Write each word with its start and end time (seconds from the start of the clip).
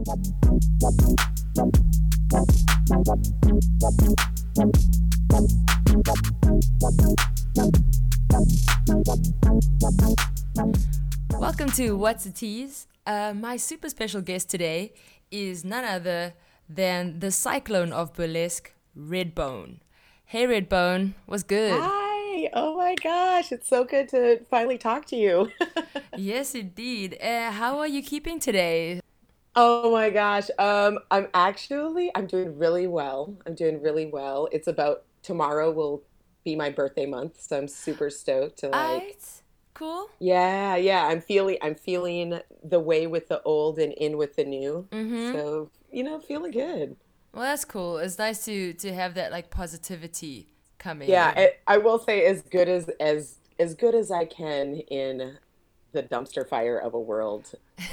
Welcome 0.00 0.22
to 11.72 11.96
What's 11.96 12.24
a 12.24 12.32
Tease. 12.32 12.86
Uh, 13.06 13.34
my 13.34 13.58
super 13.58 13.90
special 13.90 14.22
guest 14.22 14.48
today 14.48 14.94
is 15.30 15.66
none 15.66 15.84
other 15.84 16.32
than 16.66 17.20
the 17.20 17.30
cyclone 17.30 17.92
of 17.92 18.14
burlesque, 18.14 18.72
Redbone. 18.96 19.80
Hey, 20.24 20.46
Redbone, 20.46 21.12
what's 21.26 21.42
good? 21.42 21.78
Hi. 21.78 22.50
Oh 22.54 22.74
my 22.78 22.94
gosh, 22.94 23.52
it's 23.52 23.68
so 23.68 23.84
good 23.84 24.08
to 24.10 24.40
finally 24.48 24.78
talk 24.78 25.04
to 25.06 25.16
you. 25.16 25.50
yes, 26.16 26.54
indeed. 26.54 27.18
Uh, 27.22 27.50
how 27.50 27.78
are 27.78 27.86
you 27.86 28.02
keeping 28.02 28.40
today? 28.40 28.99
Oh 29.56 29.92
my 29.92 30.10
gosh. 30.10 30.48
Um, 30.58 30.98
I'm 31.10 31.28
actually 31.34 32.10
I'm 32.14 32.26
doing 32.26 32.58
really 32.58 32.86
well. 32.86 33.36
I'm 33.46 33.54
doing 33.54 33.82
really 33.82 34.06
well. 34.06 34.48
It's 34.52 34.68
about 34.68 35.04
tomorrow 35.22 35.70
will 35.70 36.02
be 36.44 36.56
my 36.56 36.70
birthday 36.70 37.06
month, 37.06 37.40
so 37.40 37.58
I'm 37.58 37.68
super 37.68 38.10
stoked 38.10 38.58
to 38.58 38.68
like 38.68 39.20
cool. 39.74 40.08
Yeah, 40.18 40.76
yeah. 40.76 41.06
I'm 41.06 41.20
feeling 41.20 41.58
I'm 41.62 41.74
feeling 41.74 42.40
the 42.62 42.80
way 42.80 43.06
with 43.06 43.28
the 43.28 43.42
old 43.42 43.78
and 43.78 43.92
in 43.94 44.16
with 44.16 44.36
the 44.36 44.44
new. 44.44 44.86
Mm-hmm. 44.90 45.32
So 45.32 45.70
you 45.90 46.04
know, 46.04 46.20
feeling 46.20 46.52
good. 46.52 46.96
Well, 47.32 47.44
that's 47.44 47.64
cool. 47.64 47.98
It's 47.98 48.18
nice 48.18 48.44
to 48.44 48.72
to 48.74 48.94
have 48.94 49.14
that 49.14 49.32
like 49.32 49.50
positivity 49.50 50.48
coming. 50.78 51.08
Yeah, 51.08 51.32
I, 51.36 51.52
I 51.66 51.78
will 51.78 51.98
say 51.98 52.24
as 52.24 52.42
good 52.42 52.68
as 52.68 52.88
as 53.00 53.36
as 53.58 53.74
good 53.74 53.94
as 53.94 54.10
I 54.10 54.24
can 54.24 54.76
in 54.76 55.38
the 55.92 56.02
dumpster 56.02 56.48
fire 56.48 56.78
of 56.78 56.94
a 56.94 57.00
world 57.00 57.52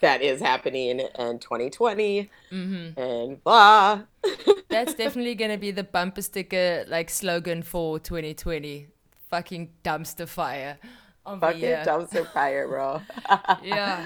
that 0.00 0.22
is 0.22 0.40
happening 0.40 1.00
in 1.00 1.38
2020 1.38 2.30
mm-hmm. 2.50 3.00
and 3.00 3.44
blah. 3.44 4.02
That's 4.68 4.94
definitely 4.94 5.34
gonna 5.34 5.58
be 5.58 5.70
the 5.70 5.84
bumper 5.84 6.22
sticker 6.22 6.84
like 6.88 7.10
slogan 7.10 7.62
for 7.62 7.98
2020. 7.98 8.88
Fucking 9.30 9.70
dumpster 9.84 10.26
fire. 10.26 10.78
Fucking 11.24 11.60
dumpster 11.60 12.26
fire, 12.32 12.66
bro. 12.66 13.00
yeah. 13.62 14.04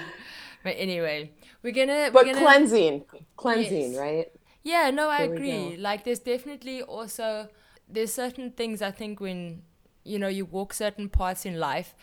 But 0.63 0.75
anyway, 0.77 1.31
we're 1.63 1.73
gonna. 1.73 2.09
But 2.11 2.25
we're 2.25 2.33
gonna, 2.33 2.45
cleansing, 2.45 3.05
cleansing, 3.35 3.91
yes. 3.93 3.99
right? 3.99 4.31
Yeah. 4.63 4.91
No, 4.91 5.09
I 5.09 5.21
agree. 5.21 5.77
Like, 5.77 6.03
there's 6.03 6.19
definitely 6.19 6.81
also 6.81 7.49
there's 7.87 8.13
certain 8.13 8.51
things 8.51 8.81
I 8.81 8.91
think 8.91 9.19
when 9.19 9.61
you 10.03 10.19
know 10.19 10.27
you 10.27 10.45
walk 10.45 10.73
certain 10.73 11.09
parts 11.09 11.45
in 11.45 11.59
life, 11.59 11.95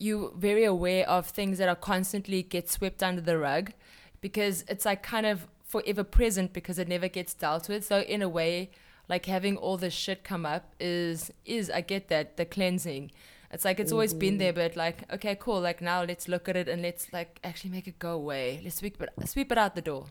you 0.00 0.32
very 0.36 0.64
aware 0.64 1.08
of 1.08 1.26
things 1.26 1.58
that 1.58 1.68
are 1.68 1.76
constantly 1.76 2.42
get 2.42 2.68
swept 2.68 3.02
under 3.02 3.20
the 3.20 3.38
rug, 3.38 3.72
because 4.20 4.64
it's 4.68 4.84
like 4.84 5.02
kind 5.02 5.26
of 5.26 5.46
forever 5.64 6.02
present 6.02 6.52
because 6.52 6.78
it 6.78 6.88
never 6.88 7.08
gets 7.08 7.34
dealt 7.34 7.68
with. 7.68 7.84
So 7.84 8.00
in 8.00 8.22
a 8.22 8.28
way, 8.28 8.70
like 9.08 9.26
having 9.26 9.56
all 9.56 9.76
this 9.76 9.94
shit 9.94 10.24
come 10.24 10.44
up 10.46 10.74
is 10.80 11.30
is 11.44 11.70
I 11.70 11.80
get 11.80 12.08
that 12.08 12.36
the 12.36 12.44
cleansing 12.44 13.12
it's 13.52 13.64
like 13.64 13.80
it's 13.80 13.90
always 13.90 14.12
mm-hmm. 14.12 14.18
been 14.20 14.38
there, 14.38 14.52
but 14.52 14.76
like, 14.76 15.12
okay, 15.12 15.36
cool. 15.38 15.60
Like 15.60 15.82
now, 15.82 16.04
let's 16.04 16.28
look 16.28 16.48
at 16.48 16.56
it 16.56 16.68
and 16.68 16.82
let's 16.82 17.12
like 17.12 17.40
actually 17.42 17.70
make 17.70 17.88
it 17.88 17.98
go 17.98 18.12
away. 18.12 18.60
Let's 18.62 18.76
sweep 18.76 19.02
it, 19.02 19.10
sweep 19.28 19.50
it 19.50 19.58
out 19.58 19.74
the 19.74 19.82
door. 19.82 20.06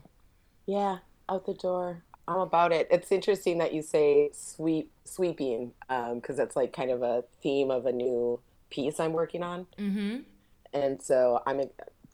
Yeah, 0.66 0.98
out 1.28 1.46
the 1.46 1.54
door. 1.54 2.02
I'm 2.28 2.40
about 2.40 2.72
it. 2.72 2.86
It's 2.90 3.10
interesting 3.10 3.58
that 3.58 3.72
you 3.72 3.82
say 3.82 4.30
sweep 4.32 4.90
sweeping, 5.04 5.72
because 5.88 6.38
um, 6.38 6.44
it's 6.44 6.54
like 6.54 6.72
kind 6.72 6.90
of 6.90 7.02
a 7.02 7.24
theme 7.42 7.70
of 7.70 7.86
a 7.86 7.92
new 7.92 8.40
piece 8.70 9.00
I'm 9.00 9.12
working 9.12 9.42
on. 9.42 9.66
Mm-hmm. 9.78 10.18
And 10.72 11.02
so 11.02 11.42
I'm, 11.46 11.60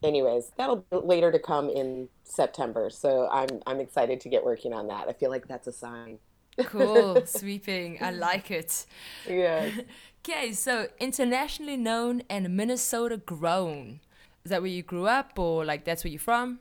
anyways, 0.02 0.52
that'll 0.56 0.76
be 0.90 0.96
later 0.96 1.30
to 1.30 1.38
come 1.38 1.68
in 1.68 2.08
September. 2.24 2.90
So 2.90 3.28
I'm 3.30 3.60
I'm 3.66 3.80
excited 3.80 4.20
to 4.20 4.28
get 4.28 4.44
working 4.44 4.72
on 4.72 4.88
that. 4.88 5.08
I 5.08 5.12
feel 5.12 5.30
like 5.30 5.46
that's 5.46 5.66
a 5.66 5.72
sign. 5.72 6.18
cool 6.64 7.20
sweeping 7.26 7.98
i 8.00 8.10
like 8.10 8.50
it 8.50 8.86
yeah 9.28 9.70
Okay, 10.28 10.54
so 10.54 10.88
internationally 10.98 11.76
known 11.76 12.24
and 12.28 12.56
Minnesota 12.56 13.16
grown. 13.16 14.00
Is 14.44 14.50
that 14.50 14.60
where 14.60 14.68
you 14.68 14.82
grew 14.82 15.06
up, 15.06 15.38
or 15.38 15.64
like 15.64 15.84
that's 15.84 16.02
where 16.02 16.10
you're 16.10 16.18
from? 16.18 16.58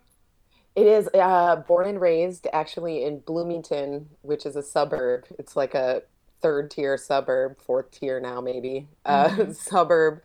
It 0.76 0.86
is 0.86 1.10
uh, 1.16 1.56
born 1.56 1.88
and 1.88 2.00
raised 2.00 2.46
actually 2.54 3.04
in 3.04 3.22
Bloomington, 3.22 4.10
which 4.22 4.46
is 4.46 4.56
a 4.56 4.62
suburb. 4.62 5.26
It's 5.40 5.56
like 5.56 5.74
a 5.74 6.04
third 6.42 6.72
tier 6.72 6.98
suburb, 6.98 7.60
fourth 7.60 7.92
tier 7.92 8.20
now 8.20 8.42
maybe, 8.42 8.88
uh, 9.06 9.30
mm-hmm. 9.30 9.52
suburb 9.72 10.22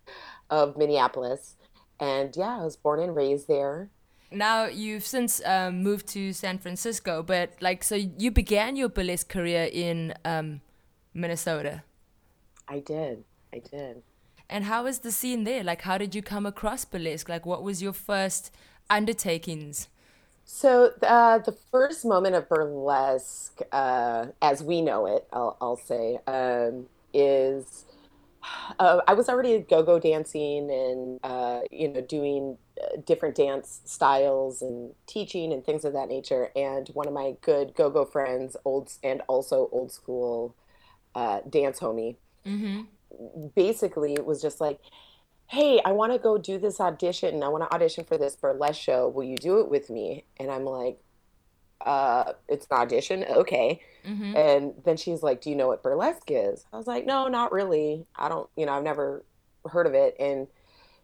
of 0.48 0.76
Minneapolis. 0.76 1.56
And 1.98 2.34
yeah, 2.36 2.60
I 2.60 2.64
was 2.64 2.76
born 2.76 3.00
and 3.00 3.14
raised 3.14 3.48
there. 3.48 3.90
Now 4.32 4.66
you've 4.66 5.04
since 5.04 5.40
um, 5.44 5.82
moved 5.82 6.06
to 6.08 6.32
San 6.32 6.58
Francisco, 6.58 7.22
but 7.22 7.52
like, 7.60 7.82
so 7.82 7.96
you 7.96 8.30
began 8.30 8.76
your 8.76 8.88
burlesque 8.88 9.28
career 9.28 9.68
in 9.72 10.14
um, 10.24 10.60
Minnesota. 11.12 11.82
I 12.68 12.78
did. 12.78 13.24
I 13.52 13.58
did. 13.58 14.02
And 14.48 14.64
how 14.64 14.84
was 14.84 15.00
the 15.00 15.12
scene 15.12 15.44
there? 15.44 15.62
Like, 15.62 15.82
how 15.82 15.98
did 15.98 16.14
you 16.14 16.22
come 16.22 16.46
across 16.46 16.84
burlesque? 16.84 17.28
Like, 17.28 17.44
what 17.44 17.62
was 17.62 17.82
your 17.82 17.92
first 17.92 18.52
undertakings? 18.88 19.88
So 20.52 20.92
uh, 21.02 21.38
the 21.38 21.56
first 21.70 22.04
moment 22.04 22.34
of 22.34 22.48
burlesque, 22.48 23.60
uh, 23.70 24.26
as 24.42 24.64
we 24.64 24.82
know 24.82 25.06
it, 25.06 25.26
I'll, 25.32 25.56
I'll 25.60 25.76
say, 25.76 26.18
um, 26.26 26.86
is 27.14 27.84
uh, 28.80 29.00
I 29.06 29.14
was 29.14 29.28
already 29.28 29.60
go-go 29.60 30.00
dancing 30.00 30.68
and 30.68 31.20
uh, 31.22 31.60
you 31.70 31.88
know 31.88 32.00
doing 32.00 32.58
uh, 32.82 33.00
different 33.06 33.36
dance 33.36 33.80
styles 33.84 34.60
and 34.60 34.92
teaching 35.06 35.52
and 35.52 35.64
things 35.64 35.84
of 35.84 35.92
that 35.92 36.08
nature. 36.08 36.50
And 36.56 36.88
one 36.94 37.06
of 37.06 37.14
my 37.14 37.36
good 37.42 37.74
go-go 37.76 38.04
friends, 38.04 38.56
old 38.64 38.92
and 39.04 39.22
also 39.28 39.68
old 39.70 39.92
school 39.92 40.56
uh, 41.14 41.40
dance 41.48 41.78
homie, 41.78 42.16
mm-hmm 42.44 42.82
basically 43.54 44.16
was 44.24 44.40
just 44.42 44.60
like, 44.60 44.78
hey, 45.50 45.80
I 45.84 45.90
want 45.90 46.12
to 46.12 46.18
go 46.18 46.38
do 46.38 46.58
this 46.58 46.80
audition. 46.80 47.42
I 47.42 47.48
want 47.48 47.68
to 47.68 47.74
audition 47.74 48.04
for 48.04 48.16
this 48.16 48.36
burlesque 48.36 48.80
show. 48.80 49.08
Will 49.08 49.24
you 49.24 49.36
do 49.36 49.58
it 49.58 49.68
with 49.68 49.90
me? 49.90 50.24
And 50.38 50.48
I'm 50.48 50.64
like, 50.64 51.00
uh, 51.84 52.34
it's 52.48 52.68
an 52.70 52.76
audition. 52.76 53.24
Okay. 53.28 53.80
Mm-hmm. 54.06 54.36
And 54.36 54.74
then 54.84 54.96
she's 54.96 55.24
like, 55.24 55.40
do 55.40 55.50
you 55.50 55.56
know 55.56 55.66
what 55.66 55.82
burlesque 55.82 56.30
is? 56.30 56.66
I 56.72 56.76
was 56.76 56.86
like, 56.86 57.04
no, 57.04 57.26
not 57.26 57.50
really. 57.50 58.06
I 58.14 58.28
don't, 58.28 58.48
you 58.56 58.64
know, 58.64 58.74
I've 58.74 58.84
never 58.84 59.24
heard 59.68 59.88
of 59.88 59.94
it. 59.94 60.14
And 60.20 60.46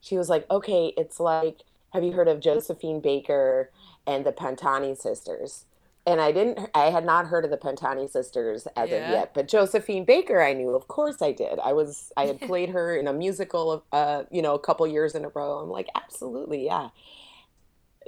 she 0.01 0.17
was 0.17 0.29
like, 0.29 0.49
okay, 0.49 0.93
it's 0.97 1.19
like, 1.19 1.63
have 1.93 2.05
you 2.05 2.13
heard 2.13 2.29
of 2.29 2.39
Josephine 2.39 3.01
Baker 3.01 3.73
and 4.07 4.25
the 4.25 4.33
Pantani 4.33 4.97
sisters? 4.97 5.65
And 6.07 6.21
I 6.21 6.31
didn't 6.31 6.71
I 6.75 6.91
had 6.91 7.05
not 7.05 7.27
heard 7.27 7.45
of 7.45 7.51
the 7.51 7.57
Pantani 7.57 8.09
sisters 8.09 8.67
as 8.77 8.91
yeah. 8.91 8.97
of 8.97 9.11
yet, 9.11 9.35
but 9.35 9.49
Josephine 9.49 10.05
Baker 10.05 10.41
I 10.41 10.53
knew, 10.53 10.75
of 10.75 10.87
course 10.89 11.21
I 11.21 11.33
did. 11.33 11.59
I 11.59 11.73
was 11.73 12.13
I 12.17 12.27
had 12.27 12.41
played 12.43 12.71
her 12.71 12.97
in 12.97 13.09
a 13.09 13.13
musical 13.13 13.73
of 13.73 13.83
uh, 13.93 14.23
you 14.31 14.41
know, 14.41 14.55
a 14.55 14.59
couple 14.59 14.87
years 14.87 15.15
in 15.15 15.25
a 15.25 15.29
row. 15.29 15.59
I'm 15.59 15.71
like, 15.71 15.89
absolutely, 15.95 16.65
yeah. 16.65 16.91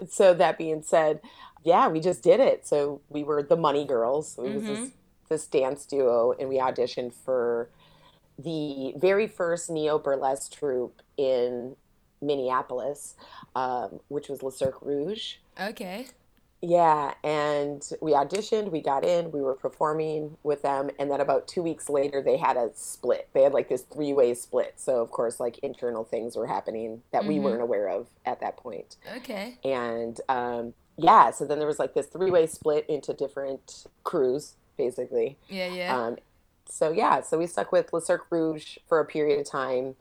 So 0.09 0.33
that 0.35 0.59
being 0.59 0.83
said, 0.83 1.21
yeah, 1.65 1.89
we 1.89 1.99
just 1.99 2.23
did 2.23 2.39
it. 2.39 2.67
So 2.67 3.01
we 3.09 3.25
were 3.25 3.43
the 3.43 3.57
Money 3.57 3.85
Girls. 3.85 4.39
It 4.39 4.55
was 4.55 4.63
mm-hmm. 4.63 4.75
this, 4.75 4.91
this 5.29 5.47
dance 5.47 5.85
duo 5.85 6.35
and 6.39 6.49
we 6.49 6.59
auditioned 6.59 7.13
for 7.13 7.69
the 8.39 8.95
very 8.97 9.27
first 9.27 9.69
neo 9.69 9.99
burlesque 9.99 10.53
troupe 10.53 11.03
in 11.17 11.75
Minneapolis, 12.23 13.17
um, 13.57 13.99
which 14.07 14.29
was 14.29 14.43
Le 14.45 14.53
Cirque 14.53 14.81
Rouge. 14.83 15.35
Okay. 15.61 16.07
Yeah, 16.61 17.15
and 17.23 17.89
we 18.01 18.13
auditioned, 18.13 18.73
we 18.73 18.81
got 18.81 19.05
in, 19.05 19.31
we 19.31 19.41
were 19.41 19.55
performing 19.55 20.37
with 20.43 20.63
them, 20.63 20.91
and 20.99 21.09
then 21.11 21.21
about 21.21 21.47
two 21.47 21.63
weeks 21.63 21.89
later, 21.89 22.21
they 22.21 22.37
had 22.37 22.57
a 22.57 22.71
split. 22.75 23.29
They 23.33 23.43
had 23.43 23.53
like 23.53 23.69
this 23.69 23.83
three 23.83 24.13
way 24.13 24.35
split. 24.35 24.75
So, 24.77 25.01
of 25.01 25.13
course, 25.13 25.39
like 25.39 25.59
internal 25.59 26.03
things 26.03 26.37
were 26.37 26.49
happening 26.49 27.03
that 27.13 27.21
mm-hmm. 27.21 27.29
we 27.29 27.39
weren't 27.39 27.63
aware 27.63 27.89
of 27.89 28.09
at 28.27 28.41
that 28.41 28.57
point. 28.57 28.97
Okay. 29.19 29.57
And 29.65 30.21
um, 30.29 30.75
yeah, 30.97 31.31
so 31.31 31.45
then 31.45 31.59
there 31.59 31.69
was 31.69 31.79
like 31.79 31.95
this 31.95 32.07
three 32.07 32.31
way 32.31 32.47
split 32.49 32.85
into 32.89 33.13
different 33.13 33.87
crews, 34.03 34.55
basically. 34.77 35.37
Yeah, 35.49 35.73
yeah. 35.73 35.97
Um, 35.97 36.17
so, 36.69 36.91
yeah, 36.91 37.21
so 37.21 37.39
we 37.39 37.47
stuck 37.47 37.71
with 37.71 37.93
Le 37.93 38.01
Cirque 38.01 38.27
Rouge 38.31 38.79
for 38.89 38.99
a 38.99 39.05
period 39.05 39.39
of 39.39 39.49
time. 39.49 39.95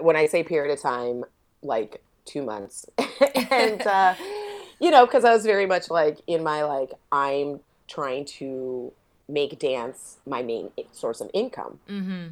When 0.00 0.14
I 0.14 0.26
say 0.26 0.44
period 0.44 0.72
of 0.72 0.80
time, 0.80 1.24
like 1.62 2.00
two 2.24 2.42
months. 2.42 2.86
and, 3.50 3.82
uh, 3.82 4.14
you 4.80 4.90
know, 4.90 5.06
because 5.06 5.24
I 5.24 5.32
was 5.32 5.44
very 5.44 5.66
much 5.66 5.90
like 5.90 6.18
in 6.26 6.42
my 6.42 6.64
like 6.64 6.92
I'm 7.12 7.60
trying 7.88 8.24
to 8.24 8.92
make 9.28 9.58
dance 9.58 10.18
my 10.26 10.42
main 10.42 10.70
source 10.92 11.20
of 11.20 11.30
income. 11.34 11.80
Mm-hmm. 11.88 12.28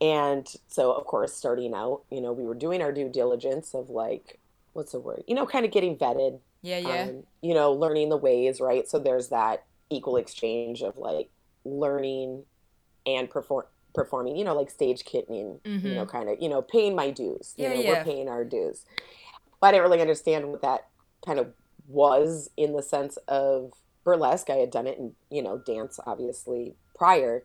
And 0.00 0.48
so, 0.68 0.92
of 0.92 1.04
course, 1.04 1.34
starting 1.34 1.74
out, 1.74 2.02
you 2.10 2.20
know, 2.20 2.32
we 2.32 2.44
were 2.44 2.54
doing 2.54 2.80
our 2.80 2.90
due 2.90 3.08
diligence 3.08 3.74
of 3.74 3.90
like, 3.90 4.38
what's 4.72 4.92
the 4.92 5.00
word? 5.00 5.24
You 5.26 5.34
know, 5.34 5.46
kind 5.46 5.64
of 5.64 5.70
getting 5.70 5.96
vetted. 5.96 6.38
Yeah, 6.62 6.78
yeah. 6.78 7.02
Um, 7.02 7.24
you 7.42 7.54
know, 7.54 7.72
learning 7.72 8.08
the 8.08 8.16
ways, 8.16 8.60
right? 8.60 8.88
So 8.88 8.98
there's 8.98 9.28
that 9.28 9.64
equal 9.90 10.16
exchange 10.16 10.82
of 10.82 10.96
like 10.96 11.28
learning 11.64 12.44
and 13.06 13.28
perform 13.28 13.66
performing, 13.92 14.36
you 14.36 14.44
know, 14.44 14.54
like 14.54 14.70
stage 14.70 15.04
kittening, 15.04 15.60
mm-hmm. 15.64 15.86
you 15.86 15.94
know, 15.94 16.02
mm-hmm. 16.02 16.16
kind 16.16 16.28
of, 16.28 16.40
you 16.40 16.48
know, 16.48 16.62
paying 16.62 16.94
my 16.94 17.10
dues. 17.10 17.54
You 17.56 17.64
yeah, 17.64 17.74
know, 17.74 17.80
yeah. 17.80 17.88
we're 17.90 18.04
paying 18.04 18.28
our 18.28 18.44
dues. 18.44 18.84
But 19.60 19.68
I 19.68 19.70
didn't 19.72 19.84
really 19.84 20.00
understand 20.00 20.48
what 20.48 20.62
that 20.62 20.86
kind 21.24 21.38
of 21.38 21.52
was 21.88 22.50
in 22.56 22.72
the 22.72 22.82
sense 22.82 23.18
of 23.28 23.72
burlesque. 24.04 24.50
I 24.50 24.56
had 24.56 24.70
done 24.70 24.86
it 24.86 24.98
in, 24.98 25.12
you 25.30 25.42
know, 25.42 25.58
dance 25.58 25.98
obviously 26.06 26.74
prior. 26.94 27.42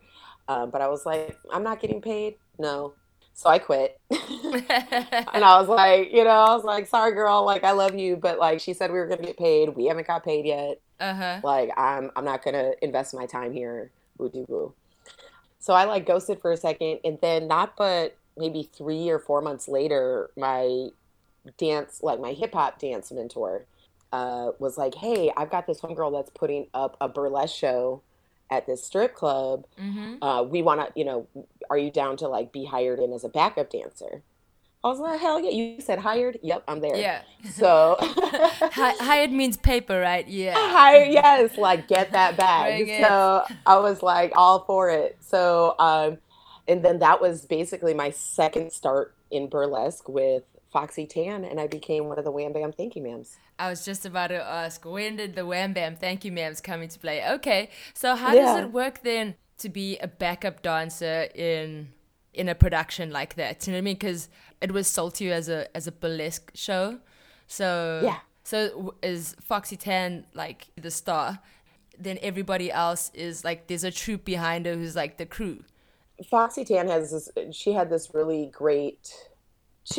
Um, 0.48 0.70
but 0.70 0.82
I 0.82 0.88
was 0.88 1.06
like, 1.06 1.38
I'm 1.52 1.64
not 1.64 1.80
getting 1.80 2.02
paid. 2.02 2.36
No. 2.60 2.94
So 3.34 3.50
I 3.50 3.60
quit. 3.60 4.00
and 4.12 5.44
I 5.44 5.60
was 5.60 5.68
like, 5.68 6.12
you 6.14 6.24
know, 6.24 6.30
I 6.30 6.56
was 6.56 6.64
like, 6.64 6.88
sorry, 6.88 7.14
girl. 7.14 7.44
Like, 7.46 7.64
I 7.64 7.72
love 7.72 7.96
you. 7.96 8.16
But 8.16 8.40
like, 8.40 8.62
she 8.62 8.74
said 8.74 8.92
we 8.92 9.00
were 9.00 9.08
going 9.08 9.20
to 9.20 9.26
get 9.26 9.38
paid. 9.38 9.76
We 9.76 9.86
haven't 9.86 10.08
got 10.08 10.24
paid 10.24 10.46
yet. 10.46 10.80
Uh-huh. 11.00 11.42
Like, 11.44 11.72
I'm, 11.78 12.12
I'm 12.16 12.24
not 12.24 12.44
going 12.44 12.54
to 12.54 12.74
invest 12.82 13.14
my 13.14 13.26
time 13.26 13.52
here. 13.52 13.92
Woo 14.18 14.30
doo. 14.30 14.74
So 15.60 15.74
I 15.74 15.84
like 15.84 16.06
ghosted 16.06 16.42
for 16.42 16.52
a 16.52 16.58
second. 16.58 17.00
And 17.04 17.18
then, 17.22 17.48
not 17.48 17.76
but 17.76 18.16
maybe 18.38 18.70
three 18.78 19.10
or 19.10 19.20
four 19.20 19.42
months 19.42 19.68
later, 19.68 20.30
my 20.38 20.90
dance, 21.58 22.02
like 22.02 22.20
my 22.20 22.34
hip 22.34 22.54
hop 22.54 22.80
dance 22.80 23.12
mentor, 23.12 23.66
uh, 24.12 24.52
was 24.60 24.78
like, 24.78 24.96
hey, 24.96 25.32
I've 25.36 25.50
got 25.50 25.68
this 25.68 25.82
homegirl 25.82 26.14
that's 26.14 26.32
putting 26.32 26.68
up 26.74 26.96
a 27.02 27.10
burlesque 27.10 27.56
show 27.56 28.02
at 28.50 28.66
this 28.68 28.84
strip 28.84 29.14
club. 29.14 29.66
Mm-hmm. 29.80 30.24
Uh, 30.24 30.44
we 30.44 30.62
want 30.62 30.82
to, 30.82 31.00
you 31.00 31.06
know, 31.06 31.28
are 31.70 31.78
you 31.78 31.92
down 31.92 32.18
to 32.18 32.28
like 32.28 32.52
be 32.52 32.66
hired 32.66 33.00
in 33.00 33.12
as 33.14 33.24
a 33.24 33.30
backup 33.30 33.72
dancer? 33.72 34.22
I 34.86 34.90
was 34.90 35.00
like, 35.00 35.20
hell 35.20 35.40
yeah. 35.40 35.50
You 35.50 35.82
said 35.82 35.98
hired? 35.98 36.38
Yep, 36.44 36.64
I'm 36.68 36.80
there. 36.80 36.96
Yeah. 36.96 37.24
So 37.50 37.98
hired 38.00 39.32
means 39.32 39.58
paper, 39.58 40.00
right? 40.00 40.28
Yeah. 40.28 40.54
Hired, 40.72 41.12
yes. 41.12 41.58
Like 41.58 41.88
get 41.88 42.12
that 42.12 42.38
bag. 42.38 43.02
so 43.02 43.46
I 43.66 43.80
was 43.80 44.04
like 44.04 44.32
all 44.36 44.60
for 44.60 44.92
it. 44.92 45.18
So, 45.22 45.74
um, 45.80 46.20
and 46.68 46.86
then 46.86 47.00
that 47.00 47.20
was 47.20 47.46
basically 47.46 47.96
my 47.96 48.12
second 48.12 48.72
start 48.72 49.16
in 49.32 49.48
burlesque 49.48 50.08
with 50.08 50.44
Foxy 50.76 51.06
Tann, 51.06 51.46
and 51.46 51.58
I 51.58 51.68
became 51.68 52.10
one 52.10 52.20
of 52.20 52.26
the 52.26 52.32
Wham 52.32 52.52
Bam 52.52 52.74
Thank 52.74 52.98
You 52.98 53.02
Mams. 53.02 53.38
I 53.58 53.70
was 53.70 53.86
just 53.86 54.06
about 54.06 54.28
to 54.28 54.44
ask, 54.44 54.84
when 54.84 55.16
did 55.16 55.34
the 55.34 55.46
Wham 55.46 55.72
Bam 55.72 55.96
Thank 55.96 56.26
You 56.26 56.34
Mams 56.34 56.62
come 56.62 56.82
into 56.82 57.00
play? 57.00 57.26
Okay, 57.26 57.70
so 57.94 58.14
how 58.14 58.34
yeah. 58.34 58.42
does 58.42 58.60
it 58.66 58.74
work 58.74 59.02
then 59.02 59.36
to 59.60 59.70
be 59.70 59.98
a 60.00 60.08
backup 60.10 60.62
dancer 60.62 61.30
in 61.34 61.94
in 62.34 62.50
a 62.50 62.56
production 62.56 63.10
like 63.10 63.36
that? 63.36 63.66
You 63.66 63.72
know 63.72 63.78
what 63.78 63.84
I 63.84 63.84
mean? 63.84 63.96
Because 63.96 64.28
it 64.60 64.74
was 64.74 64.90
sold 64.90 65.16
to 65.16 65.24
you 65.24 65.32
as 65.32 65.48
a 65.48 65.74
as 65.74 65.88
a 65.88 65.94
burlesque 65.94 66.52
show, 66.54 67.00
so 67.48 68.02
yeah. 68.04 68.20
So 68.44 68.96
is 69.02 69.34
Foxy 69.42 69.78
Tann 69.78 70.26
like 70.34 70.68
the 70.76 70.92
star? 70.92 71.40
Then 71.98 72.20
everybody 72.22 72.70
else 72.70 73.12
is 73.14 73.46
like 73.46 73.68
there's 73.68 73.86
a 73.86 73.92
troupe 73.92 74.26
behind 74.26 74.66
her 74.66 74.74
who's 74.74 74.98
like 74.98 75.16
the 75.16 75.26
crew. 75.26 75.64
Foxy 76.30 76.66
Tann 76.66 76.90
has 76.90 77.12
this. 77.12 77.30
She 77.56 77.72
had 77.72 77.90
this 77.90 78.14
really 78.14 78.48
great 78.48 79.30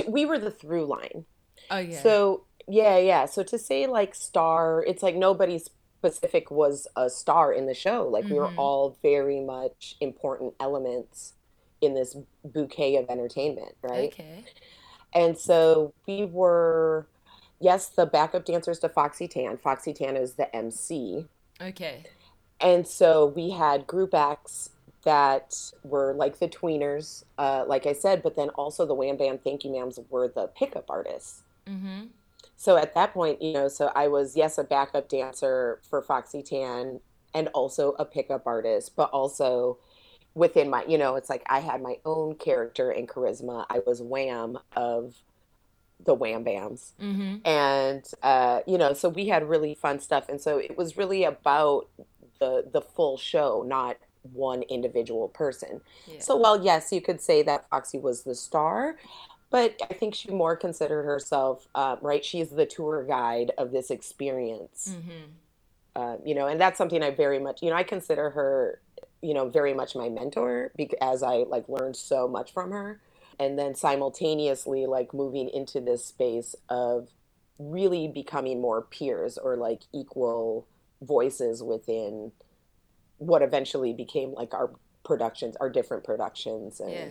we 0.09 0.27
were 0.27 0.39
the 0.39 0.51
through 0.51 0.87
line. 0.87 1.25
Oh 1.71 1.79
yeah. 1.79 2.03
So 2.03 2.45
yeah, 2.69 2.99
yeah. 2.99 3.27
So 3.27 3.43
to 3.45 3.59
say 3.59 3.87
like 3.87 4.15
star, 4.15 4.85
it's 4.87 5.03
like 5.03 5.15
nobody 5.15 5.61
specific 5.99 6.51
was 6.51 6.87
a 6.97 7.09
star 7.11 7.53
in 7.53 7.67
the 7.67 7.75
show. 7.75 8.09
Like 8.09 8.25
mm-hmm. 8.25 8.35
we 8.35 8.41
were 8.41 8.49
mm-hmm. 8.49 8.59
all 8.59 8.99
very 9.03 9.41
much 9.41 9.97
important 10.01 10.55
elements 10.61 11.35
in 11.81 11.95
this 11.95 12.17
bouquet 12.45 12.97
of 12.97 13.09
entertainment, 13.09 13.75
right? 13.83 14.13
Okay. 14.13 14.45
And 15.15 15.39
so 15.39 15.95
we 16.07 16.25
were, 16.25 17.07
yes, 17.61 17.89
the 17.89 18.07
backup 18.07 18.45
dancers 18.45 18.79
to 18.81 18.89
Foxy 18.89 19.29
Tann. 19.29 19.59
Foxy 19.59 19.93
Tann 19.93 20.17
is 20.17 20.35
the 20.35 20.55
MC. 20.55 21.27
Okay. 21.61 22.05
And 22.61 22.87
so 22.87 23.27
we 23.27 23.51
had 23.51 23.87
group 23.87 24.15
acts 24.15 24.71
that 25.07 25.73
were 25.85 26.13
like 26.15 26.41
the 26.41 26.49
tweeners, 26.49 27.25
uh, 27.39 27.65
like 27.67 27.87
I 27.87 27.93
said, 27.93 28.23
but 28.23 28.35
then 28.35 28.51
also 28.51 28.85
the 28.85 28.95
Wham 28.95 29.17
Bam 29.17 29.39
Thank 29.39 29.65
You 29.65 29.71
Ma'ams 29.71 29.99
were 30.11 30.27
the 30.29 30.49
pickup 30.49 30.91
artists. 30.91 31.45
Mm-hmm. 31.67 32.07
So 32.57 32.77
at 32.77 32.95
that 32.95 33.15
point, 33.15 33.41
you 33.41 33.53
know, 33.53 33.69
so 33.69 33.93
I 33.95 34.09
was, 34.09 34.37
yes, 34.37 34.59
a 34.59 34.65
backup 34.65 35.09
dancer 35.09 35.81
for 35.89 36.03
Foxy 36.03 36.43
Tann 36.43 37.01
and 37.33 37.49
also 37.55 37.93
a 38.01 38.05
pickup 38.05 38.47
artist, 38.47 38.97
but 38.97 39.09
also 39.11 39.79
within 40.35 40.69
my, 40.69 40.85
you 40.87 40.99
know, 40.99 41.15
it's 41.15 41.31
like 41.31 41.45
I 41.47 41.61
had 41.61 41.81
my 41.81 41.99
own 42.05 42.35
character 42.35 42.91
and 42.91 43.09
charisma. 43.09 43.65
I 43.71 43.81
was 43.87 44.03
Wham 44.03 44.59
of 44.75 45.15
the 46.05 46.15
Wham 46.15 46.45
Bams. 46.45 46.93
Mm-hmm. 47.01 47.47
And, 47.47 48.05
uh, 48.25 48.61
you 48.67 48.77
know, 48.77 48.93
so 48.93 49.09
we 49.09 49.29
had 49.29 49.49
really 49.49 49.75
fun 49.75 50.01
stuff. 50.01 50.29
And 50.29 50.41
so 50.41 50.59
it 50.59 50.77
was 50.77 50.97
really 50.97 51.23
about 51.25 51.89
the 52.39 52.69
the 52.71 52.83
full 52.83 53.17
show, 53.17 53.65
not 53.67 53.97
one 54.33 54.63
individual 54.63 55.29
person. 55.29 55.81
Yeah. 56.07 56.21
So, 56.21 56.37
well, 56.37 56.63
yes, 56.63 56.93
you 56.93 57.01
could 57.01 57.21
say 57.21 57.43
that 57.43 57.69
Foxy 57.71 57.99
was 57.99 58.23
the 58.23 58.35
star, 58.35 58.97
but 59.51 59.81
I 59.89 59.95
think 59.95 60.15
she 60.15 60.31
more 60.31 60.57
considered 60.57 61.05
herself, 61.05 61.69
uh, 61.75 61.97
right? 62.01 62.25
She's 62.25 62.51
the 62.51 62.67
tour 62.67 63.05
guide 63.05 63.53
of 63.59 63.73
this 63.73 63.91
experience. 63.91 64.95
Mm-hmm. 64.97 65.25
Uh, 65.95 66.17
you 66.25 66.35
know, 66.35 66.47
and 66.47 66.61
that's 66.61 66.77
something 66.77 67.03
I 67.03 67.11
very 67.11 67.39
much, 67.39 67.63
you 67.63 67.71
know, 67.71 67.77
I 67.77 67.83
consider 67.83 68.31
her, 68.31 68.81
you 69.23 69.33
know, 69.33 69.49
very 69.49 69.73
much 69.73 69.95
my 69.95 70.11
mentor 70.11 70.73
because 70.77 71.23
I 71.23 71.45
like 71.49 71.69
learned 71.69 71.97
so 71.97 72.29
much 72.29 72.53
from 72.53 72.71
her. 72.71 73.01
And 73.39 73.59
then 73.59 73.75
simultaneously, 73.75 74.87
like 74.87 75.15
moving 75.15 75.49
into 75.49 75.81
this 75.81 76.05
space 76.05 76.55
of 76.69 77.09
really 77.59 78.09
becoming 78.09 78.61
more 78.61 78.83
peers 78.83 79.39
or 79.39 79.57
like 79.57 79.83
equal 79.93 80.67
voices 81.03 81.63
within 81.63 82.33
what 83.19 83.43
eventually 83.43 83.93
became 83.93 84.33
like 84.33 84.55
our 84.55 84.71
productions, 85.05 85.57
our 85.57 85.71
different 85.71 86.05
productions, 86.05 86.81
and 86.81 86.93
yeah. 86.93 87.09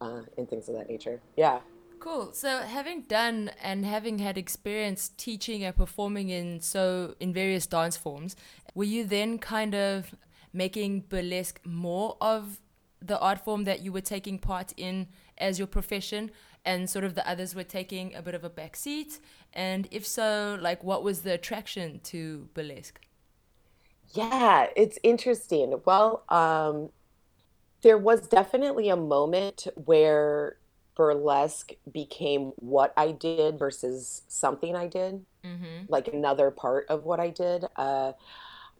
uh, 0.00 0.22
and 0.36 0.48
things 0.48 0.68
of 0.68 0.74
that 0.76 0.88
nature. 0.88 1.20
Yeah. 1.36 1.60
Cool. 2.00 2.32
So, 2.32 2.60
having 2.60 3.02
done 3.02 3.50
and 3.62 3.84
having 3.84 4.18
had 4.18 4.38
experience 4.38 5.10
teaching 5.16 5.62
and 5.62 5.76
performing 5.76 6.30
in 6.30 6.60
so 6.60 7.14
in 7.20 7.32
various 7.34 7.66
dance 7.66 7.96
forms, 7.96 8.36
were 8.74 8.84
you 8.84 9.04
then 9.04 9.38
kind 9.38 9.74
of 9.74 10.14
making 10.52 11.00
burlesque 11.08 11.60
more 11.64 12.16
of 12.20 12.58
the 13.02 13.18
art 13.18 13.44
form 13.44 13.64
that 13.64 13.80
you 13.80 13.92
were 13.92 14.00
taking 14.00 14.38
part 14.38 14.72
in 14.76 15.08
as 15.36 15.58
your 15.58 15.66
profession, 15.66 16.30
and 16.64 16.88
sort 16.88 17.04
of 17.04 17.14
the 17.14 17.28
others 17.28 17.54
were 17.54 17.64
taking 17.64 18.14
a 18.14 18.22
bit 18.22 18.34
of 18.34 18.44
a 18.44 18.50
back 18.50 18.76
seat? 18.76 19.20
And 19.52 19.86
if 19.90 20.06
so, 20.06 20.58
like, 20.60 20.82
what 20.82 21.02
was 21.02 21.20
the 21.20 21.34
attraction 21.34 22.00
to 22.04 22.48
burlesque? 22.54 23.00
Yeah, 24.12 24.66
it's 24.76 24.98
interesting. 25.02 25.80
Well, 25.84 26.24
um, 26.28 26.90
there 27.82 27.98
was 27.98 28.26
definitely 28.28 28.88
a 28.88 28.96
moment 28.96 29.66
where 29.74 30.56
burlesque 30.96 31.72
became 31.90 32.52
what 32.56 32.92
I 32.96 33.12
did 33.12 33.58
versus 33.58 34.22
something 34.28 34.76
I 34.76 34.86
did, 34.86 35.24
mm-hmm. 35.44 35.86
like 35.88 36.08
another 36.08 36.50
part 36.50 36.86
of 36.88 37.04
what 37.04 37.20
I 37.20 37.30
did. 37.30 37.64
Uh, 37.76 38.12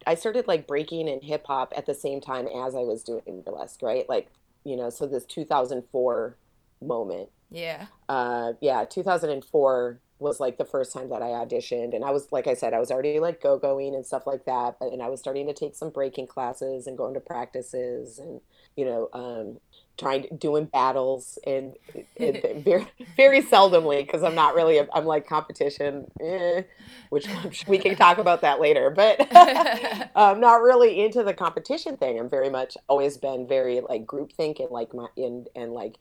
I 0.07 0.15
started 0.15 0.49
like 0.49 0.67
breaking 0.67 1.09
in 1.09 1.21
hip 1.21 1.47
hop 1.47 1.73
at 1.77 1.87
the 1.87 1.95
same 1.95 2.21
time 2.21 2.47
as 2.47 2.75
I 2.75 2.81
was 2.81 3.03
doing 3.05 3.43
burlesque, 3.45 3.83
right? 3.83 4.09
Like, 4.09 4.29
you 4.65 4.77
know, 4.77 4.91
so 4.91 5.07
this 5.07 5.25
2004 5.25 6.37
moment. 6.83 7.29
Yeah. 7.51 7.87
Uh, 8.09 8.53
yeah, 8.61 8.85
2004 8.85 10.01
was 10.21 10.39
like 10.39 10.59
the 10.59 10.65
first 10.65 10.93
time 10.93 11.09
that 11.09 11.23
I 11.23 11.29
auditioned. 11.29 11.95
And 11.95 12.05
I 12.05 12.11
was, 12.11 12.31
like 12.31 12.47
I 12.47 12.55
said, 12.55 12.75
I 12.75 12.79
was 12.79 12.91
already 12.91 13.19
like 13.21 13.43
go 13.43 13.59
going 13.59 13.95
and 13.95 14.05
stuff 14.05 14.27
like 14.27 14.45
that. 14.45 14.77
But, 14.79 14.93
and 14.93 15.03
I 15.03 15.09
was 15.09 15.19
starting 15.19 15.47
to 15.47 15.55
take 15.55 15.75
some 15.75 15.91
breaking 15.91 16.27
classes 16.27 16.87
and 16.87 16.97
going 16.97 17.15
to 17.15 17.21
practices 17.21 18.19
and, 18.19 18.41
you 18.77 18.85
know, 18.85 19.09
um, 19.13 19.59
trying 19.99 20.27
doing 20.39 20.65
battles 20.67 21.39
and, 21.47 21.75
and 22.19 22.43
very 22.65 22.87
very 23.17 23.43
seldomly 23.43 24.05
because 24.05 24.23
I'm 24.23 24.35
not 24.35 24.55
really 24.55 24.79
a, 24.79 24.89
I'm 24.95 25.05
like 25.05 25.27
competition, 25.27 26.11
eh, 26.21 26.63
which 27.11 27.27
we 27.67 27.79
can 27.79 27.97
talk 27.97 28.19
about 28.19 28.43
that 28.43 28.61
later. 28.61 28.91
But 28.91 29.27
I'm 30.15 30.41
not 30.41 30.63
really 30.63 31.03
into 31.03 31.23
the 31.23 31.35
competition 31.35 31.97
thing. 31.97 32.19
I'm 32.19 32.31
very 32.31 32.51
much 32.51 32.77
always 32.89 33.17
been 33.17 33.47
very 33.47 33.81
like 33.81 34.07
group 34.07 34.33
think 34.33 34.59
and 34.59 34.71
like 34.71 34.95
my 34.95 35.09
and 35.17 35.49
and 35.55 35.73
like 35.73 35.97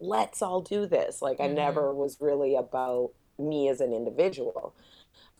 let's 0.00 0.42
all 0.42 0.60
do 0.60 0.86
this. 0.86 1.22
Like 1.22 1.40
I 1.40 1.46
mm-hmm. 1.46 1.54
never 1.54 1.94
was 1.94 2.18
really 2.20 2.54
about 2.54 3.10
me 3.38 3.68
as 3.68 3.80
an 3.80 3.92
individual. 3.92 4.74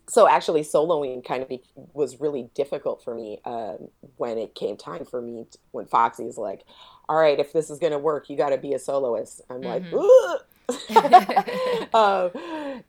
So 0.09 0.27
actually, 0.27 0.63
soloing 0.63 1.25
kind 1.25 1.43
of 1.43 1.49
be, 1.49 1.63
was 1.93 2.19
really 2.19 2.49
difficult 2.55 3.05
for 3.05 3.15
me 3.15 3.41
um, 3.45 3.89
when 4.17 4.39
it 4.39 4.55
came 4.55 4.77
time 4.77 5.05
for 5.05 5.21
me. 5.21 5.47
To, 5.51 5.59
when 5.73 5.87
Foxy's 5.87 6.39
like, 6.39 6.65
"All 7.09 7.17
right, 7.17 7.39
if 7.39 7.53
this 7.53 7.69
is 7.69 7.79
going 7.79 7.93
to 7.93 7.99
work, 7.99 8.31
you 8.31 8.37
got 8.37 8.51
to 8.51 8.59
be 8.59 8.73
a 8.73 8.79
soloist." 8.79 9.43
I'm 9.51 9.61
mm-hmm. 9.61 9.95
like, 9.95 10.45
um, 11.95 12.31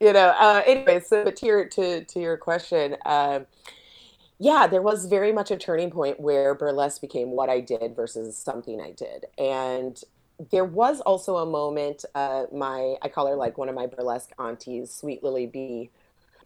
you 0.00 0.12
know. 0.14 0.34
Uh, 0.38 0.62
anyway, 0.66 1.00
so 1.00 1.30
to 1.30 1.46
your 1.46 1.66
to 1.66 2.04
to 2.04 2.20
your 2.20 2.38
question, 2.38 2.96
uh, 3.04 3.40
yeah, 4.38 4.66
there 4.66 4.82
was 4.82 5.04
very 5.04 5.32
much 5.32 5.50
a 5.50 5.58
turning 5.58 5.90
point 5.90 6.18
where 6.20 6.54
burlesque 6.54 7.02
became 7.02 7.32
what 7.32 7.50
I 7.50 7.60
did 7.60 7.94
versus 7.94 8.38
something 8.38 8.80
I 8.80 8.92
did, 8.92 9.26
and 9.36 10.02
there 10.50 10.64
was 10.64 11.00
also 11.00 11.36
a 11.36 11.46
moment 11.46 12.04
uh, 12.14 12.44
my 12.52 12.96
i 13.02 13.08
call 13.08 13.26
her 13.26 13.36
like 13.36 13.58
one 13.58 13.68
of 13.68 13.74
my 13.74 13.86
burlesque 13.86 14.30
aunties 14.38 14.92
sweet 14.92 15.22
lily 15.22 15.46
b 15.46 15.90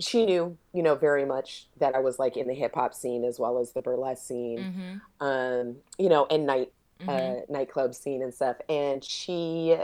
she 0.01 0.27
knew 0.27 0.57
you 0.73 0.83
know 0.83 0.95
very 0.95 1.25
much 1.25 1.67
that 1.79 1.95
i 1.95 2.01
was 2.01 2.19
like 2.19 2.37
in 2.37 2.49
the 2.49 2.55
hip-hop 2.55 2.93
scene 2.93 3.25
as 3.25 3.39
well 3.39 3.59
as 3.59 3.73
the 3.73 3.83
burlesque 3.83 4.27
scene 4.27 4.59
mm-hmm. 4.59 5.27
um, 5.27 5.77
you 5.99 6.09
know 6.09 6.27
and 6.31 6.47
night 6.47 6.73
mm-hmm. 7.01 7.09
uh, 7.09 7.41
nightclub 7.49 7.95
scene 7.95 8.23
and 8.23 8.35
stuff 8.35 8.57
and 8.69 9.05
she 9.05 9.77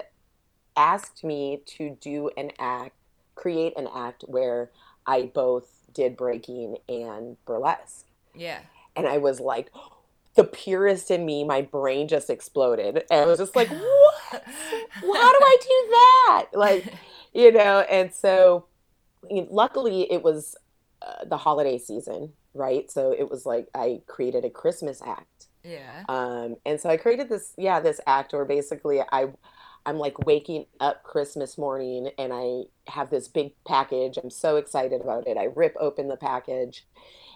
asked 0.76 1.22
me 1.22 1.60
to 1.66 1.96
do 2.00 2.30
an 2.36 2.50
act 2.58 2.96
create 3.36 3.72
an 3.76 3.88
act 3.94 4.24
where 4.26 4.70
i 5.06 5.22
both 5.22 5.80
did 5.92 6.16
breaking 6.16 6.78
and 6.88 7.36
burlesque. 7.44 8.06
Yeah. 8.34 8.60
And 8.96 9.06
I 9.06 9.18
was 9.18 9.40
like, 9.40 9.70
the 10.40 10.46
purest 10.46 11.10
in 11.10 11.26
me, 11.26 11.44
my 11.44 11.60
brain 11.60 12.08
just 12.08 12.30
exploded. 12.30 13.04
And 13.10 13.20
I 13.20 13.26
was 13.26 13.38
just 13.38 13.54
like, 13.54 13.68
what? 13.70 14.42
How 14.42 15.32
do 15.32 15.38
I 15.42 15.56
do 15.60 15.86
that? 15.90 16.46
Like, 16.54 16.94
you 17.34 17.52
know, 17.52 17.80
and 17.80 18.10
so 18.10 18.64
you 19.28 19.42
know, 19.42 19.48
luckily 19.50 20.10
it 20.10 20.22
was 20.22 20.56
uh, 21.02 21.26
the 21.26 21.36
holiday 21.36 21.76
season, 21.76 22.32
right? 22.54 22.90
So 22.90 23.12
it 23.12 23.28
was 23.28 23.44
like 23.44 23.68
I 23.74 24.00
created 24.06 24.46
a 24.46 24.50
Christmas 24.50 25.02
act. 25.06 25.48
Yeah. 25.62 26.04
Um, 26.08 26.56
and 26.64 26.80
so 26.80 26.88
I 26.88 26.96
created 26.96 27.28
this, 27.28 27.52
yeah, 27.58 27.78
this 27.80 28.00
act 28.06 28.32
where 28.32 28.46
basically 28.46 29.02
I, 29.12 29.26
I'm 29.84 29.98
like 29.98 30.24
waking 30.24 30.64
up 30.80 31.02
Christmas 31.02 31.58
morning 31.58 32.12
and 32.16 32.32
I 32.32 32.62
have 32.90 33.10
this 33.10 33.28
big 33.28 33.52
package. 33.66 34.16
I'm 34.16 34.30
so 34.30 34.56
excited 34.56 35.02
about 35.02 35.26
it. 35.26 35.36
I 35.36 35.48
rip 35.54 35.76
open 35.78 36.08
the 36.08 36.16
package 36.16 36.86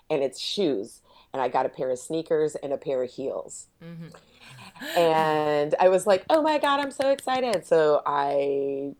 and 0.08 0.22
it's 0.22 0.40
shoes 0.40 1.02
and 1.34 1.42
I 1.42 1.48
got 1.48 1.66
a 1.66 1.68
pair 1.68 1.90
of 1.90 1.98
sneakers 1.98 2.54
and 2.54 2.72
a 2.72 2.78
pair 2.78 3.02
of 3.02 3.10
heels. 3.10 3.66
Mm-hmm. 3.82 4.98
and 4.98 5.74
I 5.80 5.88
was 5.88 6.06
like, 6.06 6.24
oh 6.30 6.40
my 6.40 6.58
God, 6.58 6.80
I'm 6.80 6.92
so 6.92 7.10
excited. 7.10 7.66
So 7.66 8.00
I 8.06 8.94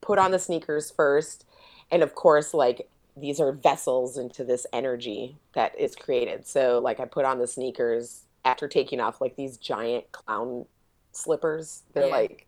put 0.00 0.18
on 0.18 0.30
the 0.30 0.38
sneakers 0.38 0.90
first. 0.90 1.44
And 1.90 2.02
of 2.02 2.14
course, 2.14 2.54
like 2.54 2.88
these 3.16 3.40
are 3.40 3.52
vessels 3.52 4.16
into 4.16 4.44
this 4.44 4.64
energy 4.72 5.36
that 5.54 5.78
is 5.78 5.94
created. 5.94 6.46
So, 6.46 6.78
like, 6.78 6.98
I 6.98 7.04
put 7.04 7.24
on 7.24 7.38
the 7.38 7.46
sneakers 7.46 8.22
after 8.44 8.68
taking 8.68 9.00
off 9.00 9.20
like 9.20 9.36
these 9.36 9.58
giant 9.58 10.10
clown 10.12 10.64
slippers. 11.12 11.82
They're 11.92 12.06
yeah. 12.06 12.12
like 12.12 12.46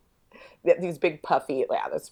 these 0.79 0.97
big 0.97 1.21
puffy, 1.21 1.65
yeah, 1.69 1.87
that's 1.91 2.11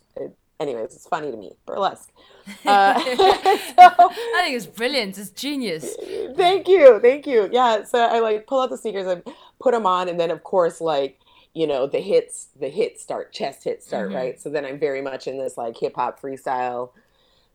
anyways, 0.60 0.96
it's 0.96 1.08
funny 1.08 1.32
to 1.32 1.38
me. 1.38 1.54
Burlesque. 1.66 2.12
Uh, 2.66 3.00
so, 3.06 3.06
I 3.08 4.42
think 4.44 4.58
it's 4.58 4.66
brilliant. 4.66 5.18
It's 5.18 5.30
genius. 5.30 5.96
Thank 6.36 6.68
you, 6.68 7.00
thank 7.00 7.26
you. 7.26 7.48
Yeah, 7.50 7.84
so 7.84 8.00
I 8.00 8.20
like 8.20 8.48
pull 8.48 8.60
out 8.60 8.70
the 8.70 8.78
sneakers 8.78 9.08
and 9.08 9.24
put 9.62 9.72
them 9.72 9.86
on, 9.86 10.10
and 10.10 10.20
then 10.20 10.30
of 10.30 10.44
course, 10.44 10.82
like 10.82 11.22
you 11.54 11.68
know, 11.68 11.88
the 11.88 12.00
hits, 12.00 12.50
the 12.60 12.68
hits 12.68 13.02
start, 13.02 13.32
chest 13.32 13.64
hits 13.64 13.86
start, 13.86 14.08
mm-hmm. 14.08 14.18
right? 14.18 14.42
So 14.42 14.50
then 14.50 14.66
I'm 14.66 14.80
very 14.80 15.02
much 15.02 15.28
in 15.28 15.38
this 15.38 15.58
like 15.58 15.78
hip 15.78 15.96
hop 15.96 16.20
freestyle 16.20 16.90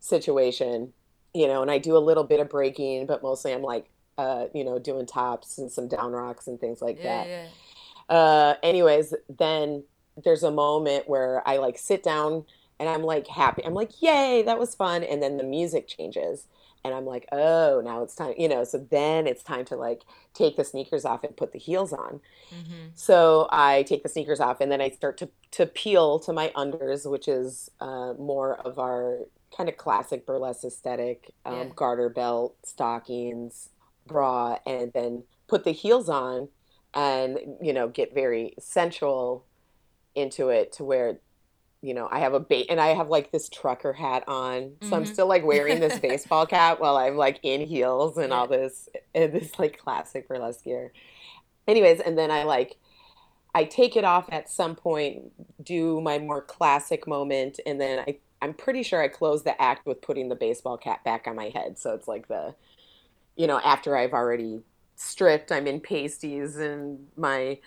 situation, 0.00 0.92
you 1.34 1.48
know, 1.48 1.62
and 1.62 1.70
I 1.70 1.78
do 1.78 1.96
a 1.96 1.98
little 1.98 2.24
bit 2.24 2.40
of 2.40 2.48
breaking, 2.48 3.06
but 3.06 3.22
mostly 3.22 3.52
I'm 3.52 3.62
like, 3.62 3.90
uh, 4.16 4.46
you 4.54 4.64
know, 4.64 4.78
doing 4.78 5.06
tops 5.06 5.58
and 5.58 5.70
some 5.70 5.88
down 5.88 6.12
rocks 6.12 6.46
and 6.46 6.60
things 6.60 6.80
like 6.80 6.98
yeah, 6.98 7.04
that. 7.04 7.28
Yeah. 7.28 7.46
Uh, 8.08 8.54
anyways, 8.62 9.14
then 9.28 9.84
there's 10.24 10.42
a 10.42 10.50
moment 10.50 11.08
where 11.08 11.46
I 11.46 11.56
like 11.58 11.78
sit 11.78 12.02
down 12.02 12.44
and 12.78 12.88
I'm 12.88 13.02
like 13.02 13.26
happy. 13.26 13.64
I'm 13.64 13.75
like, 13.75 14.02
yay, 14.02 14.42
that 14.47 14.58
was 14.58 14.75
fun. 14.75 15.02
And 15.02 15.23
then 15.23 15.37
the 15.37 15.44
music 15.44 15.88
changes. 15.88 16.47
And 16.85 16.94
I'm 16.94 17.04
like, 17.04 17.26
oh, 17.32 17.82
now 17.85 18.02
it's 18.02 18.14
time, 18.14 18.35
you 18.38 18.49
know. 18.49 18.64
So 18.64 18.78
then 18.78 19.26
it's 19.26 19.42
time 19.42 19.64
to 19.66 19.76
like 19.76 20.02
take 20.32 20.56
the 20.56 20.64
sneakers 20.64 21.04
off 21.04 21.25
and 21.25 21.37
put 21.37 21.52
the 21.52 21.58
heels 21.58 21.92
on. 21.92 22.20
Mm-hmm. 22.54 22.88
So 22.94 23.49
I 23.50 23.82
take 23.82 24.04
the 24.04 24.08
sneakers 24.08 24.40
off 24.40 24.61
and 24.61 24.70
then 24.70 24.80
I 24.80 24.90
start 24.90 25.18
to 25.18 25.28
to 25.52 25.66
peel 25.66 26.18
to 26.20 26.32
my 26.32 26.52
unders, 26.56 27.11
which 27.11 27.26
is 27.26 27.70
uh, 27.80 28.14
more 28.18 28.56
of 28.61 28.78
our 28.78 29.18
kind 29.56 29.68
of 29.68 29.76
classic 29.76 30.25
burlesque 30.25 30.64
aesthetic, 30.64 31.32
um, 31.44 31.54
yeah. 31.54 31.64
garter 31.75 32.08
belt, 32.08 32.54
stockings, 32.64 33.70
bra, 34.06 34.58
and 34.66 34.92
then 34.92 35.25
put 35.49 35.64
the 35.64 35.73
heels 35.73 36.08
on 36.08 36.49
and 36.94 37.38
you 37.61 37.73
know 37.73 37.88
get 37.88 38.14
very 38.14 38.54
sensual 38.58 39.44
into 40.14 40.49
it 40.49 40.73
to 40.73 40.85
where 40.85 41.18
you 41.80 41.94
know, 41.94 42.08
I 42.11 42.18
have 42.20 42.35
a 42.35 42.40
bait 42.40 42.66
and 42.70 42.80
I 42.80 42.88
have 42.88 43.08
like 43.08 43.30
this 43.30 43.49
trucker 43.49 43.92
hat 43.92 44.25
on. 44.26 44.62
Mm-hmm. 44.62 44.88
So 44.88 44.97
I'm 44.97 45.04
mm-hmm. 45.04 45.12
still 45.12 45.28
like 45.28 45.44
wearing 45.44 45.80
this 45.80 45.99
baseball 46.00 46.47
cap 46.47 46.80
while 46.80 46.97
I'm 46.97 47.16
like 47.16 47.38
in 47.42 47.61
heels 47.61 48.16
and 48.16 48.30
yeah. 48.30 48.35
all 48.35 48.49
this 48.49 48.88
and 49.14 49.32
this 49.32 49.58
like 49.58 49.78
classic 49.78 50.26
burlesque 50.28 50.64
gear. 50.64 50.92
Anyways, 51.66 52.00
and 52.00 52.18
then 52.18 52.30
I 52.30 52.42
like 52.44 52.76
I 53.54 53.64
take 53.64 53.97
it 53.97 54.04
off 54.04 54.28
at 54.30 54.50
some 54.50 54.75
point, 54.75 55.32
do 55.62 56.00
my 56.00 56.18
more 56.18 56.42
classic 56.42 57.06
moment, 57.06 57.61
and 57.64 57.80
then 57.80 58.00
I 58.00 58.18
I'm 58.40 58.54
pretty 58.54 58.82
sure 58.82 59.02
I 59.02 59.08
close 59.08 59.42
the 59.42 59.61
act 59.61 59.87
with 59.87 60.00
putting 60.00 60.28
the 60.28 60.37
baseball 60.37 60.76
cap 60.76 61.04
back 61.04 61.26
on 61.26 61.37
my 61.37 61.50
head. 61.50 61.78
So 61.78 61.94
it's 61.94 62.08
like 62.08 62.28
the 62.28 62.54
you 63.37 63.47
know, 63.47 63.61
after 63.61 63.97
I've 63.97 64.14
already 64.14 64.62
stripped, 64.97 65.52
I'm 65.52 65.68
in 65.68 65.80
pasties 65.80 66.56
and 66.56 67.06
my 67.16 67.58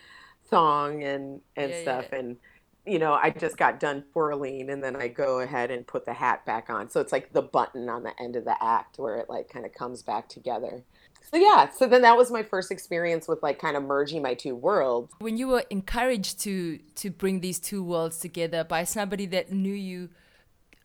thong 0.50 1.02
and 1.02 1.40
and 1.56 1.72
yeah, 1.72 1.82
stuff 1.82 2.06
yeah. 2.12 2.20
and 2.20 2.38
you 2.86 2.98
know, 2.98 3.14
I 3.14 3.30
just 3.30 3.58
got 3.58 3.80
done 3.80 4.04
twirling 4.12 4.70
and 4.70 4.84
then 4.84 4.96
I 4.96 5.08
go 5.08 5.40
ahead 5.40 5.70
and 5.70 5.86
put 5.86 6.06
the 6.06 6.14
hat 6.14 6.46
back 6.46 6.70
on. 6.70 6.90
So 6.90 7.00
it's 7.00 7.12
like 7.12 7.32
the 7.32 7.42
button 7.42 7.90
on 7.90 8.04
the 8.04 8.20
end 8.20 8.36
of 8.36 8.46
the 8.46 8.62
act 8.64 8.98
where 8.98 9.18
it 9.18 9.30
like 9.30 9.50
kind 9.50 9.66
of 9.66 9.74
comes 9.74 10.02
back 10.02 10.28
together. 10.28 10.84
So 11.32 11.38
yeah, 11.38 11.70
so 11.70 11.88
then 11.88 12.02
that 12.02 12.18
was 12.18 12.32
my 12.32 12.44
first 12.44 12.72
experience 12.72 13.28
with 13.28 13.42
like 13.44 13.60
kind 13.60 13.78
of 13.78 13.84
merging 13.84 14.22
my 14.22 14.34
two 14.34 14.56
worlds. 14.56 15.14
When 15.20 15.38
you 15.38 15.48
were 15.48 15.64
encouraged 15.70 16.40
to 16.42 16.80
to 16.96 17.10
bring 17.10 17.40
these 17.40 17.60
two 17.60 17.84
worlds 17.84 18.18
together 18.18 18.64
by 18.64 18.84
somebody 18.84 19.28
that 19.28 19.52
knew 19.52 19.74
you 19.74 20.10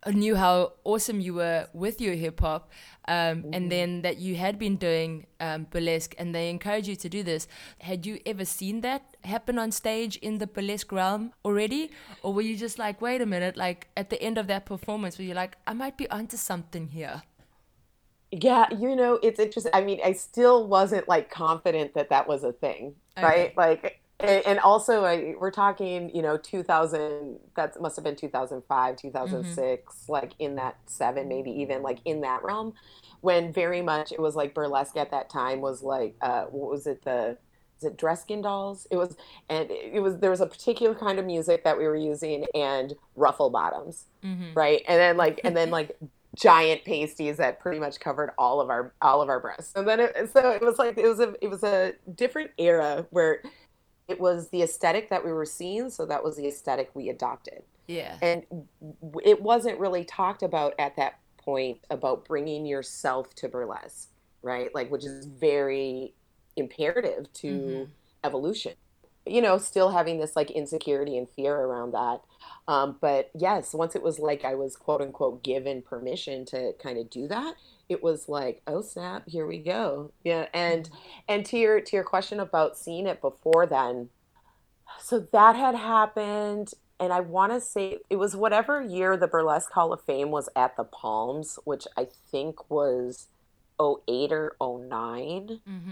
knew 0.06 0.36
how 0.36 0.72
awesome 0.84 1.20
you 1.20 1.34
were 1.34 1.68
with 1.72 2.00
your 2.00 2.14
hip 2.14 2.40
hop, 2.40 2.70
um, 3.08 3.14
mm-hmm. 3.14 3.50
and 3.54 3.72
then 3.72 4.02
that 4.02 4.18
you 4.18 4.36
had 4.36 4.58
been 4.58 4.76
doing 4.76 5.26
um, 5.40 5.66
burlesque, 5.70 6.14
and 6.18 6.34
they 6.34 6.50
encouraged 6.50 6.88
you 6.88 6.96
to 6.96 7.08
do 7.08 7.22
this. 7.22 7.48
Had 7.80 8.06
you 8.06 8.20
ever 8.24 8.44
seen 8.44 8.82
that 8.82 9.16
happen 9.24 9.58
on 9.58 9.72
stage 9.72 10.16
in 10.16 10.38
the 10.38 10.46
burlesque 10.46 10.92
realm 10.92 11.32
already, 11.44 11.90
or 12.22 12.32
were 12.32 12.42
you 12.42 12.56
just 12.56 12.78
like, 12.78 13.00
wait 13.00 13.20
a 13.20 13.26
minute, 13.26 13.56
like 13.56 13.88
at 13.96 14.10
the 14.10 14.22
end 14.22 14.38
of 14.38 14.46
that 14.46 14.66
performance, 14.66 15.18
were 15.18 15.24
you 15.24 15.34
like, 15.34 15.56
I 15.66 15.72
might 15.72 15.96
be 15.96 16.08
onto 16.10 16.36
something 16.36 16.88
here? 16.88 17.22
Yeah, 18.32 18.66
you 18.76 18.96
know, 18.96 19.18
it's 19.22 19.38
interesting. 19.38 19.72
I 19.72 19.82
mean, 19.82 20.00
I 20.04 20.12
still 20.12 20.66
wasn't 20.66 21.08
like 21.08 21.30
confident 21.30 21.94
that 21.94 22.10
that 22.10 22.26
was 22.28 22.44
a 22.44 22.52
thing, 22.52 22.96
okay. 23.16 23.26
right? 23.26 23.56
Like 23.56 24.00
and, 24.20 24.46
and 24.46 24.58
also 24.60 25.04
I, 25.04 25.34
we're 25.38 25.50
talking 25.50 26.14
you 26.14 26.22
know 26.22 26.36
2000 26.36 27.38
that 27.56 27.80
must 27.80 27.96
have 27.96 28.04
been 28.04 28.16
2005 28.16 28.96
2006 28.96 29.56
mm-hmm. 29.58 30.12
like 30.12 30.32
in 30.38 30.56
that 30.56 30.76
seven 30.86 31.28
maybe 31.28 31.50
even 31.50 31.82
like 31.82 31.98
in 32.04 32.20
that 32.22 32.42
realm 32.42 32.74
when 33.20 33.52
very 33.52 33.82
much 33.82 34.12
it 34.12 34.20
was 34.20 34.34
like 34.34 34.54
burlesque 34.54 34.96
at 34.96 35.10
that 35.10 35.28
time 35.28 35.60
was 35.60 35.82
like 35.82 36.14
uh 36.20 36.44
what 36.44 36.70
was 36.70 36.86
it 36.86 37.04
the 37.04 37.36
is 37.78 37.84
it 37.84 37.98
Dresden 37.98 38.40
Dolls? 38.40 38.86
It 38.90 38.96
was, 38.96 39.16
and 39.50 39.70
it 39.70 40.02
was 40.02 40.16
there 40.18 40.30
was 40.30 40.40
a 40.40 40.46
particular 40.46 40.94
kind 40.94 41.18
of 41.18 41.26
music 41.26 41.62
that 41.64 41.76
we 41.76 41.84
were 41.84 41.96
using, 41.96 42.46
and 42.54 42.94
ruffle 43.16 43.50
bottoms, 43.50 44.06
mm-hmm. 44.24 44.54
right? 44.54 44.80
And 44.88 44.98
then 44.98 45.16
like, 45.18 45.40
and 45.44 45.54
then 45.54 45.70
like 45.78 45.96
giant 46.36 46.84
pasties 46.84 47.38
that 47.38 47.60
pretty 47.60 47.78
much 47.78 47.98
covered 47.98 48.30
all 48.38 48.60
of 48.60 48.70
our 48.70 48.92
all 49.02 49.20
of 49.20 49.28
our 49.28 49.40
breasts. 49.40 49.72
And 49.74 49.86
then 49.86 50.00
it, 50.00 50.30
so 50.32 50.50
it 50.50 50.62
was 50.62 50.78
like 50.78 50.96
it 50.96 51.06
was 51.06 51.20
a 51.20 51.34
it 51.42 51.48
was 51.48 51.62
a 51.62 51.92
different 52.14 52.50
era 52.58 53.06
where 53.10 53.42
it 54.08 54.20
was 54.20 54.48
the 54.50 54.62
aesthetic 54.62 55.10
that 55.10 55.24
we 55.24 55.32
were 55.32 55.44
seeing 55.44 55.90
so 55.90 56.06
that 56.06 56.22
was 56.22 56.36
the 56.36 56.46
aesthetic 56.46 56.90
we 56.94 57.08
adopted. 57.08 57.62
Yeah. 57.86 58.16
And 58.22 58.44
it 59.24 59.42
wasn't 59.42 59.78
really 59.78 60.04
talked 60.04 60.42
about 60.42 60.74
at 60.78 60.96
that 60.96 61.18
point 61.36 61.78
about 61.90 62.24
bringing 62.24 62.66
yourself 62.66 63.34
to 63.36 63.48
burlesque 63.48 64.10
right? 64.46 64.72
Like 64.74 64.90
which 64.90 65.04
is 65.04 65.26
very 65.26 66.14
imperative 66.56 67.30
to 67.34 67.48
mm-hmm. 67.48 67.90
evolution 68.24 68.72
you 69.26 69.42
know 69.42 69.58
still 69.58 69.90
having 69.90 70.18
this 70.18 70.36
like 70.36 70.50
insecurity 70.50 71.16
and 71.18 71.28
fear 71.28 71.54
around 71.54 71.92
that 71.92 72.20
um, 72.68 72.96
but 73.00 73.30
yes 73.34 73.74
once 73.74 73.94
it 73.94 74.02
was 74.02 74.18
like 74.18 74.44
i 74.44 74.54
was 74.54 74.76
quote 74.76 75.00
unquote 75.00 75.42
given 75.42 75.82
permission 75.82 76.44
to 76.44 76.72
kind 76.80 76.98
of 76.98 77.10
do 77.10 77.26
that 77.26 77.54
it 77.88 78.02
was 78.02 78.28
like, 78.28 78.62
oh 78.66 78.82
snap, 78.82 79.28
here 79.28 79.46
we 79.46 79.58
go. 79.58 80.10
Yeah, 80.24 80.46
and 80.52 80.84
mm-hmm. 80.84 80.96
and 81.28 81.46
to 81.46 81.58
your 81.58 81.80
to 81.80 81.96
your 81.96 82.04
question 82.04 82.40
about 82.40 82.76
seeing 82.76 83.06
it 83.06 83.20
before 83.20 83.66
then, 83.66 84.10
so 84.98 85.20
that 85.32 85.56
had 85.56 85.74
happened, 85.74 86.72
and 86.98 87.12
I 87.12 87.20
want 87.20 87.52
to 87.52 87.60
say 87.60 87.98
it 88.10 88.16
was 88.16 88.34
whatever 88.34 88.82
year 88.82 89.16
the 89.16 89.28
Burlesque 89.28 89.70
Hall 89.72 89.92
of 89.92 90.02
Fame 90.02 90.30
was 90.30 90.48
at 90.56 90.76
the 90.76 90.84
Palms, 90.84 91.58
which 91.64 91.86
I 91.96 92.08
think 92.30 92.68
was 92.70 93.28
08 93.80 94.32
or 94.32 94.56
9 94.60 94.88
mm-hmm. 94.88 95.90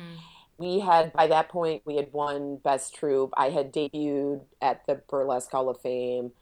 We 0.59 0.81
had 0.81 1.13
by 1.13 1.27
that 1.29 1.49
point 1.49 1.83
we 1.85 1.97
had 1.97 2.13
won 2.13 2.57
Best 2.57 2.95
Troupe. 2.95 3.35
I 3.37 3.51
had 3.51 3.73
debuted 3.73 4.43
at 4.63 4.87
the 4.87 4.97
Burlesque 5.09 5.51
Hall 5.51 5.69
of 5.69 5.81
Fame 5.81 6.33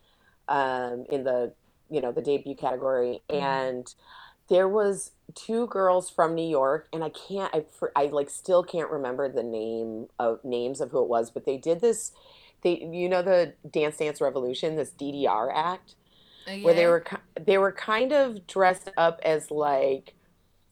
um, 0.48 1.06
in 1.10 1.24
the 1.24 1.54
you 1.90 2.00
know 2.00 2.12
the 2.12 2.22
debut 2.22 2.54
category, 2.54 3.22
mm-hmm. 3.28 3.44
and 3.44 3.94
there 4.48 4.68
was 4.68 5.12
two 5.34 5.66
girls 5.68 6.10
from 6.10 6.34
New 6.34 6.46
York, 6.46 6.88
and 6.92 7.02
I 7.02 7.08
can't, 7.08 7.54
I, 7.54 7.64
for, 7.78 7.92
I 7.96 8.06
like 8.06 8.28
still 8.28 8.62
can't 8.62 8.90
remember 8.90 9.30
the 9.30 9.42
name 9.42 10.08
of 10.18 10.44
names 10.44 10.80
of 10.80 10.90
who 10.90 11.02
it 11.02 11.08
was, 11.08 11.30
but 11.30 11.46
they 11.46 11.56
did 11.56 11.80
this. 11.80 12.12
They, 12.62 12.78
you 12.92 13.08
know, 13.08 13.22
the 13.22 13.54
Dance 13.68 13.96
Dance 13.96 14.20
Revolution, 14.20 14.76
this 14.76 14.90
DDR 14.90 15.50
act, 15.54 15.94
oh, 16.46 16.52
yeah. 16.52 16.64
where 16.64 16.74
they 16.74 16.86
were 16.86 17.04
they 17.40 17.58
were 17.58 17.72
kind 17.72 18.12
of 18.12 18.46
dressed 18.46 18.90
up 18.96 19.20
as 19.24 19.50
like, 19.50 20.14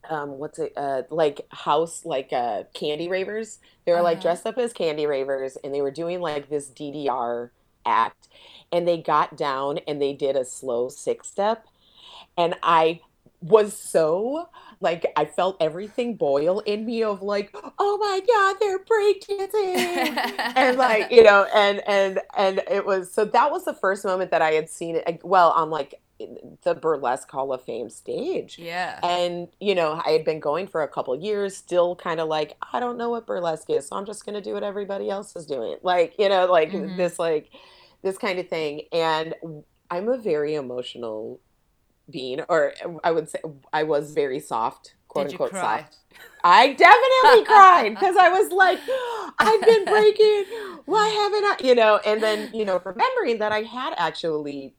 um, 0.09 0.39
what's 0.39 0.59
it, 0.59 0.73
uh, 0.77 1.03
like 1.11 1.47
house 1.51 2.05
like 2.05 2.33
uh, 2.33 2.65
candy 2.75 3.09
ravers. 3.09 3.59
They 3.85 3.93
were 3.93 3.99
uh-huh. 3.99 4.05
like 4.05 4.21
dressed 4.21 4.47
up 4.47 4.59
as 4.59 4.73
candy 4.73 5.07
ravers, 5.07 5.57
and 5.63 5.75
they 5.75 5.83
were 5.83 5.91
doing 5.91 6.21
like 6.21 6.49
this 6.49 6.69
DDR 6.69 7.51
act, 7.85 8.29
and 8.73 8.87
they 8.87 8.99
got 8.99 9.37
down 9.37 9.79
and 9.87 10.01
they 10.01 10.13
did 10.13 10.37
a 10.37 10.45
slow 10.45 10.89
six 10.89 11.29
step, 11.29 11.67
and 12.37 12.55
I 12.63 13.01
was 13.43 13.75
so 13.75 14.49
like 14.81 15.07
I 15.17 15.25
felt 15.27 15.57
everything 15.61 16.15
boil 16.15 16.61
in 16.61 16.87
me 16.87 17.03
of 17.03 17.23
like, 17.23 17.55
oh 17.79 17.99
my 17.99 18.21
god, 18.27 18.57
they're 18.61 18.79
breakdancing, 18.79 20.57
and 20.57 20.79
like 20.79 21.11
you 21.11 21.23
know, 21.23 21.47
and 21.55 21.83
and 21.87 22.21
and 22.37 22.63
it 22.71 22.87
was 22.87 23.13
so 23.13 23.25
that 23.27 23.51
was 23.51 23.65
the 23.65 23.75
first 23.75 24.05
moment 24.05 24.31
that 24.31 24.43
I 24.43 24.53
had 24.53 24.71
seen 24.71 24.97
it. 24.97 25.21
Well, 25.23 25.51
on 25.51 25.71
like 25.71 26.01
the 26.63 26.75
burlesque 26.75 27.31
hall 27.31 27.53
of 27.53 27.63
fame 27.65 27.89
stage 27.89 28.59
yeah 28.59 28.99
and 29.03 29.49
you 29.61 29.75
know 29.75 30.01
i 30.05 30.11
had 30.11 30.25
been 30.25 30.41
going 30.41 30.67
for 30.67 30.83
a 30.83 30.89
couple 30.89 31.15
years 31.17 31.57
still 31.57 31.97
kind 31.97 32.21
of 32.21 32.29
like 32.29 32.57
i 32.73 32.81
don't 32.81 32.99
know 32.99 33.11
what 33.11 33.27
burlesque 33.27 33.71
is 33.71 33.89
so 33.89 33.97
i'm 33.97 34.07
just 34.07 34.25
going 34.25 34.35
to 34.35 34.41
do 34.41 34.53
what 34.53 34.63
everybody 34.63 35.09
else 35.09 35.35
is 35.37 35.47
doing 35.47 35.77
like 35.83 36.15
you 36.19 36.29
know 36.29 36.47
like 36.47 36.71
mm-hmm. 36.71 36.97
this 36.97 37.19
like 37.19 37.51
this 38.03 38.19
kind 38.19 38.39
of 38.39 38.49
thing 38.49 38.83
and 38.93 39.35
i'm 39.91 40.09
a 40.09 40.19
very 40.19 40.55
emotional 40.55 41.41
being, 42.11 42.41
or 42.49 42.75
I 43.03 43.11
would 43.11 43.29
say 43.29 43.41
I 43.73 43.85
was 43.85 44.13
very 44.13 44.41
soft, 44.41 44.95
quote 45.09 45.27
Did 45.27 45.35
unquote 45.35 45.53
soft. 45.53 45.97
I 46.43 46.73
definitely 46.73 47.45
cried 47.47 47.91
because 47.91 48.17
I 48.17 48.29
was 48.29 48.53
like, 48.53 48.79
I've 49.39 49.63
been 49.63 49.85
breaking. 49.85 50.45
Why 50.87 51.09
haven't 51.09 51.45
I? 51.45 51.57
You 51.69 51.75
know, 51.75 52.01
and 52.05 52.23
then 52.23 52.51
you 52.53 52.65
know, 52.65 52.81
remembering 52.85 53.39
that 53.39 53.53
I 53.53 53.63
had 53.63 53.95
actually 53.97 54.75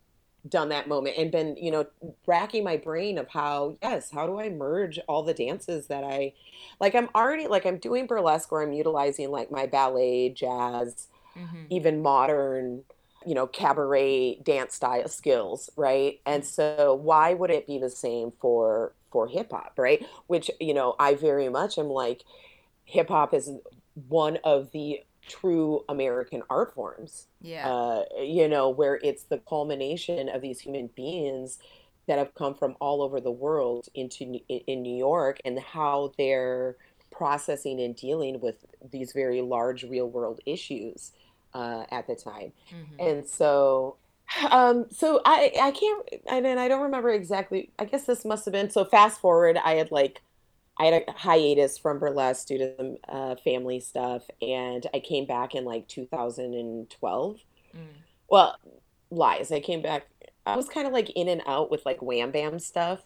done 0.50 0.69
that 0.69 0.88
moment 0.88 1.15
and 1.17 1.31
been 1.31 1.55
you 1.57 1.69
know 1.69 1.86
racking 2.25 2.63
my 2.63 2.75
brain 2.75 3.17
of 3.17 3.27
how 3.29 3.75
yes 3.83 4.10
how 4.10 4.25
do 4.25 4.39
i 4.39 4.50
merge 4.50 5.00
all 5.07 5.21
the 5.21 5.36
dances 5.36 5.88
that 5.88 6.03
i 6.03 6.33
like 6.79 6.95
i'm 6.95 7.10
already 7.13 7.48
like 7.48 7.65
i'm 7.65 7.77
doing 7.77 8.07
burlesque 8.07 8.51
where 8.51 8.63
i'm 8.63 8.74
utilizing 8.74 9.29
like 9.29 9.51
my 9.51 9.67
ballet 9.67 10.29
jazz 10.29 11.07
mm-hmm. 11.38 11.65
even 11.69 12.01
modern 12.01 12.83
you 13.25 13.36
know, 13.36 13.48
cabaret 13.48 14.36
dance 14.43 14.75
style 14.75 15.07
skills, 15.07 15.69
right? 15.75 16.19
And 16.25 16.43
so 16.45 17.00
why 17.01 17.33
would 17.33 17.51
it 17.51 17.67
be 17.67 17.77
the 17.77 17.89
same 17.89 18.31
for 18.39 18.93
for 19.12 19.27
hip 19.27 19.51
hop, 19.51 19.74
right? 19.77 20.05
Which, 20.27 20.50
you 20.60 20.74
know, 20.74 20.95
I 21.00 21.15
very 21.15 21.50
much 21.50 21.77
am 21.77 21.88
like 21.88 22.24
hip 22.86 23.10
hop 23.10 23.33
is 23.33 23.51
one 24.07 24.38
of 24.43 24.71
the 24.71 25.01
true 25.27 25.83
American 25.89 26.43
art 26.49 26.73
forms. 26.73 27.27
Yeah. 27.41 27.69
Uh, 27.69 28.03
you 28.21 28.47
know, 28.47 28.69
where 28.69 28.99
it's 29.03 29.23
the 29.23 29.37
culmination 29.37 30.29
of 30.29 30.41
these 30.41 30.59
human 30.59 30.87
beings 30.95 31.59
that 32.07 32.17
have 32.17 32.33
come 32.35 32.55
from 32.55 32.75
all 32.79 33.01
over 33.01 33.19
the 33.19 33.31
world 33.31 33.87
into 33.93 34.39
in 34.47 34.81
New 34.81 34.95
York 34.95 35.39
and 35.45 35.59
how 35.59 36.11
they're 36.17 36.75
processing 37.11 37.79
and 37.81 37.95
dealing 37.95 38.39
with 38.39 38.65
these 38.91 39.13
very 39.13 39.41
large 39.41 39.83
real 39.83 40.09
world 40.09 40.39
issues 40.45 41.11
uh, 41.53 41.83
at 41.91 42.07
the 42.07 42.15
time. 42.15 42.51
Mm-hmm. 42.73 42.99
And 42.99 43.27
so 43.27 43.97
um 44.49 44.85
so 44.89 45.21
i 45.25 45.51
i 45.61 45.71
can't 45.71 46.09
and 46.29 46.45
then 46.45 46.57
i 46.57 46.69
don't 46.69 46.83
remember 46.83 47.09
exactly 47.09 47.69
i 47.79 47.83
guess 47.83 48.05
this 48.05 48.23
must 48.23 48.45
have 48.45 48.53
been 48.53 48.69
so 48.69 48.85
fast 48.85 49.19
forward 49.19 49.57
i 49.63 49.73
had 49.73 49.91
like 49.91 50.21
i 50.81 50.85
had 50.85 51.03
a 51.07 51.11
hiatus 51.11 51.77
from 51.77 52.00
burlesque 52.00 52.47
due 52.47 52.57
to 52.57 52.75
some 52.77 52.97
uh, 53.09 53.35
family 53.35 53.79
stuff 53.79 54.23
and 54.41 54.88
i 54.93 55.00
came 55.00 55.25
back 55.25 55.55
in 55.55 55.65
like 55.65 55.88
2012 55.88 57.38
mm. 57.75 57.79
well 58.29 58.57
lies 59.09 59.51
i 59.51 59.59
came 59.59 59.81
back 59.81 60.07
i 60.45 60.55
was 60.55 60.67
kind 60.67 60.88
of 60.88 60.93
like 60.93 61.09
in 61.11 61.27
and 61.27 61.41
out 61.47 61.69
with 61.69 61.85
like 61.85 62.01
wham 62.01 62.31
bam 62.31 62.59
stuff 62.59 63.01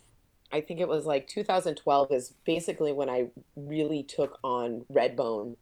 i 0.52 0.62
think 0.62 0.80
it 0.80 0.88
was 0.88 1.06
like 1.06 1.28
2012 1.28 2.12
is 2.12 2.34
basically 2.46 2.92
when 2.92 3.10
i 3.10 3.28
really 3.56 4.04
took 4.04 4.40
on 4.44 4.86
redbone 4.92 5.56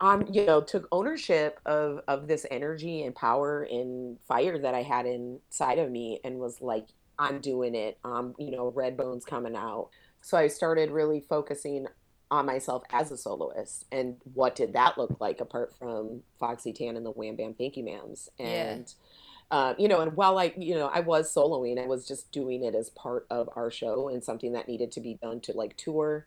um, 0.00 0.26
you 0.30 0.46
know, 0.46 0.60
took 0.60 0.86
ownership 0.92 1.58
of 1.66 2.00
of 2.06 2.28
this 2.28 2.46
energy 2.50 3.02
and 3.02 3.14
power 3.14 3.62
and 3.62 4.18
fire 4.28 4.58
that 4.58 4.74
I 4.74 4.82
had 4.82 5.06
inside 5.06 5.78
of 5.78 5.90
me, 5.90 6.20
and 6.22 6.38
was 6.38 6.60
like, 6.60 6.86
I'm 7.18 7.40
doing 7.40 7.74
it. 7.74 7.98
Um, 8.04 8.34
you 8.38 8.52
know, 8.52 8.72
Red 8.74 8.96
Bones 8.96 9.24
coming 9.24 9.56
out. 9.56 9.90
So 10.20 10.36
I 10.36 10.48
started 10.48 10.90
really 10.90 11.20
focusing 11.20 11.86
on 12.30 12.44
myself 12.44 12.82
as 12.90 13.10
a 13.10 13.16
soloist, 13.16 13.86
and 13.90 14.16
what 14.34 14.54
did 14.54 14.74
that 14.74 14.98
look 14.98 15.18
like 15.20 15.40
apart 15.40 15.74
from 15.78 16.22
Foxy 16.38 16.72
Tann 16.72 16.96
and 16.96 17.06
the 17.06 17.10
Wham 17.10 17.36
Bam 17.36 17.54
Thank 17.54 17.76
You 17.76 17.84
Ma'ams, 17.84 18.28
and. 18.38 18.86
Yeah. 18.86 19.04
Uh, 19.50 19.74
you 19.78 19.88
know, 19.88 20.02
and 20.02 20.14
while 20.14 20.36
I, 20.36 20.52
you 20.58 20.74
know, 20.74 20.88
I 20.88 21.00
was 21.00 21.34
soloing, 21.34 21.82
I 21.82 21.86
was 21.86 22.06
just 22.06 22.30
doing 22.32 22.62
it 22.64 22.74
as 22.74 22.90
part 22.90 23.26
of 23.30 23.48
our 23.56 23.70
show 23.70 24.10
and 24.10 24.22
something 24.22 24.52
that 24.52 24.68
needed 24.68 24.92
to 24.92 25.00
be 25.00 25.14
done 25.22 25.40
to 25.40 25.52
like 25.52 25.74
tour 25.78 26.26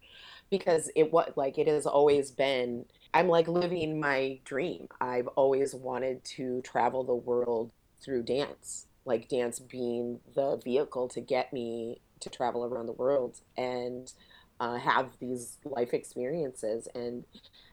because 0.50 0.92
it 0.96 1.12
was 1.14 1.32
like 1.36 1.60
it 1.60 1.68
has 1.68 1.86
always 1.86 2.30
been 2.32 2.86
I'm 3.14 3.28
like 3.28 3.48
living 3.48 4.00
my 4.00 4.40
dream. 4.46 4.88
I've 5.00 5.28
always 5.30 5.74
wanted 5.74 6.24
to 6.26 6.62
travel 6.62 7.04
the 7.04 7.16
world 7.16 7.72
through 8.02 8.24
dance, 8.24 8.86
like 9.06 9.28
dance 9.28 9.60
being 9.60 10.20
the 10.34 10.58
vehicle 10.64 11.08
to 11.10 11.22
get 11.22 11.52
me 11.52 12.00
to 12.22 12.30
travel 12.30 12.66
around 12.66 12.86
the 12.86 12.94
world 12.94 13.40
and 13.58 14.12
uh, 14.60 14.78
have 14.78 15.10
these 15.20 15.58
life 15.66 15.94
experiences. 15.94 16.88
And 16.94 17.26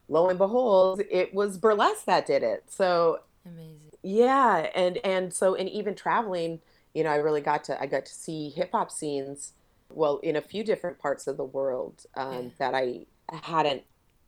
lo 0.08 0.28
and 0.28 0.38
behold, 0.38 1.02
it 1.10 1.34
was 1.34 1.58
burlesque 1.58 2.06
that 2.06 2.26
did 2.26 2.42
it. 2.42 2.64
So 2.68 3.20
amazing. 3.46 3.80
Yeah, 4.02 4.70
and 4.74 4.98
and 4.98 5.32
so 5.32 5.54
and 5.54 5.68
even 5.68 5.94
traveling, 5.94 6.60
you 6.94 7.04
know, 7.04 7.10
I 7.10 7.16
really 7.16 7.40
got 7.40 7.64
to 7.64 7.80
I 7.80 7.86
got 7.86 8.06
to 8.06 8.14
see 8.14 8.50
hip 8.50 8.70
hop 8.72 8.90
scenes, 8.90 9.52
well, 9.90 10.18
in 10.18 10.36
a 10.36 10.40
few 10.40 10.64
different 10.64 10.98
parts 10.98 11.26
of 11.26 11.36
the 11.36 11.44
world 11.44 12.06
um, 12.16 12.44
yeah. 12.44 12.50
that 12.58 12.74
I 12.74 13.06
hadn't 13.30 13.82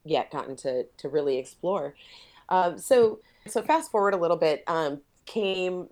yet 0.05 0.31
gotten 0.31 0.57
to 0.57 0.85
to 0.99 1.09
really 1.09 1.39
explore. 1.39 1.95
Um, 2.49 2.79
so 2.79 3.21
so 3.47 3.63
fast 3.63 3.91
forward 3.91 4.15
a 4.15 4.19
little 4.19 4.37
bit. 4.37 4.65
Um, 4.67 5.01
came 5.31 5.89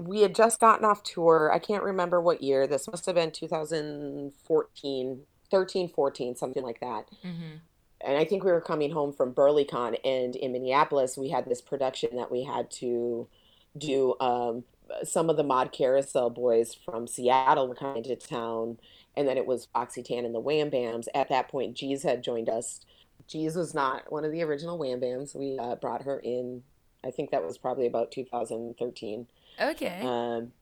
we 0.00 0.22
had 0.22 0.34
just 0.34 0.58
gotten 0.58 0.86
off 0.86 1.02
tour. 1.02 1.52
I 1.52 1.58
can't 1.58 1.82
remember 1.82 2.20
what 2.20 2.42
year. 2.42 2.66
This 2.66 2.88
must 2.88 3.04
have 3.06 3.14
been 3.14 3.30
2014, 3.30 5.20
13, 5.50 5.88
14, 5.88 6.36
something 6.36 6.62
like 6.62 6.80
that. 6.80 7.10
Mm-hmm. 7.24 7.56
And 8.00 8.18
I 8.18 8.24
think 8.24 8.42
we 8.42 8.52
were 8.52 8.60
coming 8.60 8.90
home 8.90 9.12
from 9.12 9.32
BurlyCon, 9.32 9.96
and 10.04 10.36
in 10.36 10.52
Minneapolis, 10.52 11.16
we 11.16 11.30
had 11.30 11.46
this 11.46 11.62
production 11.62 12.16
that 12.16 12.30
we 12.30 12.44
had 12.44 12.70
to 12.72 13.28
do. 13.76 14.14
Um, 14.20 14.64
some 15.02 15.30
of 15.30 15.36
the 15.36 15.42
Mod 15.42 15.72
Carousel 15.72 16.30
boys 16.30 16.74
from 16.74 17.06
Seattle 17.06 17.68
were 17.68 17.74
coming 17.74 18.02
to 18.04 18.16
town, 18.16 18.78
and 19.16 19.26
then 19.26 19.38
it 19.38 19.46
was 19.46 19.68
Foxy 19.72 20.02
Tann 20.02 20.26
and 20.26 20.34
the 20.34 20.40
Wham 20.40 20.70
Bams. 20.70 21.06
At 21.14 21.30
that 21.30 21.48
point, 21.48 21.74
G's 21.74 22.02
had 22.02 22.22
joined 22.22 22.50
us 22.50 22.80
Jeez 23.28 23.56
was 23.56 23.74
not 23.74 24.10
one 24.12 24.24
of 24.24 24.32
the 24.32 24.42
original 24.42 24.78
Wham 24.78 25.00
Bams. 25.00 25.34
We 25.34 25.58
uh, 25.58 25.76
brought 25.76 26.02
her 26.02 26.18
in. 26.18 26.62
I 27.04 27.10
think 27.10 27.30
that 27.30 27.44
was 27.44 27.58
probably 27.58 27.86
about 27.86 28.10
2013. 28.10 29.26
Okay. 29.60 30.00
Um, 30.02 30.52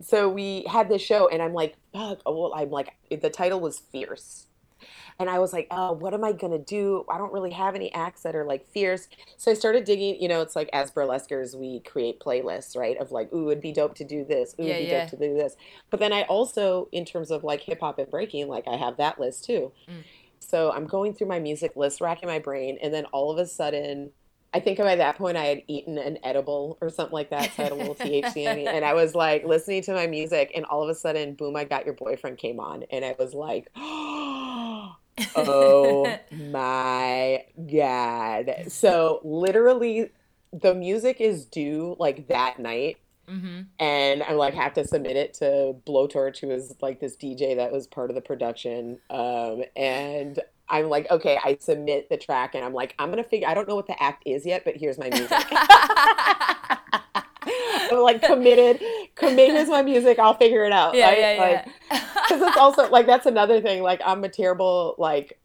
so 0.00 0.28
we 0.28 0.64
had 0.68 0.88
this 0.88 1.02
show, 1.02 1.28
and 1.28 1.42
I'm 1.42 1.52
like, 1.52 1.76
fuck. 1.92 2.20
Oh, 2.26 2.36
well, 2.36 2.52
I'm 2.54 2.70
like, 2.70 2.94
the 3.10 3.30
title 3.30 3.60
was 3.60 3.78
Fierce. 3.78 4.46
And 5.18 5.30
I 5.30 5.38
was 5.38 5.52
like, 5.52 5.66
oh, 5.70 5.92
what 5.92 6.12
am 6.12 6.24
I 6.24 6.32
going 6.32 6.52
to 6.52 6.58
do? 6.58 7.04
I 7.10 7.16
don't 7.16 7.32
really 7.32 7.50
have 7.52 7.74
any 7.74 7.92
acts 7.94 8.22
that 8.22 8.36
are 8.36 8.44
like 8.44 8.68
fierce. 8.70 9.08
So 9.38 9.50
I 9.50 9.54
started 9.54 9.84
digging, 9.84 10.20
you 10.20 10.28
know, 10.28 10.42
it's 10.42 10.54
like 10.54 10.68
as 10.72 10.90
burlesquers, 10.90 11.54
we 11.54 11.80
create 11.80 12.20
playlists, 12.20 12.76
right? 12.76 12.98
Of 12.98 13.12
like, 13.12 13.32
ooh, 13.32 13.50
it'd 13.50 13.62
be 13.62 13.72
dope 13.72 13.94
to 13.96 14.04
do 14.04 14.24
this. 14.24 14.54
Ooh, 14.60 14.64
yeah, 14.64 14.74
it'd 14.74 14.86
be 14.86 14.92
yeah. 14.92 15.00
dope 15.00 15.10
to 15.10 15.28
do 15.28 15.34
this. 15.34 15.56
But 15.90 16.00
then 16.00 16.12
I 16.12 16.22
also, 16.24 16.88
in 16.92 17.04
terms 17.06 17.30
of 17.30 17.44
like 17.44 17.62
hip 17.62 17.80
hop 17.80 17.98
and 17.98 18.10
breaking, 18.10 18.48
like 18.48 18.68
I 18.68 18.76
have 18.76 18.98
that 18.98 19.18
list 19.18 19.44
too. 19.44 19.72
Mm. 19.88 20.04
So 20.38 20.70
I'm 20.70 20.86
going 20.86 21.14
through 21.14 21.28
my 21.28 21.40
music 21.40 21.76
list, 21.76 22.00
racking 22.00 22.28
my 22.28 22.38
brain, 22.38 22.78
and 22.82 22.92
then 22.92 23.06
all 23.06 23.30
of 23.30 23.38
a 23.38 23.46
sudden, 23.46 24.10
I 24.54 24.60
think 24.60 24.78
by 24.78 24.96
that 24.96 25.16
point 25.16 25.36
I 25.36 25.44
had 25.44 25.62
eaten 25.66 25.98
an 25.98 26.18
edible 26.22 26.78
or 26.80 26.88
something 26.90 27.12
like 27.12 27.30
that, 27.30 27.52
so 27.54 27.62
I 27.62 27.64
had 27.64 27.72
a 27.72 27.74
little 27.74 27.94
THC 27.94 28.36
in 28.36 28.56
me, 28.56 28.66
and 28.66 28.84
I 28.84 28.94
was 29.02 29.14
like 29.14 29.44
listening 29.44 29.82
to 29.82 29.92
my 29.92 30.06
music, 30.06 30.52
and 30.54 30.64
all 30.66 30.82
of 30.82 30.88
a 30.88 30.94
sudden, 30.94 31.34
boom! 31.34 31.56
I 31.56 31.64
got 31.64 31.84
your 31.84 31.94
boyfriend 31.94 32.38
came 32.38 32.60
on, 32.60 32.84
and 32.90 33.04
I 33.04 33.14
was 33.18 33.34
like, 33.34 33.68
oh 33.76 34.94
my 36.30 37.44
god! 37.70 38.64
So 38.68 39.20
literally, 39.24 40.10
the 40.52 40.74
music 40.74 41.20
is 41.20 41.44
due 41.44 41.96
like 41.98 42.28
that 42.28 42.58
night 42.58 42.98
Mm-hmm. 43.28 43.62
And 43.78 44.22
I 44.22 44.32
like 44.32 44.54
have 44.54 44.74
to 44.74 44.84
submit 44.84 45.16
it 45.16 45.34
to 45.34 45.76
Blowtorch, 45.86 46.38
who 46.40 46.50
is 46.50 46.74
like 46.80 47.00
this 47.00 47.16
DJ 47.16 47.56
that 47.56 47.72
was 47.72 47.86
part 47.86 48.10
of 48.10 48.14
the 48.14 48.22
production. 48.22 48.98
Um, 49.10 49.62
and 49.74 50.38
I'm 50.68 50.88
like, 50.88 51.10
okay, 51.10 51.38
I 51.42 51.56
submit 51.60 52.08
the 52.08 52.16
track, 52.16 52.54
and 52.54 52.64
I'm 52.64 52.74
like, 52.74 52.94
I'm 52.98 53.10
gonna 53.10 53.24
figure. 53.24 53.48
I 53.48 53.54
don't 53.54 53.68
know 53.68 53.76
what 53.76 53.86
the 53.86 54.00
act 54.02 54.22
is 54.26 54.44
yet, 54.44 54.64
but 54.64 54.76
here's 54.76 54.98
my 54.98 55.08
music. 55.08 55.30
I'm 57.88 58.00
like 58.02 58.22
committed. 58.22 58.82
Commit 59.14 59.54
is 59.54 59.68
my 59.68 59.82
music. 59.82 60.18
I'll 60.18 60.34
figure 60.34 60.64
it 60.64 60.72
out. 60.72 60.94
Yeah, 60.94 61.08
right? 61.08 61.18
yeah, 61.18 61.64
yeah. 61.90 62.04
Because 62.14 62.42
it's 62.42 62.56
also 62.56 62.90
like 62.90 63.06
that's 63.06 63.26
another 63.26 63.60
thing. 63.60 63.82
Like 63.82 64.00
I'm 64.04 64.24
a 64.24 64.28
terrible 64.28 64.96
like 64.98 65.38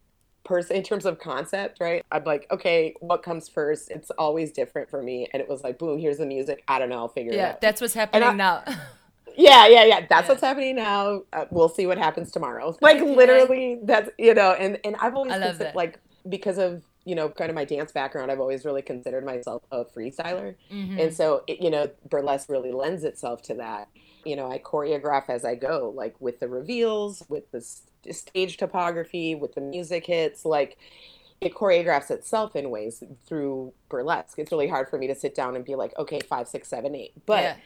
person 0.44 0.76
in 0.76 0.82
terms 0.82 1.06
of 1.06 1.18
concept, 1.18 1.78
right? 1.80 2.04
I'm 2.10 2.24
like, 2.24 2.46
okay, 2.50 2.94
what 3.00 3.22
comes 3.22 3.48
first? 3.48 3.90
It's 3.90 4.10
always 4.12 4.52
different 4.52 4.90
for 4.90 5.02
me. 5.02 5.28
And 5.32 5.40
it 5.40 5.48
was 5.48 5.62
like, 5.62 5.78
boom, 5.78 5.98
here's 5.98 6.18
the 6.18 6.26
music. 6.26 6.62
I 6.68 6.78
don't 6.78 6.88
know, 6.88 6.98
I'll 6.98 7.08
figure 7.08 7.32
yeah, 7.32 7.50
it 7.50 7.52
out. 7.52 7.60
that's 7.60 7.80
what's 7.80 7.94
happening 7.94 8.28
I, 8.28 8.34
now. 8.34 8.64
yeah, 9.36 9.66
yeah, 9.66 9.84
yeah. 9.84 10.06
That's 10.08 10.26
yeah. 10.26 10.28
what's 10.28 10.42
happening 10.42 10.76
now. 10.76 11.22
Uh, 11.32 11.46
we'll 11.50 11.68
see 11.68 11.86
what 11.86 11.98
happens 11.98 12.30
tomorrow. 12.30 12.76
Like 12.82 13.00
literally, 13.00 13.78
that's 13.82 14.10
you 14.18 14.34
know, 14.34 14.52
and 14.52 14.78
and 14.84 14.96
I've 14.96 15.14
always 15.14 15.32
considered, 15.32 15.74
like 15.74 16.00
because 16.28 16.58
of 16.58 16.82
you 17.04 17.14
know 17.14 17.28
kind 17.28 17.48
of 17.50 17.54
my 17.54 17.64
dance 17.64 17.92
background, 17.92 18.30
I've 18.30 18.40
always 18.40 18.64
really 18.64 18.82
considered 18.82 19.24
myself 19.24 19.62
a 19.70 19.84
freestyler, 19.84 20.56
mm-hmm. 20.70 20.98
and 20.98 21.14
so 21.14 21.44
it, 21.46 21.60
you 21.60 21.70
know, 21.70 21.90
burlesque 22.08 22.48
really 22.48 22.72
lends 22.72 23.04
itself 23.04 23.42
to 23.42 23.54
that. 23.54 23.88
You 24.24 24.36
know, 24.36 24.50
I 24.50 24.58
choreograph 24.58 25.28
as 25.28 25.44
I 25.44 25.54
go, 25.54 25.92
like 25.94 26.14
with 26.20 26.40
the 26.40 26.48
reveals, 26.48 27.22
with 27.28 27.50
the 27.50 27.60
stage 28.10 28.56
topography 28.56 29.34
with 29.34 29.54
the 29.54 29.60
music 29.60 30.06
hits 30.06 30.44
like 30.44 30.76
it 31.40 31.54
choreographs 31.54 32.10
itself 32.10 32.56
in 32.56 32.70
ways 32.70 33.02
through 33.26 33.72
burlesque 33.88 34.38
it's 34.38 34.50
really 34.50 34.68
hard 34.68 34.88
for 34.88 34.98
me 34.98 35.06
to 35.06 35.14
sit 35.14 35.34
down 35.34 35.54
and 35.54 35.64
be 35.64 35.74
like 35.74 35.96
okay 35.98 36.20
five 36.20 36.48
six 36.48 36.68
seven 36.68 36.94
eight 36.94 37.12
but 37.26 37.42
yeah. 37.42 37.56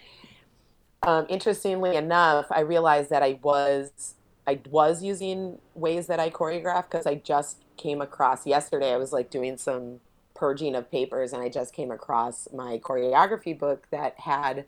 Um, 1.07 1.27
interestingly 1.29 1.97
enough 1.97 2.47
i 2.51 2.61
realized 2.61 3.11
that 3.11 3.23
i 3.23 3.39
was 3.43 4.15
i 4.47 4.59
was 4.71 5.03
using 5.03 5.59
ways 5.75 6.07
that 6.07 6.21
i 6.21 6.29
choreograph 6.29 6.85
because 6.91 7.07
i 7.07 7.15
just 7.15 7.59
came 7.77 8.01
across 8.01 8.47
yesterday 8.47 8.93
i 8.93 8.97
was 8.97 9.13
like 9.13 9.31
doing 9.31 9.57
some 9.57 10.01
purging 10.35 10.75
of 10.75 10.91
papers 10.91 11.33
and 11.33 11.43
i 11.43 11.49
just 11.49 11.73
came 11.73 11.91
across 11.91 12.49
my 12.53 12.79
choreography 12.79 13.59
book 13.59 13.87
that 13.91 14.19
had 14.21 14.67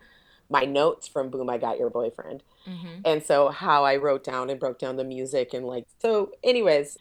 my 0.48 0.64
notes 0.64 1.06
from 1.06 1.28
boom 1.28 1.50
i 1.50 1.58
got 1.58 1.78
your 1.78 1.90
boyfriend 1.90 2.42
mm-hmm. 2.66 3.00
and 3.04 3.22
so 3.22 3.48
how 3.48 3.84
i 3.84 3.96
wrote 3.96 4.24
down 4.24 4.48
and 4.48 4.58
broke 4.58 4.78
down 4.78 4.96
the 4.96 5.04
music 5.04 5.52
and 5.52 5.66
like 5.66 5.86
so 6.00 6.30
anyways 6.42 6.96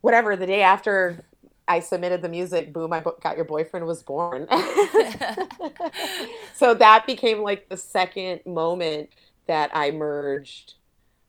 whatever 0.00 0.36
the 0.36 0.46
day 0.46 0.62
after 0.62 1.24
I 1.68 1.80
submitted 1.80 2.22
the 2.22 2.28
music, 2.28 2.72
boom, 2.72 2.92
I 2.92 3.00
got 3.00 3.36
your 3.36 3.44
boyfriend 3.44 3.86
was 3.86 4.02
born. 4.02 4.46
so 6.54 6.74
that 6.74 7.04
became 7.06 7.42
like 7.42 7.68
the 7.68 7.76
second 7.76 8.40
moment 8.46 9.10
that 9.46 9.70
I 9.74 9.90
merged 9.90 10.74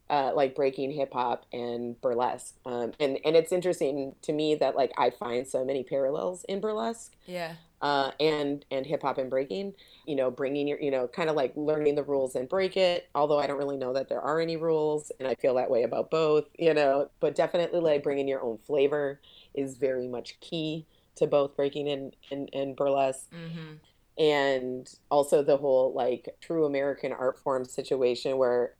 uh, 0.09 0.31
like 0.33 0.55
breaking 0.55 0.91
hip 0.91 1.13
hop 1.13 1.45
and 1.51 1.99
burlesque. 2.01 2.55
Um, 2.65 2.93
and 2.99 3.19
and 3.25 3.35
it's 3.35 3.51
interesting 3.51 4.15
to 4.21 4.31
me 4.31 4.55
that 4.55 4.75
like 4.75 4.91
I 4.97 5.09
find 5.09 5.47
so 5.47 5.65
many 5.65 5.83
parallels 5.83 6.45
in 6.47 6.61
burlesque. 6.61 7.15
Yeah. 7.25 7.53
Uh, 7.81 8.11
and 8.19 8.65
and 8.71 8.85
hip 8.85 9.03
hop 9.03 9.17
and 9.17 9.29
breaking, 9.29 9.73
you 10.05 10.15
know, 10.15 10.31
bringing 10.31 10.67
your, 10.67 10.79
you 10.79 10.89
know, 10.89 11.07
kind 11.07 11.29
of 11.29 11.35
like 11.35 11.53
learning 11.55 11.95
the 11.95 12.03
rules 12.03 12.35
and 12.35 12.49
break 12.49 12.77
it. 12.77 13.09
Although 13.13 13.37
I 13.37 13.47
don't 13.47 13.57
really 13.57 13.77
know 13.77 13.93
that 13.93 14.09
there 14.09 14.21
are 14.21 14.39
any 14.39 14.57
rules, 14.57 15.11
and 15.19 15.27
I 15.27 15.35
feel 15.35 15.55
that 15.55 15.69
way 15.69 15.83
about 15.83 16.09
both, 16.09 16.45
you 16.57 16.73
know. 16.73 17.09
But 17.19 17.35
definitely 17.35 17.81
like 17.81 18.01
bringing 18.01 18.27
your 18.27 18.41
own 18.41 18.57
flavor 18.59 19.19
is 19.57 19.77
very 19.77 20.07
much 20.07 20.39
key 20.39 20.85
to 21.15 21.27
both 21.27 21.55
breaking 21.55 21.89
and 21.89 22.15
and, 22.31 22.49
and 22.53 22.75
burlesque. 22.75 23.29
Mm-hmm 23.31 23.75
and 24.19 24.95
also 25.11 25.43
the 25.43 25.57
whole 25.57 25.93
like 25.93 26.35
true 26.41 26.65
American 26.65 27.11
art 27.11 27.37
form 27.37 27.63
situation 27.63 28.39
where 28.39 28.73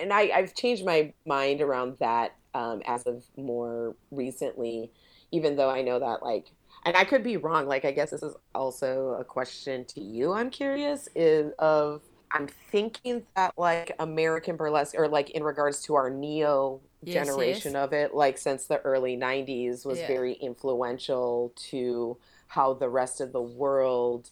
and 0.00 0.12
I, 0.12 0.30
I've 0.34 0.54
changed 0.54 0.84
my 0.84 1.12
mind 1.26 1.60
around 1.60 1.96
that 2.00 2.34
um, 2.54 2.82
as 2.86 3.06
of 3.06 3.24
more 3.36 3.96
recently, 4.10 4.90
even 5.30 5.56
though 5.56 5.70
I 5.70 5.82
know 5.82 5.98
that 5.98 6.22
like, 6.22 6.50
and 6.84 6.96
I 6.96 7.04
could 7.04 7.22
be 7.22 7.36
wrong. 7.36 7.66
Like, 7.66 7.84
I 7.84 7.92
guess 7.92 8.10
this 8.10 8.22
is 8.22 8.34
also 8.54 9.16
a 9.20 9.24
question 9.24 9.84
to 9.86 10.00
you. 10.00 10.32
I'm 10.32 10.50
curious 10.50 11.08
is 11.14 11.52
of 11.58 12.02
I'm 12.32 12.48
thinking 12.70 13.24
that 13.36 13.54
like 13.56 13.94
American 13.98 14.56
burlesque 14.56 14.94
or 14.96 15.08
like 15.08 15.30
in 15.30 15.42
regards 15.42 15.82
to 15.82 15.94
our 15.94 16.10
neo 16.10 16.80
yes, 17.02 17.26
generation 17.26 17.72
yes. 17.72 17.84
of 17.84 17.92
it, 17.92 18.14
like 18.14 18.38
since 18.38 18.66
the 18.66 18.80
early 18.82 19.16
90s 19.16 19.84
was 19.84 19.98
yeah. 19.98 20.06
very 20.06 20.34
influential 20.34 21.52
to 21.70 22.16
how 22.48 22.74
the 22.74 22.88
rest 22.88 23.20
of 23.20 23.32
the 23.32 23.40
world 23.40 24.30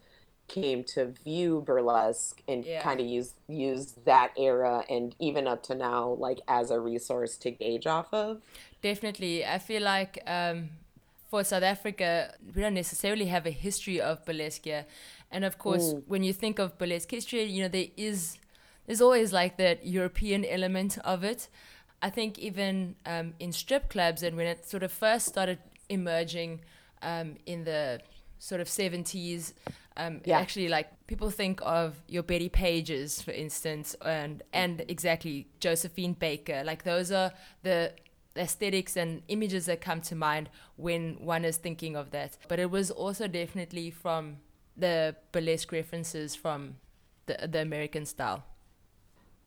came 0.51 0.83
to 0.83 1.07
view 1.25 1.63
burlesque 1.65 2.43
and 2.49 2.65
yeah. 2.65 2.83
kind 2.83 2.99
of 3.01 3.07
use 3.07 3.35
use 3.47 3.93
that 4.05 4.33
era 4.37 4.85
and 4.91 5.15
even 5.21 5.47
up 5.47 5.63
to 5.63 5.75
now 5.77 6.09
like 6.19 6.41
as 6.49 6.73
a 6.73 6.81
resource 6.81 7.37
to 7.37 7.53
gauge 7.53 7.87
off 7.87 8.13
of 8.13 8.43
definitely 8.83 9.47
i 9.47 9.59
feel 9.59 9.81
like 9.81 10.21
um, 10.27 10.69
for 11.31 11.45
south 11.45 11.63
africa 11.63 12.35
we 12.53 12.61
don't 12.61 12.75
necessarily 12.75 13.27
have 13.27 13.47
a 13.47 13.51
history 13.51 14.01
of 14.01 14.25
burlesque 14.25 14.65
here 14.65 14.85
and 15.31 15.45
of 15.45 15.57
course 15.57 15.95
mm. 15.95 16.03
when 16.09 16.25
you 16.25 16.33
think 16.33 16.59
of 16.59 16.77
burlesque 16.79 17.13
history 17.13 17.45
you 17.45 17.63
know 17.63 17.69
there 17.69 17.87
is 17.97 18.37
there's 18.87 19.01
always 19.01 19.33
like 19.33 19.57
that 19.57 19.87
european 19.87 20.45
element 20.45 20.99
of 21.05 21.23
it 21.23 21.49
i 22.03 22.11
think 22.11 22.39
even 22.39 22.95
um, 23.07 23.35
in 23.39 23.53
strip 23.53 23.89
clubs 23.89 24.23
and 24.23 24.37
when 24.37 24.47
it 24.47 24.69
sort 24.69 24.83
of 24.83 24.93
first 24.93 25.27
started 25.27 25.59
emerging 25.89 26.61
um, 27.03 27.37
in 27.47 27.65
the 27.65 28.01
sort 28.39 28.61
of 28.61 28.69
70s 28.69 29.53
um, 30.01 30.21
yeah. 30.25 30.39
Actually, 30.39 30.69
like 30.69 31.07
people 31.07 31.31
think 31.31 31.61
of 31.63 32.01
your 32.09 32.23
Bettie 32.23 32.49
Pages, 32.49 33.21
for 33.21 33.33
instance, 33.33 33.95
and 34.05 34.43
and 34.53 34.83
exactly 34.89 35.49
Josephine 35.59 36.15
Baker. 36.15 36.63
Like 36.65 36.85
those 36.85 37.13
are 37.13 37.33
the 37.63 37.93
aesthetics 38.37 38.97
and 38.97 39.23
images 39.29 39.67
that 39.67 39.81
come 39.81 40.01
to 40.03 40.15
mind 40.15 40.49
when 40.77 41.17
one 41.21 41.45
is 41.45 41.57
thinking 41.57 41.97
of 41.97 42.13
that. 42.13 42.39
But 42.49 42.59
it 42.59 42.71
was 42.71 42.91
also 42.91 43.27
definitely 43.27 43.91
from 43.91 44.39
the 44.77 45.17
burlesque 45.33 45.73
references 45.73 46.35
from 46.35 46.77
the 47.27 47.49
the 47.51 47.61
American 47.61 48.07
style. 48.07 48.45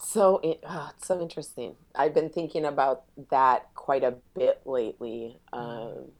So 0.04 0.40
it, 0.44 0.60
oh, 0.68 0.92
it's 0.96 1.08
so 1.08 1.22
interesting. 1.22 1.76
I've 1.96 2.14
been 2.14 2.30
thinking 2.30 2.66
about 2.66 3.04
that 3.32 3.74
quite 3.74 4.04
a 4.04 4.16
bit 4.36 4.62
lately. 4.66 5.40
Um, 5.52 6.12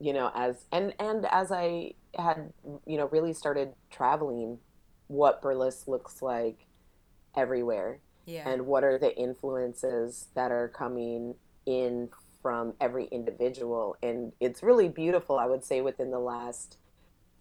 you 0.00 0.12
know, 0.12 0.30
as 0.34 0.64
and 0.72 0.94
and 0.98 1.26
as 1.30 1.50
I 1.50 1.92
had 2.16 2.52
you 2.86 2.96
know 2.96 3.06
really 3.06 3.32
started 3.32 3.72
traveling 3.90 4.58
what 5.06 5.42
burlesque 5.42 5.88
looks 5.88 6.22
like 6.22 6.66
everywhere 7.36 8.00
yeah. 8.26 8.48
and 8.48 8.66
what 8.66 8.84
are 8.84 8.98
the 8.98 9.16
influences 9.16 10.28
that 10.34 10.50
are 10.50 10.68
coming 10.68 11.34
in 11.66 12.08
from 12.42 12.74
every 12.80 13.06
individual 13.06 13.96
and 14.02 14.32
it's 14.40 14.62
really 14.62 14.88
beautiful 14.88 15.38
i 15.38 15.44
would 15.44 15.64
say 15.64 15.80
within 15.80 16.10
the 16.10 16.18
last 16.18 16.78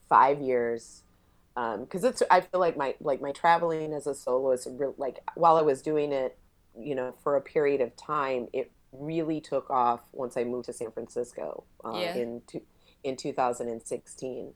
five 0.09 0.41
years 0.41 1.03
because 1.79 2.03
um, 2.03 2.09
it's 2.09 2.21
i 2.29 2.39
feel 2.39 2.59
like 2.59 2.77
my 2.77 2.93
like 2.99 3.19
my 3.19 3.31
traveling 3.31 3.91
as 3.91 4.05
a 4.05 4.13
soloist 4.13 4.67
like 4.97 5.19
while 5.35 5.57
i 5.57 5.61
was 5.61 5.81
doing 5.81 6.11
it 6.11 6.37
you 6.79 6.93
know 6.93 7.15
for 7.23 7.35
a 7.35 7.41
period 7.41 7.81
of 7.81 7.95
time 7.95 8.47
it 8.53 8.71
really 8.91 9.41
took 9.41 9.69
off 9.71 10.01
once 10.11 10.37
i 10.37 10.43
moved 10.43 10.65
to 10.65 10.73
san 10.73 10.91
francisco 10.91 11.63
uh, 11.83 11.97
yeah. 11.97 12.15
in 12.15 12.41
in 13.03 13.15
2016 13.15 14.53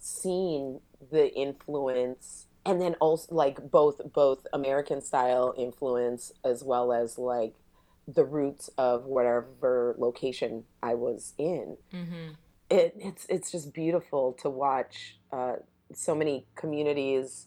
seeing 0.00 0.80
the 1.12 1.32
influence 1.34 2.46
and 2.66 2.80
then 2.80 2.94
also 2.94 3.32
like 3.32 3.70
both 3.70 4.00
both 4.12 4.44
american 4.52 5.00
style 5.00 5.54
influence 5.56 6.32
as 6.44 6.64
well 6.64 6.92
as 6.92 7.16
like 7.16 7.54
the 8.08 8.24
roots 8.24 8.70
of 8.76 9.04
whatever 9.04 9.94
location 9.98 10.64
i 10.82 10.94
was 10.94 11.34
in 11.38 11.76
mm-hmm. 11.92 12.30
it, 12.70 12.94
it's 12.98 13.24
it's 13.28 13.52
just 13.52 13.72
beautiful 13.72 14.32
to 14.32 14.50
watch 14.50 15.16
uh, 15.32 15.56
so 15.92 16.14
many 16.14 16.44
communities 16.54 17.46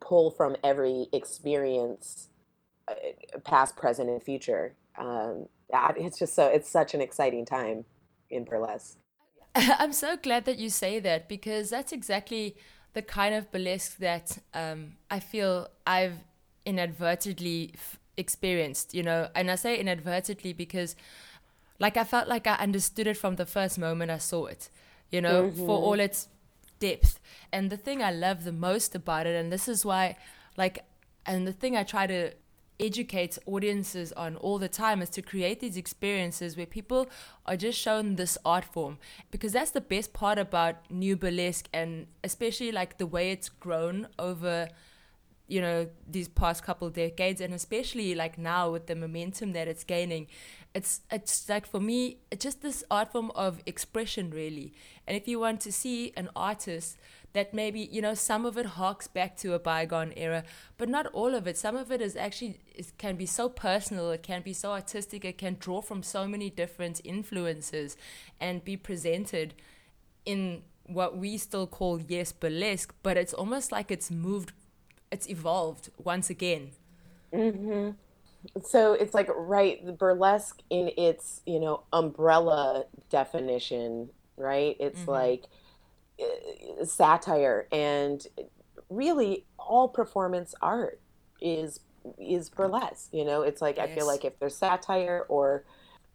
pull 0.00 0.30
from 0.30 0.56
every 0.64 1.06
experience 1.12 2.28
uh, 2.88 2.94
past 3.44 3.76
present 3.76 4.08
and 4.08 4.22
future 4.22 4.74
um, 4.98 5.46
it's 5.96 6.18
just 6.18 6.34
so 6.34 6.46
it's 6.46 6.68
such 6.68 6.94
an 6.94 7.00
exciting 7.00 7.44
time 7.44 7.84
in 8.30 8.44
burlesque. 8.44 8.96
I'm 9.54 9.92
so 9.92 10.16
glad 10.16 10.44
that 10.44 10.58
you 10.58 10.70
say 10.70 11.00
that 11.00 11.28
because 11.28 11.70
that's 11.70 11.92
exactly 11.92 12.56
the 12.92 13.02
kind 13.02 13.34
of 13.34 13.50
burlesque 13.50 13.98
that 13.98 14.38
um, 14.54 14.92
I 15.10 15.20
feel 15.20 15.68
I've 15.86 16.18
inadvertently 16.64 17.72
f- 17.74 17.98
experienced, 18.16 18.94
you 18.94 19.02
know. 19.02 19.28
And 19.34 19.50
I 19.50 19.56
say 19.56 19.78
inadvertently 19.78 20.52
because, 20.52 20.96
like, 21.78 21.96
I 21.96 22.04
felt 22.04 22.28
like 22.28 22.46
I 22.46 22.54
understood 22.54 23.06
it 23.06 23.16
from 23.16 23.36
the 23.36 23.46
first 23.46 23.78
moment 23.78 24.10
I 24.10 24.18
saw 24.18 24.46
it, 24.46 24.70
you 25.10 25.20
know, 25.20 25.44
mm-hmm. 25.44 25.66
for 25.66 25.78
all 25.78 25.98
its 25.98 26.28
depth. 26.80 27.20
And 27.52 27.70
the 27.70 27.76
thing 27.76 28.02
I 28.02 28.10
love 28.10 28.44
the 28.44 28.52
most 28.52 28.94
about 28.94 29.26
it, 29.26 29.36
and 29.36 29.52
this 29.52 29.68
is 29.68 29.84
why, 29.84 30.16
like, 30.56 30.84
and 31.24 31.46
the 31.46 31.52
thing 31.52 31.76
I 31.76 31.84
try 31.84 32.06
to 32.08 32.32
educate 32.80 33.38
audiences 33.46 34.10
on 34.12 34.36
all 34.36 34.58
the 34.58 34.68
time 34.68 35.02
is 35.02 35.10
to 35.10 35.22
create 35.22 35.60
these 35.60 35.76
experiences 35.76 36.56
where 36.56 36.66
people 36.66 37.08
are 37.46 37.56
just 37.56 37.78
shown 37.78 38.16
this 38.16 38.38
art 38.44 38.64
form 38.64 38.98
because 39.30 39.52
that's 39.52 39.72
the 39.72 39.80
best 39.80 40.12
part 40.12 40.38
about 40.38 40.90
new 40.90 41.14
burlesque 41.14 41.68
and 41.74 42.06
especially 42.24 42.72
like 42.72 42.96
the 42.96 43.06
way 43.06 43.30
it's 43.30 43.50
grown 43.50 44.08
over 44.18 44.68
you 45.50 45.60
know 45.60 45.88
these 46.08 46.28
past 46.28 46.62
couple 46.62 46.88
decades 46.90 47.40
and 47.40 47.52
especially 47.52 48.14
like 48.14 48.38
now 48.38 48.70
with 48.70 48.86
the 48.86 48.94
momentum 48.94 49.52
that 49.52 49.66
it's 49.66 49.84
gaining 49.84 50.26
it's 50.74 51.00
it's 51.10 51.48
like 51.48 51.66
for 51.66 51.80
me 51.80 52.18
it's 52.30 52.42
just 52.42 52.62
this 52.62 52.84
art 52.90 53.12
form 53.12 53.30
of 53.34 53.60
expression 53.66 54.30
really. 54.30 54.72
And 55.06 55.16
if 55.16 55.26
you 55.26 55.40
want 55.40 55.60
to 55.62 55.72
see 55.72 56.12
an 56.16 56.28
artist 56.36 56.96
that 57.32 57.52
maybe 57.52 57.80
you 57.80 58.00
know 58.00 58.14
some 58.14 58.44
of 58.46 58.56
it 58.56 58.66
harks 58.66 59.08
back 59.08 59.36
to 59.38 59.54
a 59.54 59.58
bygone 59.58 60.12
era 60.16 60.44
but 60.78 60.88
not 60.88 61.06
all 61.08 61.34
of 61.34 61.46
it. 61.46 61.58
Some 61.58 61.76
of 61.76 61.90
it 61.90 62.00
is 62.00 62.14
actually 62.14 62.60
it 62.74 62.92
can 62.98 63.16
be 63.16 63.26
so 63.26 63.48
personal 63.48 64.10
it 64.10 64.22
can 64.22 64.42
be 64.42 64.52
so 64.52 64.70
artistic 64.70 65.24
it 65.24 65.38
can 65.38 65.56
draw 65.58 65.80
from 65.80 66.02
so 66.02 66.28
many 66.28 66.50
different 66.50 67.00
influences 67.04 67.96
and 68.40 68.64
be 68.64 68.76
presented 68.76 69.54
in 70.24 70.62
what 70.84 71.16
we 71.16 71.36
still 71.36 71.66
call 71.66 72.00
yes 72.00 72.32
burlesque 72.32 72.92
but 73.02 73.16
it's 73.16 73.32
almost 73.32 73.70
like 73.70 73.90
it's 73.92 74.10
moved 74.10 74.52
it's 75.10 75.28
evolved 75.28 75.90
once 75.98 76.30
again 76.30 76.70
mm-hmm. 77.32 77.90
so 78.64 78.92
it's 78.94 79.14
like 79.14 79.28
right 79.36 79.84
the 79.84 79.92
burlesque 79.92 80.60
in 80.70 80.90
its 80.96 81.42
you 81.46 81.60
know 81.60 81.82
umbrella 81.92 82.84
definition 83.10 84.08
right 84.36 84.76
it's 84.80 85.00
mm-hmm. 85.00 85.10
like 85.10 85.44
satire 86.84 87.66
and 87.72 88.26
really 88.90 89.44
all 89.58 89.88
performance 89.88 90.54
art 90.60 91.00
is 91.40 91.80
is 92.18 92.50
burlesque. 92.50 93.08
You 93.12 93.24
know, 93.24 93.42
it's 93.42 93.62
like 93.62 93.78
I 93.78 93.86
feel 93.94 94.06
like 94.06 94.24
if 94.24 94.38
there's 94.38 94.56
satire 94.56 95.24
or, 95.28 95.64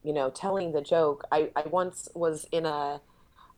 you 0.03 0.13
know, 0.13 0.29
telling 0.29 0.71
the 0.71 0.81
joke. 0.81 1.25
I, 1.31 1.49
I 1.55 1.63
once 1.67 2.09
was 2.13 2.45
in 2.51 2.65
a 2.65 3.01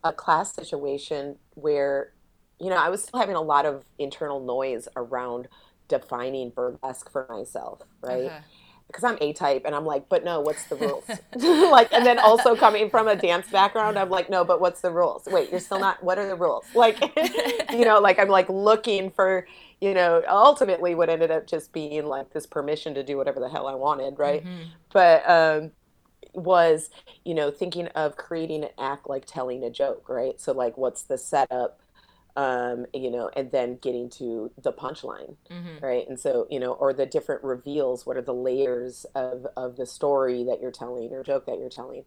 a 0.04 0.12
class 0.12 0.54
situation 0.54 1.36
where, 1.54 2.12
you 2.60 2.70
know, 2.70 2.76
I 2.76 2.88
was 2.88 3.02
still 3.02 3.20
having 3.20 3.36
a 3.36 3.40
lot 3.42 3.66
of 3.66 3.84
internal 3.98 4.40
noise 4.40 4.88
around 4.96 5.48
defining 5.88 6.50
burlesque 6.50 7.10
for 7.10 7.26
myself, 7.30 7.82
right? 8.02 8.26
Uh-huh. 8.26 8.40
because 8.86 9.04
I'm 9.04 9.18
A 9.20 9.32
type 9.34 9.62
and 9.66 9.74
I'm 9.74 9.84
like, 9.84 10.08
but 10.08 10.24
no, 10.24 10.40
what's 10.40 10.66
the 10.66 10.76
rules? 10.76 11.04
like, 11.34 11.92
and 11.92 12.06
then 12.06 12.18
also 12.18 12.56
coming 12.56 12.90
from 12.90 13.06
a 13.08 13.16
dance 13.16 13.48
background, 13.50 13.98
I'm 13.98 14.10
like, 14.10 14.30
no, 14.30 14.44
but 14.44 14.60
what's 14.60 14.80
the 14.80 14.90
rules? 14.90 15.28
Wait, 15.30 15.50
you're 15.50 15.60
still 15.60 15.78
not, 15.80 16.02
what 16.02 16.18
are 16.18 16.26
the 16.26 16.36
rules? 16.36 16.66
Like, 16.74 16.98
you 17.72 17.84
know, 17.84 18.00
like 18.00 18.18
I'm 18.18 18.28
like 18.28 18.48
looking 18.48 19.10
for, 19.10 19.46
you 19.80 19.94
know, 19.94 20.22
ultimately 20.28 20.94
what 20.94 21.10
ended 21.10 21.30
up 21.30 21.46
just 21.46 21.72
being 21.72 22.06
like 22.06 22.30
this 22.32 22.46
permission 22.46 22.94
to 22.94 23.02
do 23.04 23.16
whatever 23.18 23.40
the 23.40 23.48
hell 23.48 23.66
I 23.66 23.74
wanted, 23.74 24.18
right? 24.18 24.44
Mhm. 24.44 24.70
But, 24.92 25.28
um, 25.28 25.72
was, 26.34 26.90
you 27.24 27.34
know, 27.34 27.50
thinking 27.50 27.88
of 27.88 28.16
creating 28.16 28.64
an 28.64 28.70
act 28.78 29.08
like 29.08 29.24
telling 29.26 29.64
a 29.64 29.70
joke, 29.70 30.08
right? 30.08 30.40
So, 30.40 30.52
like, 30.52 30.76
what's 30.78 31.02
the 31.02 31.18
setup? 31.18 31.80
Um, 32.36 32.86
you 32.94 33.10
know, 33.10 33.28
and 33.34 33.50
then 33.50 33.78
getting 33.82 34.08
to 34.10 34.52
the 34.62 34.72
punchline 34.72 35.34
Mhm. 35.50 35.82
right? 35.82 36.08
And 36.08 36.20
so 36.20 36.46
you 36.50 36.60
know 36.60 36.72
or 36.74 36.92
the 36.92 37.06
different 37.06 37.42
reveals 37.42 38.06
what 38.06 38.16
are 38.16 38.22
the 38.22 38.34
layers 38.34 39.04
of 39.16 39.46
of 39.56 39.76
the 39.76 39.86
story 39.86 40.44
that 40.44 40.60
you're 40.60 40.70
telling 40.70 41.12
or 41.12 41.24
joke 41.24 41.46
that 41.46 41.58
you're 41.58 41.68
telling 41.68 42.04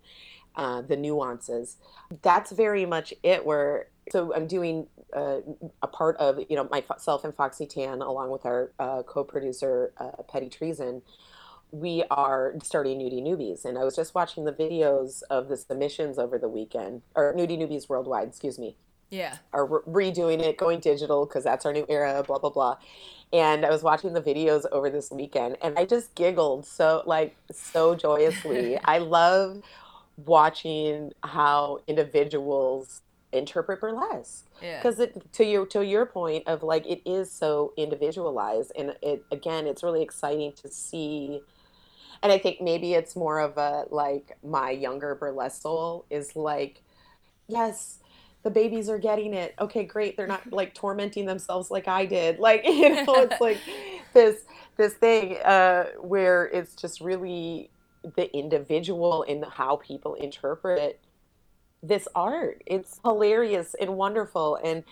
uh, 0.56 0.82
the 0.82 0.96
nuances. 0.96 1.78
That's 2.22 2.52
very 2.52 2.86
much 2.86 3.14
it 3.24 3.46
where 3.46 3.88
so 4.12 4.34
i'm 4.36 4.48
doing 4.48 4.88
uh, 5.14 5.38
a 5.82 5.88
part 5.88 6.18
of 6.18 6.40
you 6.50 6.56
know 6.56 6.68
myself 6.72 7.24
and 7.24 7.36
foxy 7.36 7.66
tann 7.66 8.02
along 8.02 8.32
with 8.32 8.46
our 8.46 8.72
uh, 8.80 9.04
co-producer 9.04 9.94
uh, 9.98 10.24
petty 10.28 10.50
treason 10.50 11.02
we 11.72 12.04
are 12.12 12.54
starting 12.64 13.00
nudie 13.00 13.22
newbies. 13.24 13.64
And 13.64 13.78
i 13.78 13.84
was 13.84 13.96
just 13.96 14.14
watching 14.16 14.44
the 14.46 14.52
videos 14.54 15.24
of 15.30 15.48
the 15.50 15.56
submissions 15.58 16.18
over 16.18 16.38
the 16.40 16.50
weekend 16.50 17.02
or 17.16 17.34
nudie 17.34 17.58
newbies 17.58 17.88
worldwide 17.90 18.28
excuse 18.30 18.58
me 18.60 18.76
Yeah. 19.12 19.38
are 19.54 19.66
re- 19.66 20.12
redoing 20.12 20.40
it, 20.40 20.58
going 20.58 20.80
digital 20.80 21.26
because 21.26 21.44
that's 21.44 21.66
our 21.66 21.74
new 21.74 21.86
era, 21.90 22.24
blah 22.26 22.40
blah 22.40 22.50
blah. 22.50 22.78
And 23.34 23.66
I 23.66 23.70
was 23.70 23.84
watching 23.84 24.14
the 24.14 24.22
videos 24.22 24.66
over 24.72 24.90
this 24.90 25.12
weekend, 25.12 25.58
and 25.62 25.78
I 25.78 25.86
just 25.86 26.16
giggled 26.16 26.66
so 26.66 27.04
like 27.06 27.36
so 27.52 27.94
joyously. 27.96 28.78
I 28.86 28.98
love 28.98 29.62
watching 30.26 31.12
how 31.24 31.80
individuals 31.88 33.02
interpret 33.34 33.80
burlesque 33.80 34.46
Yeah. 34.62 34.78
because 34.80 35.00
it 35.00 35.32
to 35.34 35.46
your 35.46 35.66
to 35.68 35.86
your 35.86 36.06
point 36.06 36.48
of 36.48 36.64
like 36.64 36.86
it 36.86 37.02
is 37.06 37.32
so 37.32 37.74
individualized, 37.78 38.72
and 38.78 38.96
it 39.02 39.24
again, 39.32 39.68
it's 39.68 39.84
really 39.84 40.02
exciting 40.04 40.54
to 40.54 40.70
see. 40.70 41.42
And 42.24 42.32
I 42.32 42.38
think 42.38 42.62
maybe 42.62 42.94
it's 42.94 43.16
more 43.16 43.40
of 43.40 43.58
a 43.58 43.86
like 43.90 44.38
my 44.44 44.72
younger 44.72 45.16
burlesque 45.16 45.62
soul 45.62 46.06
is 46.10 46.36
like 46.36 46.82
yes 47.48 48.00
the 48.44 48.50
babies 48.50 48.90
are 48.90 48.98
getting 48.98 49.34
it. 49.34 49.54
Okay 49.60 49.84
great. 49.84 50.18
They're 50.18 50.28
not 50.28 50.52
like 50.52 50.74
tormenting 50.74 51.26
themselves 51.26 51.70
like 51.70 51.88
i 51.88 52.06
did. 52.06 52.40
Like 52.40 52.64
you 52.66 52.90
know 53.06 53.16
it's 53.16 53.42
like 53.42 53.58
this 54.14 54.44
this 54.78 54.94
thing 54.94 55.38
uh 55.44 55.86
where 56.00 56.46
it's 56.46 56.76
just 56.76 57.02
really 57.02 57.70
the 58.16 58.36
individual 58.36 59.24
in 59.24 59.44
how 59.44 59.76
people 59.78 60.16
interpret 60.16 61.00
this 61.84 62.08
art. 62.16 62.64
It's 62.66 63.00
hilarious 63.04 63.76
and 63.80 63.96
wonderful. 63.96 64.58
And 64.64 64.84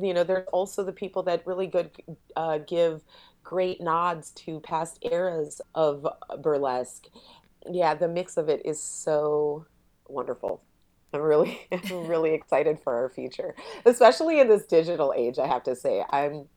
you 0.00 0.14
know 0.14 0.24
there's 0.24 0.48
also 0.52 0.84
the 0.84 0.92
people 0.92 1.22
that 1.24 1.46
really 1.46 1.66
good 1.66 1.90
uh, 2.36 2.58
give 2.58 3.02
great 3.44 3.80
nods 3.80 4.30
to 4.30 4.60
past 4.60 4.98
eras 5.02 5.60
of 5.74 6.06
burlesque. 6.40 7.06
Yeah 7.70 7.94
the 7.94 8.08
mix 8.08 8.36
of 8.36 8.48
it 8.48 8.62
is 8.64 8.82
so 8.82 9.66
wonderful 10.08 10.62
i'm 11.12 11.20
really 11.20 11.68
i'm 11.72 11.80
really 12.06 12.34
excited 12.34 12.78
for 12.82 12.94
our 12.94 13.08
future 13.10 13.54
especially 13.86 14.40
in 14.40 14.48
this 14.48 14.66
digital 14.66 15.12
age 15.16 15.38
i 15.38 15.46
have 15.46 15.62
to 15.62 15.76
say. 15.76 16.04
I'm 16.10 16.48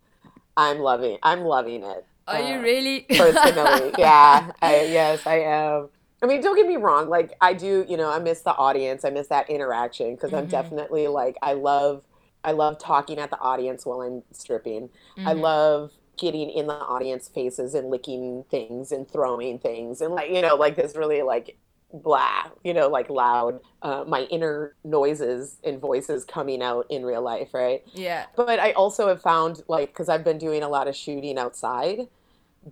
i'm 0.57 0.79
loving 0.79 1.17
i'm 1.23 1.41
loving 1.41 1.83
it 1.83 2.05
Are 2.27 2.39
you 2.39 2.61
uh, 2.61 2.61
really? 2.61 3.07
personally. 3.17 3.93
Yeah 3.97 4.51
I, 4.61 4.83
yes 4.83 5.21
i 5.25 5.39
am. 5.39 5.89
I 6.23 6.27
mean 6.27 6.41
don't 6.41 6.55
get 6.55 6.67
me 6.67 6.77
wrong 6.77 7.09
like 7.09 7.33
i 7.41 7.53
do 7.53 7.85
you 7.87 7.97
know 7.97 8.09
i 8.11 8.19
miss 8.19 8.41
the 8.41 8.55
audience 8.55 9.05
i 9.05 9.09
miss 9.09 9.27
that 9.27 9.49
interaction 9.49 10.15
because 10.15 10.33
i'm 10.33 10.45
hmm 10.45 10.47
definitely 10.47 11.07
like 11.07 11.35
i 11.41 11.53
love 11.53 12.03
i 12.43 12.51
love 12.51 12.79
talking 12.79 13.19
at 13.19 13.29
the 13.29 13.39
audience 13.39 13.85
while 13.85 14.01
i'm 14.01 14.23
stripping. 14.31 14.89
I 15.25 15.33
hmm 15.33 15.33
love 15.33 15.91
getting 16.17 16.49
in 16.49 16.67
the 16.67 16.73
audience 16.73 17.27
faces 17.27 17.73
and 17.73 17.89
licking 17.89 18.45
things 18.49 18.91
and 18.91 19.09
throwing 19.09 19.59
things 19.59 20.01
and 20.01 20.13
like 20.13 20.31
you 20.31 20.41
know 20.41 20.55
like 20.55 20.75
this 20.77 20.95
really 20.95 21.21
like 21.23 21.57
blah 21.93 22.43
you 22.63 22.73
know 22.73 22.87
like 22.89 23.09
loud 23.09 23.59
uh, 23.81 24.03
my 24.07 24.21
inner 24.23 24.75
noises 24.83 25.57
and 25.63 25.79
voices 25.79 26.25
coming 26.25 26.61
out 26.61 26.85
in 26.89 27.05
real 27.05 27.21
life 27.21 27.53
right 27.53 27.83
Yeah. 27.93 28.25
but 28.35 28.59
I 28.59 28.71
also 28.73 29.07
have 29.07 29.21
found, 29.21 29.61
like, 29.69 29.89
because 29.93 30.09
I've 30.09 30.23
been 30.25 30.37
doing 30.37 30.61
a 30.61 30.67
lot 30.67 30.87
of 30.89 30.95
shooting 30.95 31.37
outside, 31.37 32.09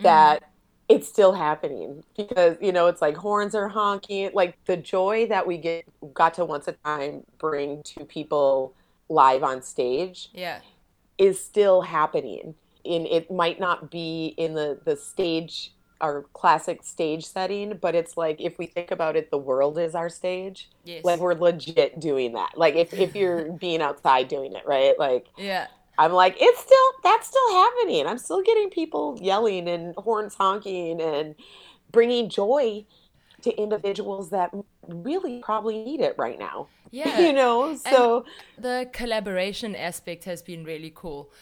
that 0.02 0.42
it's 0.88 1.08
still 1.08 1.32
happening 1.32 2.04
because, 2.16 2.56
you 2.60 2.72
know, 2.72 2.88
it's 2.88 3.00
like 3.00 3.16
horns 3.16 3.54
are 3.54 3.68
honking. 3.68 4.30
Like 4.34 4.58
the 4.66 4.76
joy 4.76 5.26
that 5.28 5.46
we 5.46 5.58
get 5.58 5.84
got 6.12 6.34
to 6.34 6.44
once 6.44 6.68
a 6.68 6.72
time 6.84 7.24
bring 7.38 7.82
to 7.84 8.04
people 8.04 8.74
live 9.08 9.42
on 9.42 9.62
stage 9.62 10.30
Yeah. 10.32 10.60
is 11.18 11.42
still 11.44 11.82
happening. 11.82 12.54
And 12.84 13.06
it 13.06 13.30
might 13.30 13.60
not 13.60 13.90
be 13.90 14.34
in 14.36 14.54
the 14.54 14.80
the 14.84 14.96
stage 14.96 15.72
our 16.04 16.24
classic 16.34 16.84
stage 16.84 17.24
setting, 17.24 17.78
but 17.80 17.94
it's 17.94 18.16
like 18.16 18.38
if 18.38 18.58
we 18.58 18.66
think 18.66 18.90
about 18.90 19.16
it, 19.16 19.30
the 19.30 19.38
world 19.38 19.78
is 19.78 19.94
our 19.94 20.10
stage. 20.10 20.68
Yes. 20.84 21.02
Like 21.02 21.18
we're 21.18 21.34
legit 21.34 21.98
doing 21.98 22.34
that. 22.34 22.52
Like 22.56 22.74
if 22.76 22.92
if 22.92 23.16
you're 23.16 23.52
being 23.64 23.80
outside 23.80 24.28
doing 24.28 24.52
it, 24.54 24.64
right? 24.66 24.98
Like 24.98 25.26
Yeah. 25.38 25.66
I'm 25.96 26.12
like, 26.12 26.36
it's 26.38 26.60
still 26.60 26.88
that's 27.02 27.26
still 27.28 27.50
happening. 27.52 28.06
I'm 28.06 28.18
still 28.18 28.42
getting 28.42 28.68
people 28.68 29.18
yelling 29.20 29.66
and 29.68 29.94
horns 29.96 30.34
honking 30.34 31.00
and 31.00 31.34
bringing 31.90 32.28
joy 32.28 32.84
to 33.42 33.50
individuals 33.56 34.30
that 34.30 34.50
really 34.88 35.40
probably 35.42 35.84
need 35.84 36.00
it 36.00 36.14
right 36.18 36.38
now. 36.38 36.68
Yeah. 36.90 37.18
You 37.18 37.32
know, 37.32 37.70
And 37.70 37.80
so 37.80 38.24
the 38.56 38.88
collaboration 38.92 39.74
aspect 39.74 40.24
has 40.26 40.42
been 40.42 40.62
really 40.62 40.92
cool. 40.94 41.32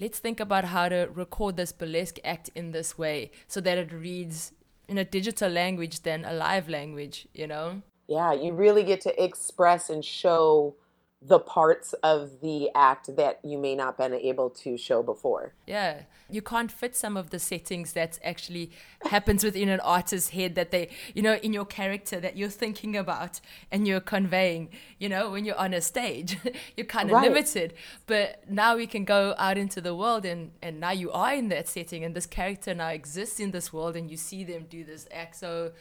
Let's 0.00 0.18
think 0.18 0.40
about 0.40 0.64
how 0.64 0.88
to 0.88 1.08
record 1.12 1.56
this 1.56 1.72
burlesque 1.72 2.18
act 2.24 2.50
in 2.54 2.72
this 2.72 2.96
way 2.96 3.30
so 3.46 3.60
that 3.60 3.78
it 3.78 3.92
reads 3.92 4.52
in 4.86 4.96
a 4.98 5.04
digital 5.04 5.50
language 5.50 6.02
than 6.02 6.24
a 6.24 6.32
live 6.32 6.68
language, 6.68 7.26
you 7.34 7.46
know? 7.46 7.82
yeah, 8.08 8.32
you 8.32 8.52
really 8.54 8.84
get 8.84 9.02
to 9.02 9.22
express 9.22 9.90
and 9.90 10.04
show 10.04 10.74
the 11.20 11.40
parts 11.40 11.94
of 12.04 12.40
the 12.42 12.70
act 12.76 13.16
that 13.16 13.40
you 13.42 13.58
may 13.58 13.74
not 13.74 13.98
been 13.98 14.14
able 14.14 14.48
to 14.48 14.76
show 14.76 15.02
before. 15.02 15.52
Yeah, 15.66 16.02
you 16.30 16.40
can't 16.40 16.70
fit 16.70 16.94
some 16.94 17.16
of 17.16 17.30
the 17.30 17.40
settings 17.40 17.92
that 17.94 18.20
actually 18.22 18.70
happens 19.02 19.42
within 19.42 19.68
an 19.68 19.80
artist's 19.80 20.30
head 20.30 20.54
that 20.54 20.70
they, 20.70 20.90
you 21.14 21.22
know, 21.22 21.34
in 21.34 21.52
your 21.52 21.64
character 21.64 22.20
that 22.20 22.36
you're 22.36 22.48
thinking 22.48 22.96
about 22.96 23.40
and 23.72 23.88
you're 23.88 23.98
conveying. 24.00 24.68
You 25.00 25.08
know, 25.08 25.30
when 25.30 25.44
you're 25.44 25.58
on 25.58 25.74
a 25.74 25.80
stage, 25.80 26.38
you're 26.76 26.86
kind 26.86 27.10
of 27.10 27.14
Right. 27.14 27.28
limited. 27.28 27.74
But 28.06 28.48
now 28.48 28.76
we 28.76 28.86
can 28.86 29.04
go 29.04 29.34
out 29.38 29.58
into 29.58 29.80
the 29.80 29.96
world 29.96 30.24
and 30.24 30.52
and 30.62 30.78
now 30.78 30.92
you 30.92 31.10
are 31.10 31.34
in 31.34 31.48
that 31.48 31.66
setting 31.66 32.04
and 32.04 32.14
this 32.14 32.26
character 32.26 32.74
now 32.74 32.88
exists 32.90 33.40
in 33.40 33.50
this 33.50 33.72
world 33.72 33.96
and 33.96 34.08
you 34.08 34.16
see 34.16 34.44
them 34.44 34.66
do 34.70 34.84
this 34.84 35.08
act. 35.10 35.34
So 35.34 35.72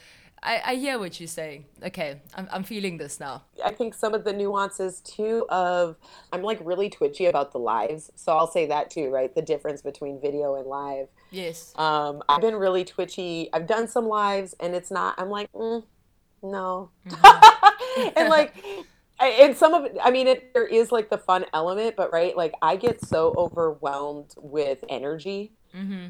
I, 0.43 0.61
I 0.65 0.75
hear 0.75 0.99
what 0.99 1.19
you're 1.19 1.27
saying. 1.27 1.65
Okay, 1.83 2.21
I'm 2.35 2.47
I'm 2.51 2.63
feeling 2.63 2.97
this 2.97 3.19
now. 3.19 3.43
I 3.63 3.71
think 3.71 3.93
some 3.93 4.13
of 4.13 4.23
the 4.23 4.33
nuances 4.33 5.01
too 5.01 5.45
of 5.49 5.97
I'm 6.31 6.43
like 6.43 6.59
really 6.63 6.89
twitchy 6.89 7.25
about 7.25 7.51
the 7.51 7.59
lives. 7.59 8.11
So 8.15 8.31
I'll 8.37 8.47
say 8.47 8.67
that 8.67 8.89
too, 8.89 9.09
right? 9.09 9.33
The 9.33 9.41
difference 9.41 9.81
between 9.81 10.21
video 10.21 10.55
and 10.55 10.67
live. 10.67 11.07
Yes. 11.31 11.73
Um, 11.75 12.23
I've 12.29 12.41
been 12.41 12.55
really 12.55 12.85
twitchy. 12.85 13.49
I've 13.51 13.67
done 13.67 13.87
some 13.87 14.07
lives 14.07 14.55
and 14.59 14.75
it's 14.75 14.91
not, 14.91 15.15
I'm 15.17 15.29
like, 15.29 15.51
mm, 15.51 15.83
no. 16.41 16.91
and 18.15 18.29
like, 18.29 18.53
and 19.19 19.57
some 19.57 19.73
of 19.73 19.85
it, 19.85 19.97
I 20.01 20.11
mean, 20.11 20.27
it, 20.27 20.53
there 20.53 20.65
is 20.65 20.91
like 20.91 21.09
the 21.09 21.17
fun 21.17 21.45
element, 21.53 21.95
but 21.97 22.13
right, 22.13 22.37
like 22.37 22.53
I 22.61 22.75
get 22.75 23.03
so 23.03 23.33
overwhelmed 23.37 24.33
with 24.37 24.83
energy 24.89 25.51
Mm-hmm. 25.75 26.07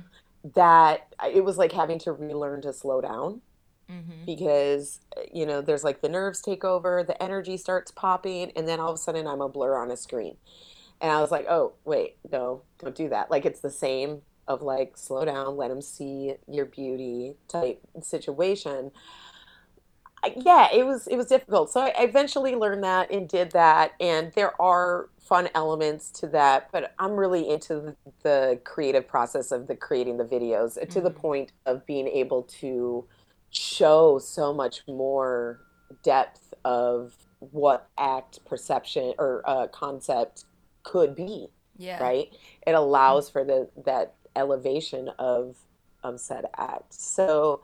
that 0.53 1.07
it 1.33 1.43
was 1.43 1.57
like 1.57 1.71
having 1.71 1.97
to 1.99 2.13
relearn 2.13 2.61
to 2.61 2.71
slow 2.71 3.01
down 3.01 3.41
Mm-hmm. 3.89 4.25
because, 4.25 4.99
you 5.33 5.45
know, 5.45 5.61
there's 5.61 5.85
like 5.85 6.01
the 6.01 6.09
nerves 6.09 6.41
take 6.41 6.65
over, 6.65 7.03
the 7.03 7.21
energy 7.23 7.55
starts 7.55 7.89
popping, 7.89 8.51
and 8.53 8.67
then 8.67 8.81
all 8.81 8.89
of 8.89 8.95
a 8.95 8.97
sudden 8.97 9.25
I'm 9.25 9.39
a 9.39 9.47
blur 9.47 9.77
on 9.77 9.91
a 9.91 9.95
screen. 9.95 10.35
And 10.99 11.11
I 11.11 11.21
was 11.21 11.31
like, 11.31 11.45
oh, 11.49 11.73
wait, 11.85 12.17
no, 12.29 12.63
don't 12.79 12.95
do 12.95 13.07
that. 13.09 13.31
Like, 13.31 13.45
it's 13.45 13.61
the 13.61 13.69
same 13.69 14.23
of 14.47 14.61
like, 14.61 14.97
slow 14.97 15.23
down, 15.23 15.55
let 15.55 15.69
them 15.69 15.81
see 15.81 16.33
your 16.47 16.65
beauty 16.65 17.35
type 17.47 17.79
situation. 18.01 18.91
yeah, 20.35 20.67
it 20.73 20.85
was 20.85 21.07
it 21.07 21.15
was 21.15 21.27
difficult. 21.27 21.71
So 21.71 21.81
I 21.81 21.93
eventually 21.99 22.55
learned 22.55 22.83
that 22.83 23.11
and 23.11 23.27
did 23.27 23.51
that, 23.51 23.93
and 23.99 24.31
there 24.33 24.59
are 24.61 25.09
fun 25.19 25.49
elements 25.53 26.09
to 26.11 26.27
that. 26.27 26.69
But 26.71 26.93
I'm 26.99 27.13
really 27.13 27.47
into 27.49 27.75
the, 27.75 27.95
the 28.23 28.59
creative 28.63 29.07
process 29.07 29.51
of 29.51 29.67
the 29.67 29.75
creating 29.75 30.17
the 30.17 30.25
videos 30.25 30.77
mm-hmm. 30.77 30.89
to 30.89 31.01
the 31.01 31.09
mm-hmm. 31.09 31.19
point 31.19 31.51
of 31.65 31.85
being 31.85 32.07
able 32.07 32.43
to 32.43 33.05
show 33.51 34.19
so 34.19 34.53
much 34.53 34.81
more 34.87 35.61
depth 36.03 36.53
of 36.65 37.13
what 37.39 37.89
act 37.97 38.43
perception 38.45 39.13
or 39.17 39.43
uh, 39.45 39.67
concept 39.67 40.45
could 40.83 41.15
be. 41.15 41.47
Yeah. 41.77 42.01
Right. 42.01 42.33
It 42.65 42.71
allows 42.71 43.29
for 43.29 43.43
the 43.43 43.69
that 43.85 44.15
elevation 44.35 45.09
of 45.19 45.57
um 46.03 46.17
said 46.17 46.45
act. 46.57 46.93
So 46.93 47.61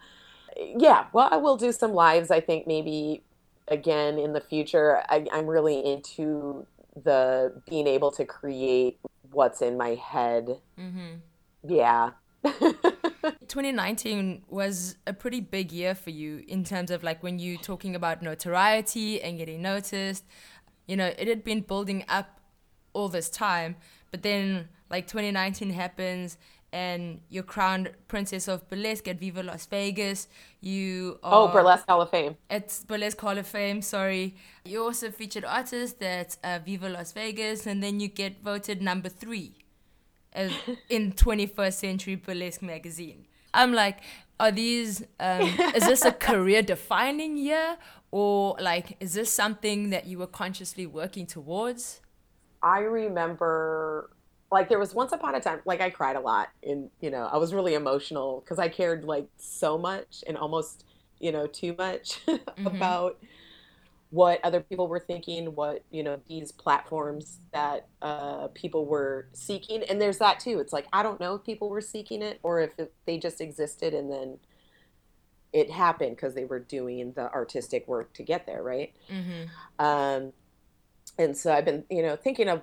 yeah, 0.55 1.05
well, 1.13 1.29
I 1.31 1.37
will 1.37 1.57
do 1.57 1.71
some 1.71 1.93
lives. 1.93 2.29
I 2.29 2.39
think 2.39 2.67
maybe 2.67 3.23
again 3.67 4.19
in 4.19 4.33
the 4.33 4.41
future. 4.41 5.01
I, 5.09 5.25
I'm 5.31 5.47
really 5.47 5.79
into 5.79 6.67
the 7.03 7.59
being 7.67 7.87
able 7.87 8.11
to 8.11 8.25
create 8.25 8.99
what's 9.31 9.61
in 9.61 9.77
my 9.77 9.95
head. 9.95 10.59
Mm-hmm. 10.79 11.15
Yeah. 11.67 12.11
2019 13.47 14.43
was 14.49 14.97
a 15.07 15.13
pretty 15.13 15.39
big 15.39 15.71
year 15.71 15.95
for 15.95 16.09
you 16.09 16.43
in 16.47 16.63
terms 16.63 16.91
of 16.91 17.03
like 17.03 17.23
when 17.23 17.39
you 17.39 17.57
talking 17.57 17.95
about 17.95 18.21
notoriety 18.21 19.21
and 19.21 19.37
getting 19.37 19.61
noticed. 19.61 20.25
You 20.87 20.97
know, 20.97 21.07
it 21.17 21.27
had 21.27 21.43
been 21.43 21.61
building 21.61 22.03
up 22.09 22.41
all 22.91 23.07
this 23.07 23.29
time, 23.29 23.77
but 24.11 24.23
then 24.23 24.67
like 24.89 25.07
2019 25.07 25.69
happens 25.69 26.37
and 26.73 27.21
you're 27.29 27.43
crowned 27.43 27.91
Princess 28.07 28.47
of 28.47 28.67
Burlesque 28.67 29.07
at 29.07 29.19
Viva 29.19 29.43
Las 29.43 29.67
Vegas. 29.67 30.27
You 30.59 31.19
oh, 31.23 31.29
are, 31.29 31.49
oh 31.49 31.51
Burlesque 31.53 31.87
Hall 31.87 32.01
of 32.01 32.09
Fame. 32.09 32.35
It's 32.49 32.83
Burlesque 32.83 33.21
Hall 33.21 33.37
of 33.37 33.45
Fame. 33.45 33.81
Sorry, 33.81 34.35
you 34.65 34.83
also 34.83 35.11
featured 35.11 35.45
artist 35.45 36.01
at 36.01 36.35
uh, 36.43 36.59
Viva 36.65 36.89
Las 36.89 37.11
Vegas, 37.11 37.67
and 37.67 37.81
then 37.81 37.99
you 37.99 38.07
get 38.07 38.43
voted 38.43 38.81
number 38.81 39.07
three, 39.07 39.62
as 40.33 40.51
in 40.89 41.13
21st 41.13 41.73
Century 41.73 42.15
Burlesque 42.15 42.61
magazine. 42.61 43.25
I'm 43.53 43.73
like, 43.73 43.99
are 44.39 44.51
these? 44.51 45.03
Um, 45.19 45.41
is 45.75 45.85
this 45.85 46.03
a 46.05 46.11
career-defining 46.11 47.37
year, 47.37 47.77
or 48.11 48.55
like, 48.59 48.97
is 48.99 49.13
this 49.13 49.31
something 49.31 49.91
that 49.91 50.07
you 50.07 50.17
were 50.17 50.27
consciously 50.27 50.85
working 50.85 51.25
towards? 51.27 52.01
I 52.61 52.79
remember 52.79 54.09
like 54.53 54.69
there 54.69 54.79
was 54.79 54.93
once 54.93 55.11
upon 55.11 55.33
a 55.35 55.41
time 55.41 55.59
like 55.65 55.81
i 55.81 55.89
cried 55.89 56.15
a 56.15 56.19
lot 56.19 56.49
and 56.61 56.89
you 57.01 57.09
know 57.09 57.27
i 57.33 57.37
was 57.37 57.53
really 57.53 57.73
emotional 57.73 58.41
because 58.41 58.59
i 58.59 58.69
cared 58.69 59.03
like 59.03 59.27
so 59.35 59.77
much 59.79 60.23
and 60.27 60.37
almost 60.37 60.85
you 61.19 61.31
know 61.31 61.47
too 61.47 61.75
much 61.77 62.23
mm-hmm. 62.27 62.67
about 62.67 63.17
what 64.13 64.39
other 64.43 64.59
people 64.59 64.87
were 64.87 64.99
thinking 64.99 65.47
what 65.55 65.83
you 65.89 66.03
know 66.03 66.19
these 66.27 66.51
platforms 66.51 67.39
that 67.51 67.87
uh, 68.03 68.47
people 68.53 68.85
were 68.85 69.27
seeking 69.33 69.81
and 69.83 69.99
there's 69.99 70.19
that 70.19 70.39
too 70.39 70.59
it's 70.59 70.71
like 70.71 70.85
i 70.93 71.01
don't 71.01 71.19
know 71.19 71.35
if 71.35 71.43
people 71.43 71.67
were 71.67 71.81
seeking 71.81 72.21
it 72.21 72.39
or 72.43 72.61
if 72.61 72.77
it, 72.77 72.93
they 73.07 73.17
just 73.17 73.41
existed 73.41 73.93
and 73.93 74.11
then 74.11 74.37
it 75.51 75.69
happened 75.71 76.15
because 76.15 76.35
they 76.35 76.45
were 76.45 76.59
doing 76.59 77.11
the 77.13 77.31
artistic 77.33 77.87
work 77.87 78.13
to 78.13 78.21
get 78.21 78.45
there 78.45 78.61
right 78.61 78.93
mm-hmm. 79.09 79.83
um, 79.83 80.31
and 81.17 81.37
so 81.37 81.53
I've 81.53 81.65
been, 81.65 81.83
you 81.89 82.01
know, 82.01 82.15
thinking 82.15 82.49
of, 82.49 82.61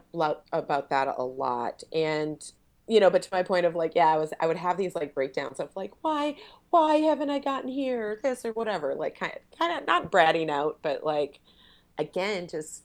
about 0.52 0.90
that 0.90 1.14
a 1.16 1.22
lot. 1.22 1.82
And, 1.92 2.42
you 2.90 2.98
know, 2.98 3.08
but 3.08 3.22
to 3.22 3.28
my 3.30 3.44
point 3.44 3.64
of 3.64 3.76
like, 3.76 3.94
yeah, 3.94 4.08
I 4.08 4.16
was, 4.16 4.32
I 4.40 4.48
would 4.48 4.56
have 4.56 4.76
these 4.76 4.96
like 4.96 5.14
breakdowns 5.14 5.60
of 5.60 5.70
like, 5.76 5.92
why, 6.00 6.34
why 6.70 6.96
haven't 6.96 7.30
I 7.30 7.38
gotten 7.38 7.70
here, 7.70 8.10
or 8.10 8.20
this 8.20 8.44
or 8.44 8.52
whatever, 8.52 8.96
like 8.96 9.16
kind 9.16 9.32
of, 9.32 9.58
kind 9.58 9.78
of 9.80 9.86
not 9.86 10.10
bratting 10.10 10.50
out, 10.50 10.80
but 10.82 11.04
like, 11.04 11.38
again, 11.98 12.48
just 12.48 12.82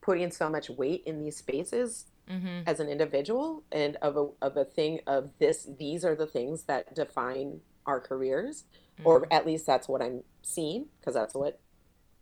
putting 0.00 0.30
so 0.30 0.48
much 0.48 0.70
weight 0.70 1.02
in 1.04 1.22
these 1.22 1.36
spaces 1.36 2.06
mm-hmm. 2.26 2.60
as 2.66 2.80
an 2.80 2.88
individual 2.88 3.62
and 3.70 3.96
of 3.96 4.16
a, 4.16 4.28
of 4.40 4.56
a 4.56 4.64
thing 4.64 5.00
of 5.06 5.28
this, 5.38 5.68
these 5.78 6.06
are 6.06 6.14
the 6.14 6.26
things 6.26 6.62
that 6.62 6.94
define 6.94 7.60
our 7.84 8.00
careers, 8.00 8.64
mm-hmm. 8.98 9.06
or 9.06 9.26
at 9.30 9.44
least 9.44 9.66
that's 9.66 9.86
what 9.86 10.00
I'm 10.00 10.22
seeing 10.40 10.86
because 10.98 11.12
that's 11.12 11.34
what 11.34 11.60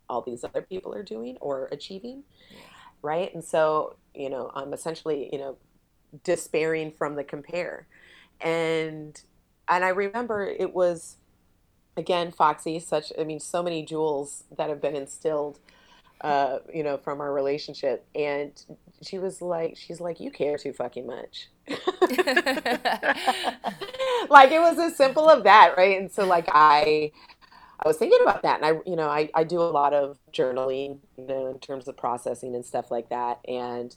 all 0.09 0.21
these 0.21 0.43
other 0.43 0.61
people 0.61 0.93
are 0.93 1.03
doing 1.03 1.37
or 1.39 1.69
achieving. 1.71 2.23
Right? 3.01 3.33
And 3.33 3.43
so, 3.43 3.95
you 4.13 4.29
know, 4.29 4.51
I'm 4.53 4.73
essentially, 4.73 5.29
you 5.31 5.37
know, 5.37 5.57
despairing 6.23 6.91
from 6.91 7.15
the 7.15 7.23
compare. 7.23 7.87
And 8.41 9.19
and 9.67 9.83
I 9.83 9.89
remember 9.89 10.45
it 10.45 10.73
was 10.73 11.17
again 11.95 12.31
Foxy, 12.31 12.79
such 12.79 13.11
I 13.19 13.23
mean, 13.23 13.39
so 13.39 13.63
many 13.63 13.85
jewels 13.85 14.43
that 14.57 14.69
have 14.69 14.81
been 14.81 14.95
instilled 14.95 15.59
uh, 16.23 16.59
you 16.73 16.83
know, 16.83 16.97
from 16.97 17.21
our 17.21 17.33
relationship. 17.33 18.05
And 18.15 18.51
she 19.01 19.19
was 19.19 19.41
like, 19.41 19.77
she's 19.77 19.99
like, 19.99 20.19
you 20.19 20.31
care 20.31 20.57
too 20.57 20.73
fucking 20.73 21.05
much. 21.05 21.49
like 21.67 21.79
it 24.51 24.59
was 24.59 24.79
as 24.79 24.95
simple 24.95 25.29
of 25.29 25.43
that, 25.43 25.75
right? 25.77 25.99
And 25.99 26.11
so 26.11 26.25
like 26.25 26.47
I 26.49 27.11
I 27.79 27.87
was 27.87 27.97
thinking 27.97 28.19
about 28.21 28.43
that, 28.43 28.61
and 28.61 28.65
I, 28.65 28.89
you 28.89 28.95
know, 28.95 29.09
I, 29.09 29.29
I 29.35 29.43
do 29.43 29.59
a 29.59 29.63
lot 29.63 29.93
of 29.93 30.17
journaling, 30.31 30.99
you 31.17 31.27
know, 31.27 31.47
in 31.47 31.59
terms 31.59 31.89
of 31.89 31.97
processing 31.97 32.55
and 32.55 32.65
stuff 32.65 32.89
like 32.89 33.09
that. 33.09 33.39
And 33.45 33.93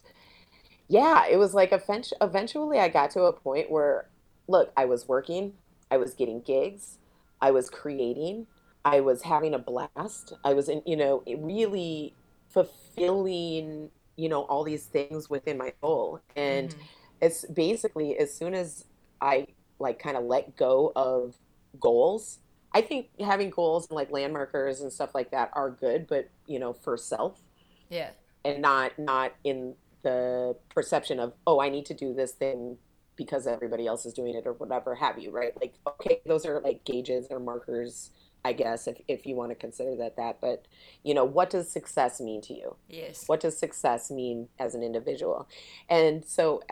yeah, 0.89 1.27
it 1.27 1.37
was 1.37 1.55
like 1.55 1.73
eventually 1.73 2.79
I 2.79 2.89
got 2.89 3.11
to 3.13 3.23
a 3.23 3.33
point 3.33 3.71
where, 3.71 4.09
look, 4.49 4.73
I 4.77 4.85
was 4.85 5.09
working, 5.09 5.55
I 5.91 5.97
was 5.97 6.15
getting 6.15 6.41
gigs, 6.41 6.99
I 7.41 7.51
was 7.51 7.69
creating, 7.71 8.47
I 8.85 9.01
was 9.01 9.23
having 9.23 9.55
a 9.55 9.59
blast, 9.59 10.35
I 10.45 10.55
was 10.55 10.69
in, 10.69 10.83
you 10.87 10.97
know, 10.97 11.23
really 11.27 12.15
fulfilling, 12.49 13.91
you 14.17 14.29
know, 14.29 14.43
all 14.43 14.65
these 14.65 14.85
things 14.85 15.29
within 15.29 15.59
my 15.59 15.73
soul. 15.81 16.21
And 16.37 16.71
mm-hmm. 16.71 16.81
it's 17.21 17.45
basically 17.47 18.17
as 18.19 18.33
soon 18.33 18.55
as 18.55 18.85
I 19.21 19.49
like 19.79 19.99
kind 19.99 20.17
of 20.17 20.25
let 20.25 20.57
go 20.57 20.93
of 20.97 21.37
goals 21.79 22.39
I 22.77 22.83
think 22.83 23.09
having 23.19 23.49
goals 23.49 23.89
and 23.89 23.97
like 23.97 24.11
landmarkers 24.11 24.83
and 24.83 24.93
stuff 24.93 25.15
like 25.15 25.31
that 25.31 25.49
are 25.55 25.71
good, 25.71 26.07
but 26.07 26.29
you 26.47 26.59
know, 26.59 26.75
for 26.75 26.99
self. 26.99 27.41
Yeah. 27.89 28.11
And 28.45 28.61
not 28.61 28.99
not 28.99 29.33
in 29.45 29.75
the 30.07 30.55
perception 30.69 31.19
of, 31.19 31.33
oh, 31.49 31.61
I 31.61 31.69
need 31.69 31.85
to 31.87 31.95
do 31.95 32.15
this 32.15 32.31
thing 32.31 32.79
because 33.17 33.45
everybody 33.45 33.89
else 33.89 34.07
is 34.07 34.15
doing 34.15 34.37
it 34.37 34.47
or 34.47 34.53
whatever 34.53 34.95
have 34.95 35.19
you, 35.19 35.33
right? 35.33 35.53
Like, 35.61 35.75
okay, 35.85 36.21
those 36.25 36.47
are 36.47 36.61
like 36.61 36.85
gauges 36.85 37.27
or 37.29 37.41
markers, 37.41 38.13
I 38.45 38.53
guess, 38.53 38.87
if, 38.87 39.01
if 39.09 39.27
you 39.27 39.35
want 39.35 39.51
to 39.51 39.57
consider 39.57 39.97
that 39.97 40.17
that. 40.17 40.41
But, 40.41 40.67
you 41.03 41.13
know, 41.13 41.25
what 41.25 41.51
does 41.51 41.69
success 41.69 42.21
mean 42.21 42.41
to 42.43 42.55
you? 42.55 42.77
Yes. 42.89 43.25
What 43.27 43.41
does 43.41 43.59
success 43.59 44.09
mean 44.09 44.47
as 44.61 44.77
an 44.77 44.85
individual? 44.85 45.49
And 45.89 46.25
so 46.25 46.63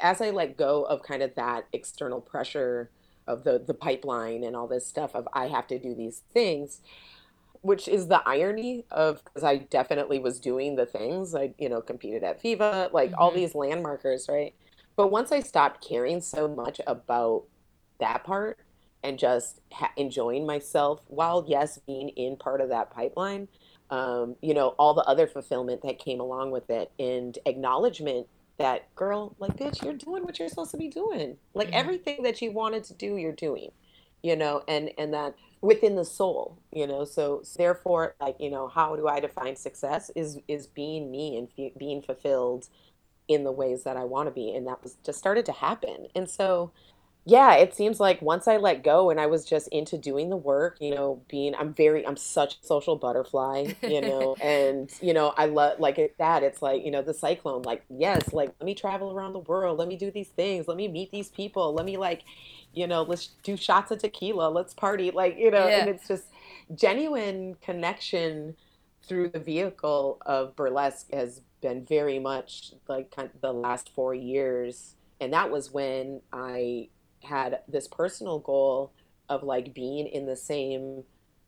as 0.00 0.20
I 0.20 0.30
let 0.30 0.56
go 0.56 0.84
of 0.84 1.02
kind 1.02 1.24
of 1.24 1.34
that 1.34 1.66
external 1.72 2.20
pressure 2.20 2.90
of 3.26 3.42
the 3.42 3.58
the 3.58 3.74
pipeline 3.74 4.44
and 4.44 4.54
all 4.54 4.68
this 4.68 4.86
stuff 4.86 5.14
of 5.14 5.28
I 5.34 5.48
have 5.48 5.66
to 5.66 5.78
do 5.78 5.94
these 5.94 6.22
things 6.32 6.80
which 7.62 7.88
is 7.88 8.08
the 8.08 8.22
irony 8.26 8.84
of 8.90 9.22
because 9.24 9.44
I 9.44 9.58
definitely 9.58 10.18
was 10.18 10.38
doing 10.38 10.76
the 10.76 10.86
things 10.86 11.34
I 11.34 11.54
you 11.58 11.68
know 11.68 11.80
competed 11.80 12.22
at 12.22 12.40
Viva 12.40 12.90
like 12.92 13.10
mm-hmm. 13.10 13.20
all 13.20 13.30
these 13.30 13.52
landmarkers 13.52 14.28
right 14.28 14.54
but 14.96 15.10
once 15.10 15.32
I 15.32 15.40
stopped 15.40 15.86
caring 15.86 16.20
so 16.20 16.48
much 16.48 16.80
about 16.86 17.44
that 18.00 18.24
part 18.24 18.58
and 19.02 19.18
just 19.18 19.60
ha- 19.72 19.92
enjoying 19.96 20.46
myself 20.46 21.00
while 21.06 21.44
yes 21.48 21.78
being 21.86 22.10
in 22.10 22.36
part 22.36 22.60
of 22.60 22.68
that 22.70 22.90
pipeline 22.90 23.48
um, 23.90 24.36
you 24.42 24.54
know 24.54 24.68
all 24.78 24.94
the 24.94 25.04
other 25.04 25.26
fulfillment 25.26 25.82
that 25.82 25.98
came 25.98 26.20
along 26.20 26.50
with 26.50 26.68
it 26.70 26.90
and 26.98 27.38
acknowledgement 27.46 28.26
that 28.58 28.92
girl, 28.94 29.34
like, 29.38 29.56
bitch, 29.56 29.82
you're 29.82 29.94
doing 29.94 30.24
what 30.24 30.38
you're 30.38 30.48
supposed 30.48 30.72
to 30.72 30.76
be 30.76 30.88
doing. 30.88 31.36
Like 31.54 31.68
mm-hmm. 31.68 31.76
everything 31.76 32.22
that 32.24 32.42
you 32.42 32.52
wanted 32.52 32.84
to 32.84 32.94
do, 32.94 33.16
you're 33.16 33.32
doing, 33.32 33.70
you 34.22 34.36
know, 34.36 34.62
and, 34.68 34.90
and 34.98 35.14
that 35.14 35.34
within 35.60 35.96
the 35.96 36.04
soul, 36.04 36.58
you 36.72 36.86
know, 36.86 37.04
so, 37.04 37.40
so 37.42 37.56
therefore, 37.58 38.14
like, 38.20 38.36
you 38.40 38.50
know, 38.50 38.68
how 38.68 38.96
do 38.96 39.08
I 39.08 39.20
define 39.20 39.56
success 39.56 40.10
is, 40.16 40.38
is 40.48 40.66
being 40.66 41.10
me 41.10 41.36
and 41.36 41.48
f- 41.58 41.72
being 41.78 42.02
fulfilled 42.02 42.68
in 43.28 43.44
the 43.44 43.52
ways 43.52 43.84
that 43.84 43.96
I 43.96 44.04
want 44.04 44.28
to 44.28 44.32
be. 44.32 44.54
And 44.54 44.66
that 44.66 44.82
was 44.82 44.96
just 45.04 45.18
started 45.18 45.46
to 45.46 45.52
happen. 45.52 46.08
And 46.14 46.28
so, 46.30 46.72
yeah, 47.26 47.56
it 47.56 47.74
seems 47.74 48.00
like 48.00 48.22
once 48.22 48.48
I 48.48 48.56
let 48.56 48.82
go 48.82 49.10
and 49.10 49.20
I 49.20 49.26
was 49.26 49.44
just 49.44 49.68
into 49.68 49.98
doing 49.98 50.30
the 50.30 50.36
work, 50.36 50.78
you 50.80 50.94
know, 50.94 51.22
being 51.28 51.54
I'm 51.54 51.74
very 51.74 52.06
I'm 52.06 52.16
such 52.16 52.54
a 52.62 52.66
social 52.66 52.96
butterfly, 52.96 53.68
you 53.84 54.00
know, 54.02 54.36
and 54.40 54.90
you 55.02 55.12
know, 55.14 55.34
I 55.36 55.46
love 55.46 55.78
like 55.78 56.14
that. 56.18 56.42
It's 56.42 56.62
like, 56.62 56.84
you 56.84 56.90
know, 56.90 57.02
the 57.02 57.14
cyclone, 57.14 57.62
like, 57.62 57.84
yes, 57.90 58.32
like 58.32 58.54
let 58.60 58.66
me 58.66 58.74
travel 58.74 59.12
around 59.12 59.34
the 59.34 59.40
world, 59.40 59.78
let 59.78 59.88
me 59.88 59.96
do 59.96 60.10
these 60.10 60.30
things, 60.30 60.68
let 60.68 60.78
me 60.78 60.88
meet 60.88 61.12
these 61.12 61.28
people, 61.28 61.74
let 61.74 61.84
me 61.84 61.98
like, 61.98 62.22
you 62.72 62.86
know, 62.86 63.02
let's 63.02 63.28
do 63.42 63.56
shots 63.56 63.90
of 63.90 63.98
tequila, 63.98 64.48
let's 64.48 64.74
party, 64.74 65.10
like, 65.10 65.36
you 65.38 65.50
know, 65.50 65.66
yeah. 65.66 65.80
and 65.80 65.90
it's 65.90 66.06
just 66.08 66.24
genuine 66.74 67.56
connection 67.62 68.56
through 69.02 69.30
the 69.30 69.38
vehicle 69.38 70.18
of 70.26 70.54
burlesque 70.54 71.12
has 71.12 71.40
been 71.60 71.84
very 71.84 72.18
much 72.18 72.72
like 72.88 73.14
kind 73.14 73.30
of 73.34 73.40
the 73.40 73.52
last 73.52 73.90
four 73.94 74.14
years. 74.14 74.94
And 75.20 75.32
that 75.32 75.50
was 75.50 75.72
when 75.72 76.20
I 76.32 76.88
had 77.24 77.60
this 77.66 77.88
personal 77.88 78.38
goal 78.38 78.92
of 79.28 79.42
like 79.42 79.74
being 79.74 80.06
in 80.06 80.26
the 80.26 80.36
same 80.36 81.04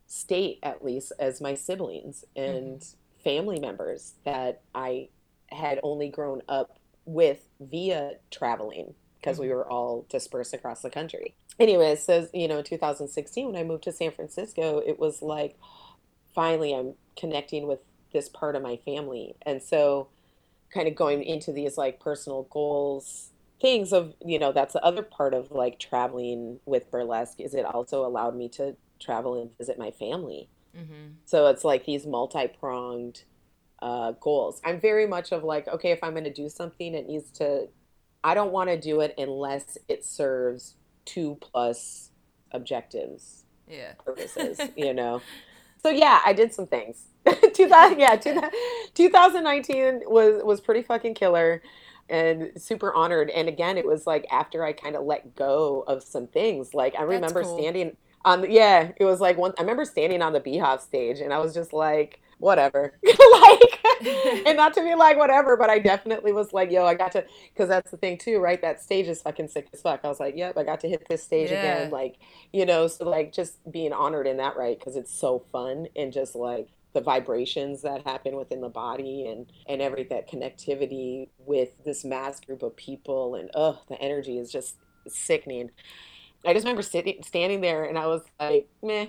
state 0.06 0.58
at 0.62 0.84
least 0.84 1.12
as 1.20 1.40
my 1.40 1.54
siblings 1.54 2.24
and 2.34 2.80
mm-hmm. 2.80 3.22
family 3.22 3.60
members 3.60 4.14
that 4.24 4.62
I 4.74 5.08
had 5.46 5.78
only 5.82 6.08
grown 6.08 6.42
up 6.48 6.78
with 7.04 7.48
via 7.60 8.12
traveling 8.30 8.94
because 9.20 9.36
mm-hmm. 9.36 9.48
we 9.48 9.54
were 9.54 9.68
all 9.68 10.06
dispersed 10.08 10.54
across 10.54 10.82
the 10.82 10.90
country. 10.90 11.34
Anyway, 11.58 11.96
so 11.96 12.28
you 12.32 12.48
know, 12.48 12.58
in 12.58 12.64
2016 12.64 13.46
when 13.46 13.56
I 13.56 13.64
moved 13.64 13.84
to 13.84 13.92
San 13.92 14.10
Francisco, 14.10 14.82
it 14.84 14.98
was 14.98 15.22
like 15.22 15.56
finally 16.34 16.74
I'm 16.74 16.94
connecting 17.16 17.66
with 17.66 17.80
this 18.12 18.28
part 18.28 18.56
of 18.56 18.62
my 18.62 18.76
family. 18.76 19.36
And 19.42 19.62
so 19.62 20.08
kind 20.72 20.88
of 20.88 20.94
going 20.94 21.22
into 21.22 21.52
these 21.52 21.76
like 21.76 22.00
personal 22.00 22.44
goals 22.50 23.30
things 23.60 23.92
of 23.92 24.14
you 24.24 24.38
know 24.38 24.52
that's 24.52 24.72
the 24.72 24.84
other 24.84 25.02
part 25.02 25.34
of 25.34 25.50
like 25.50 25.78
traveling 25.78 26.58
with 26.64 26.90
burlesque 26.90 27.40
is 27.40 27.54
it 27.54 27.64
also 27.64 28.06
allowed 28.06 28.34
me 28.34 28.48
to 28.48 28.74
travel 28.98 29.40
and 29.40 29.56
visit 29.58 29.78
my 29.78 29.90
family 29.90 30.48
mm-hmm. 30.76 31.12
so 31.24 31.46
it's 31.46 31.64
like 31.64 31.84
these 31.84 32.06
multi-pronged 32.06 33.24
uh, 33.82 34.12
goals 34.20 34.60
i'm 34.64 34.80
very 34.80 35.06
much 35.06 35.32
of 35.32 35.42
like 35.42 35.66
okay 35.68 35.90
if 35.90 36.02
i'm 36.02 36.12
going 36.12 36.24
to 36.24 36.32
do 36.32 36.48
something 36.48 36.94
it 36.94 37.06
needs 37.06 37.30
to 37.30 37.66
i 38.24 38.34
don't 38.34 38.52
want 38.52 38.68
to 38.68 38.78
do 38.78 39.00
it 39.00 39.14
unless 39.18 39.78
it 39.88 40.04
serves 40.04 40.74
two 41.04 41.36
plus 41.40 42.10
objectives 42.52 43.44
yeah 43.68 43.92
purposes 44.04 44.60
you 44.76 44.92
know 45.00 45.20
so 45.82 45.90
yeah 45.90 46.20
i 46.24 46.32
did 46.32 46.52
some 46.52 46.66
things 46.66 47.04
2000 47.54 47.98
yeah 47.98 48.16
2019 48.94 50.02
was 50.06 50.42
was 50.44 50.60
pretty 50.60 50.82
fucking 50.82 51.14
killer 51.14 51.62
and 52.10 52.50
super 52.56 52.92
honored. 52.92 53.30
And 53.30 53.48
again, 53.48 53.78
it 53.78 53.86
was 53.86 54.06
like 54.06 54.26
after 54.30 54.64
I 54.64 54.72
kind 54.72 54.96
of 54.96 55.04
let 55.04 55.36
go 55.36 55.84
of 55.86 56.02
some 56.02 56.26
things. 56.26 56.74
Like 56.74 56.94
I 56.98 57.02
remember 57.02 57.44
cool. 57.44 57.56
standing 57.56 57.96
on 58.24 58.42
the, 58.42 58.50
yeah, 58.50 58.90
it 58.96 59.04
was 59.04 59.20
like 59.20 59.38
one 59.38 59.54
I 59.56 59.62
remember 59.62 59.84
standing 59.84 60.20
on 60.20 60.32
the 60.32 60.40
BHoF 60.40 60.80
stage 60.80 61.20
and 61.20 61.32
I 61.32 61.38
was 61.38 61.54
just 61.54 61.72
like, 61.72 62.20
whatever. 62.40 62.98
like 63.32 63.80
and 64.46 64.56
not 64.56 64.74
to 64.74 64.82
be 64.82 64.94
like 64.94 65.18
whatever, 65.18 65.56
but 65.56 65.70
I 65.70 65.78
definitely 65.78 66.32
was 66.32 66.52
like, 66.52 66.70
yo, 66.70 66.86
I 66.86 66.94
got 66.94 67.12
to 67.12 67.24
because 67.52 67.68
that's 67.68 67.90
the 67.90 67.96
thing 67.96 68.18
too, 68.18 68.38
right? 68.38 68.60
That 68.60 68.80
stage 68.80 69.06
is 69.06 69.22
fucking 69.22 69.48
sick 69.48 69.68
as 69.72 69.82
fuck. 69.82 70.00
I 70.04 70.08
was 70.08 70.20
like, 70.20 70.36
yep, 70.36 70.56
I 70.56 70.64
got 70.64 70.80
to 70.80 70.88
hit 70.88 71.06
this 71.08 71.22
stage 71.22 71.50
yeah. 71.50 71.60
again. 71.60 71.90
Like, 71.90 72.16
you 72.52 72.64
know, 72.64 72.86
so 72.86 73.08
like 73.08 73.32
just 73.32 73.58
being 73.70 73.92
honored 73.92 74.26
in 74.26 74.38
that 74.38 74.56
right 74.56 74.78
because 74.78 74.96
it's 74.96 75.12
so 75.12 75.44
fun 75.52 75.86
and 75.96 76.12
just 76.12 76.34
like 76.34 76.68
the 76.92 77.00
vibrations 77.00 77.82
that 77.82 78.06
happen 78.06 78.36
within 78.36 78.60
the 78.60 78.68
body 78.68 79.26
and 79.26 79.46
and 79.68 79.80
every 79.80 80.04
that 80.04 80.28
connectivity 80.28 81.28
with 81.38 81.70
this 81.84 82.04
mass 82.04 82.40
group 82.40 82.62
of 82.62 82.74
people 82.76 83.36
and 83.36 83.50
oh 83.54 83.80
the 83.88 84.00
energy 84.00 84.38
is 84.38 84.50
just 84.50 84.76
sickening 85.06 85.70
i 86.44 86.52
just 86.52 86.64
remember 86.64 86.82
sitting 86.82 87.22
standing 87.22 87.60
there 87.60 87.84
and 87.84 87.96
i 87.96 88.06
was 88.06 88.22
like 88.40 88.68
meh 88.82 89.06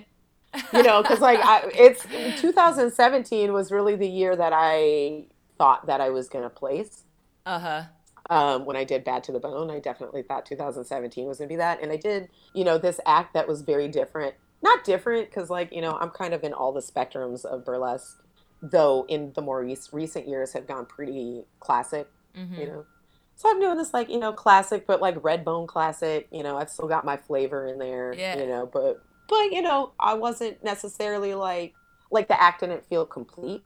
you 0.72 0.82
know 0.82 1.02
because 1.02 1.20
like 1.20 1.38
I, 1.42 1.70
it's 1.74 2.04
2017 2.40 3.52
was 3.52 3.70
really 3.70 3.96
the 3.96 4.08
year 4.08 4.36
that 4.36 4.52
i 4.54 5.24
thought 5.58 5.86
that 5.86 6.00
i 6.00 6.10
was 6.10 6.28
going 6.28 6.44
to 6.44 6.50
place 6.50 7.04
uh-huh 7.46 7.84
um, 8.30 8.64
when 8.66 8.76
I 8.76 8.84
did 8.84 9.02
Bad 9.02 9.24
to 9.24 9.32
the 9.32 9.40
Bone, 9.40 9.68
I 9.68 9.80
definitely 9.80 10.22
thought 10.22 10.46
2017 10.46 11.26
was 11.26 11.38
going 11.38 11.48
to 11.48 11.52
be 11.52 11.56
that. 11.56 11.82
And 11.82 11.90
I 11.90 11.96
did, 11.96 12.28
you 12.54 12.64
know, 12.64 12.78
this 12.78 13.00
act 13.04 13.34
that 13.34 13.48
was 13.48 13.62
very 13.62 13.88
different 13.88 14.36
not 14.62 14.84
different 14.84 15.28
because 15.28 15.50
like 15.50 15.72
you 15.72 15.80
know 15.80 15.98
i'm 16.00 16.10
kind 16.10 16.32
of 16.32 16.44
in 16.44 16.52
all 16.52 16.72
the 16.72 16.80
spectrums 16.80 17.44
of 17.44 17.64
burlesque 17.64 18.22
though 18.62 19.04
in 19.08 19.32
the 19.34 19.42
more 19.42 19.60
re- 19.60 19.76
recent 19.90 20.28
years 20.28 20.52
have 20.52 20.66
gone 20.66 20.86
pretty 20.86 21.44
classic 21.60 22.08
mm-hmm. 22.36 22.54
you 22.54 22.66
know 22.66 22.86
so 23.34 23.50
i'm 23.50 23.60
doing 23.60 23.76
this 23.76 23.92
like 23.92 24.08
you 24.08 24.18
know 24.18 24.32
classic 24.32 24.86
but 24.86 25.00
like 25.00 25.16
red 25.22 25.44
bone 25.44 25.66
classic 25.66 26.28
you 26.30 26.42
know 26.42 26.56
i've 26.56 26.70
still 26.70 26.88
got 26.88 27.04
my 27.04 27.16
flavor 27.16 27.66
in 27.66 27.78
there 27.78 28.14
yeah. 28.14 28.38
you 28.38 28.46
know 28.46 28.66
but 28.72 29.02
but 29.32 29.50
you 29.50 29.62
know 29.62 29.92
i 29.98 30.12
wasn't 30.12 30.62
necessarily 30.62 31.32
like 31.32 31.72
like 32.10 32.28
the 32.28 32.40
act 32.40 32.60
didn't 32.60 32.84
feel 32.84 33.06
complete 33.06 33.62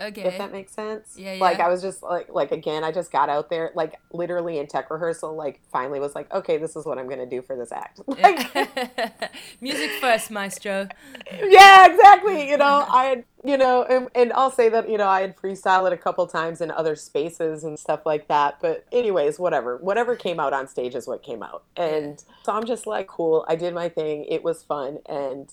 Okay. 0.00 0.22
If 0.22 0.38
that 0.38 0.50
makes 0.50 0.72
sense. 0.72 1.14
Yeah, 1.16 1.34
yeah. 1.34 1.40
Like 1.40 1.60
I 1.60 1.68
was 1.68 1.82
just 1.82 2.02
like 2.02 2.28
like 2.30 2.52
again, 2.52 2.84
I 2.84 2.92
just 2.92 3.12
got 3.12 3.28
out 3.28 3.50
there 3.50 3.70
like 3.74 3.94
literally 4.12 4.58
in 4.58 4.66
tech 4.66 4.90
rehearsal, 4.90 5.34
like 5.34 5.60
finally 5.70 6.00
was 6.00 6.14
like, 6.14 6.32
okay, 6.32 6.56
this 6.56 6.74
is 6.74 6.86
what 6.86 6.98
I'm 6.98 7.08
gonna 7.08 7.26
do 7.26 7.42
for 7.42 7.56
this 7.56 7.72
act. 7.72 8.00
Like 8.20 8.54
music 9.60 9.90
first, 10.00 10.30
maestro. 10.30 10.88
Yeah, 11.32 11.86
exactly. 11.86 12.48
You 12.48 12.58
know, 12.58 12.86
I 12.90 13.04
had 13.04 13.24
you 13.44 13.56
know, 13.56 13.84
and, 13.84 14.08
and 14.14 14.32
I'll 14.34 14.50
say 14.50 14.68
that, 14.68 14.88
you 14.88 14.98
know, 14.98 15.08
I 15.08 15.22
had 15.22 15.36
freestyled 15.36 15.86
it 15.86 15.94
a 15.94 15.96
couple 15.96 16.26
times 16.26 16.60
in 16.60 16.70
other 16.70 16.94
spaces 16.94 17.64
and 17.64 17.78
stuff 17.78 18.04
like 18.04 18.28
that. 18.28 18.58
But 18.60 18.84
anyways, 18.92 19.38
whatever. 19.38 19.78
Whatever 19.78 20.14
came 20.14 20.38
out 20.38 20.52
on 20.52 20.68
stage 20.68 20.94
is 20.94 21.06
what 21.06 21.22
came 21.22 21.42
out. 21.42 21.64
And 21.76 22.22
so 22.42 22.52
I'm 22.52 22.66
just 22.66 22.86
like, 22.86 23.06
cool, 23.06 23.46
I 23.48 23.56
did 23.56 23.72
my 23.72 23.88
thing. 23.88 24.24
It 24.24 24.44
was 24.44 24.62
fun 24.62 24.98
and 25.06 25.50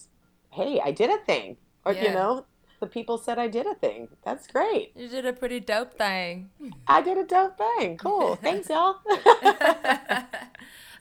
hey, 0.51 0.81
I 0.83 0.91
did 0.91 1.09
a 1.09 1.17
thing. 1.19 1.57
Or 1.85 1.93
yeah. 1.93 2.03
you 2.03 2.13
know, 2.13 2.45
the 2.79 2.87
people 2.87 3.17
said 3.17 3.39
I 3.39 3.47
did 3.47 3.65
a 3.65 3.75
thing. 3.75 4.09
That's 4.23 4.47
great. 4.47 4.91
You 4.95 5.07
did 5.07 5.25
a 5.25 5.33
pretty 5.33 5.59
dope 5.59 5.97
thing. 5.97 6.49
I 6.87 7.01
did 7.01 7.17
a 7.17 7.23
dope 7.25 7.57
thing. 7.57 7.97
Cool. 7.97 8.35
Thanks, 8.41 8.69
y'all. 8.69 8.97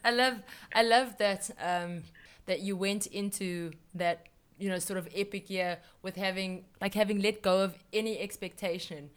I 0.05 0.11
love 0.11 0.43
I 0.75 0.83
love 0.83 1.19
that 1.19 1.51
um, 1.61 2.03
that 2.47 2.61
you 2.61 2.77
went 2.77 3.07
into 3.07 3.73
that 3.95 4.29
you 4.59 4.69
know 4.69 4.79
sort 4.79 4.99
of 4.99 5.09
epic 5.15 5.51
year 5.51 5.79
with 6.03 6.17
having 6.17 6.65
like 6.81 6.95
having 6.95 7.21
let 7.21 7.43
go 7.43 7.63
of 7.63 7.75
any 7.93 8.19
expectation. 8.19 9.11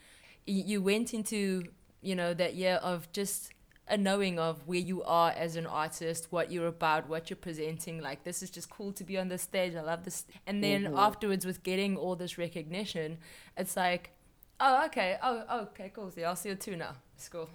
You 0.46 0.82
went 0.82 1.14
into 1.14 1.64
you 2.02 2.16
know 2.16 2.34
that 2.34 2.56
year 2.56 2.76
of 2.76 3.12
just 3.14 3.52
a 3.90 3.98
knowing 3.98 4.40
of 4.40 4.68
where 4.68 4.80
you 4.80 5.04
are 5.04 5.32
as 5.32 5.56
an 5.56 5.66
artist, 5.66 6.28
what 6.30 6.52
you're 6.52 6.68
about, 6.68 7.10
what 7.10 7.30
you're 7.30 7.38
presenting. 7.38 8.02
Like 8.02 8.24
this 8.24 8.44
is 8.44 8.50
just 8.50 8.70
cool 8.70 8.92
to 8.94 9.04
be 9.04 9.18
on 9.18 9.30
the 9.30 9.38
stage. 9.38 9.76
I 9.76 9.82
love 9.82 10.04
this. 10.04 10.26
And 10.46 10.64
then 10.64 10.84
mm-hmm. 10.84 10.98
afterwards, 10.98 11.46
with 11.46 11.64
getting 11.64 11.98
all 11.98 12.16
this 12.16 12.38
recognition, 12.38 13.18
it's 13.58 13.76
like, 13.76 14.12
oh 14.60 14.86
okay, 14.86 15.18
oh, 15.24 15.44
oh 15.50 15.60
okay, 15.62 15.92
cool. 15.94 16.12
See, 16.12 16.24
I'll 16.24 16.36
see 16.36 16.50
you 16.50 16.56
too 16.56 16.76
now. 16.76 16.96
It's 17.16 17.30
cool. 17.30 17.50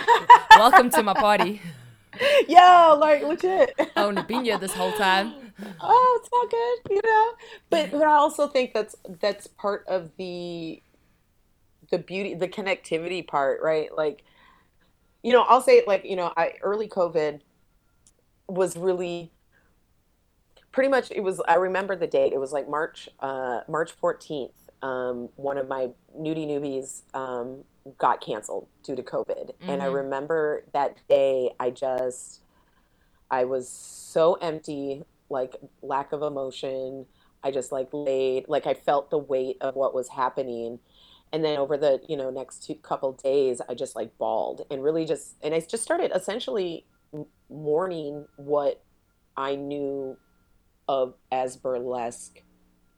Welcome 0.50 0.90
to 0.90 1.02
my 1.02 1.14
party. 1.14 1.60
Yo, 2.48 2.96
like 2.98 3.22
legit. 3.22 3.74
I 3.96 4.04
only 4.04 4.22
been 4.22 4.44
here 4.44 4.58
this 4.58 4.72
whole 4.72 4.92
time. 4.92 5.34
Oh, 5.80 6.20
it's 6.20 6.28
all 6.32 6.48
good, 6.48 6.94
you 6.94 7.00
know. 7.04 7.32
But 7.70 7.90
but 7.92 8.02
I 8.02 8.12
also 8.12 8.46
think 8.48 8.72
that's 8.72 8.96
that's 9.20 9.46
part 9.46 9.84
of 9.86 10.10
the 10.16 10.82
the 11.90 11.98
beauty, 11.98 12.34
the 12.34 12.48
connectivity 12.48 13.26
part, 13.26 13.60
right? 13.62 13.94
Like 13.94 14.24
you 15.24 15.32
know, 15.32 15.42
I'll 15.42 15.62
say 15.62 15.82
like, 15.86 16.04
you 16.04 16.16
know, 16.16 16.32
I 16.36 16.52
early 16.60 16.86
COVID 16.86 17.40
was 18.46 18.76
really 18.76 19.32
pretty 20.70 20.90
much 20.90 21.10
it 21.10 21.22
was 21.22 21.40
I 21.48 21.54
remember 21.54 21.96
the 21.96 22.06
date. 22.06 22.34
It 22.34 22.38
was 22.38 22.52
like 22.52 22.68
March 22.68 23.08
uh 23.20 23.60
March 23.66 23.92
14th. 24.00 24.52
Um, 24.82 25.30
one 25.36 25.56
of 25.56 25.66
my 25.66 25.88
nudie 26.14 26.46
newbies 26.46 27.02
um, 27.14 27.64
got 27.96 28.20
canceled 28.20 28.68
due 28.82 28.94
to 28.94 29.02
COVID. 29.02 29.46
Mm-hmm. 29.46 29.70
And 29.70 29.82
I 29.82 29.86
mm-hmm. 29.86 29.94
remember 29.94 30.64
that 30.74 30.98
day 31.08 31.52
I 31.58 31.70
just 31.70 32.42
I 33.30 33.44
was 33.44 33.66
so 33.66 34.34
empty, 34.34 35.04
like 35.30 35.56
lack 35.80 36.12
of 36.12 36.20
emotion. 36.20 37.06
I 37.42 37.50
just 37.50 37.72
like 37.72 37.88
laid 37.92 38.44
like 38.46 38.66
I 38.66 38.74
felt 38.74 39.08
the 39.08 39.18
weight 39.18 39.56
of 39.62 39.74
what 39.74 39.94
was 39.94 40.10
happening 40.10 40.80
and 41.34 41.44
then 41.44 41.58
over 41.58 41.76
the 41.76 42.00
you 42.08 42.16
know 42.16 42.30
next 42.30 42.64
two 42.64 42.74
couple 42.76 43.12
days 43.12 43.60
i 43.68 43.74
just 43.74 43.94
like 43.96 44.16
bawled 44.18 44.64
and 44.70 44.82
really 44.82 45.04
just 45.04 45.36
and 45.42 45.52
i 45.54 45.60
just 45.60 45.82
started 45.82 46.10
essentially 46.14 46.86
mourning 47.50 48.26
what 48.36 48.82
i 49.36 49.54
knew 49.54 50.16
of 50.88 51.14
as 51.32 51.56
burlesque 51.56 52.42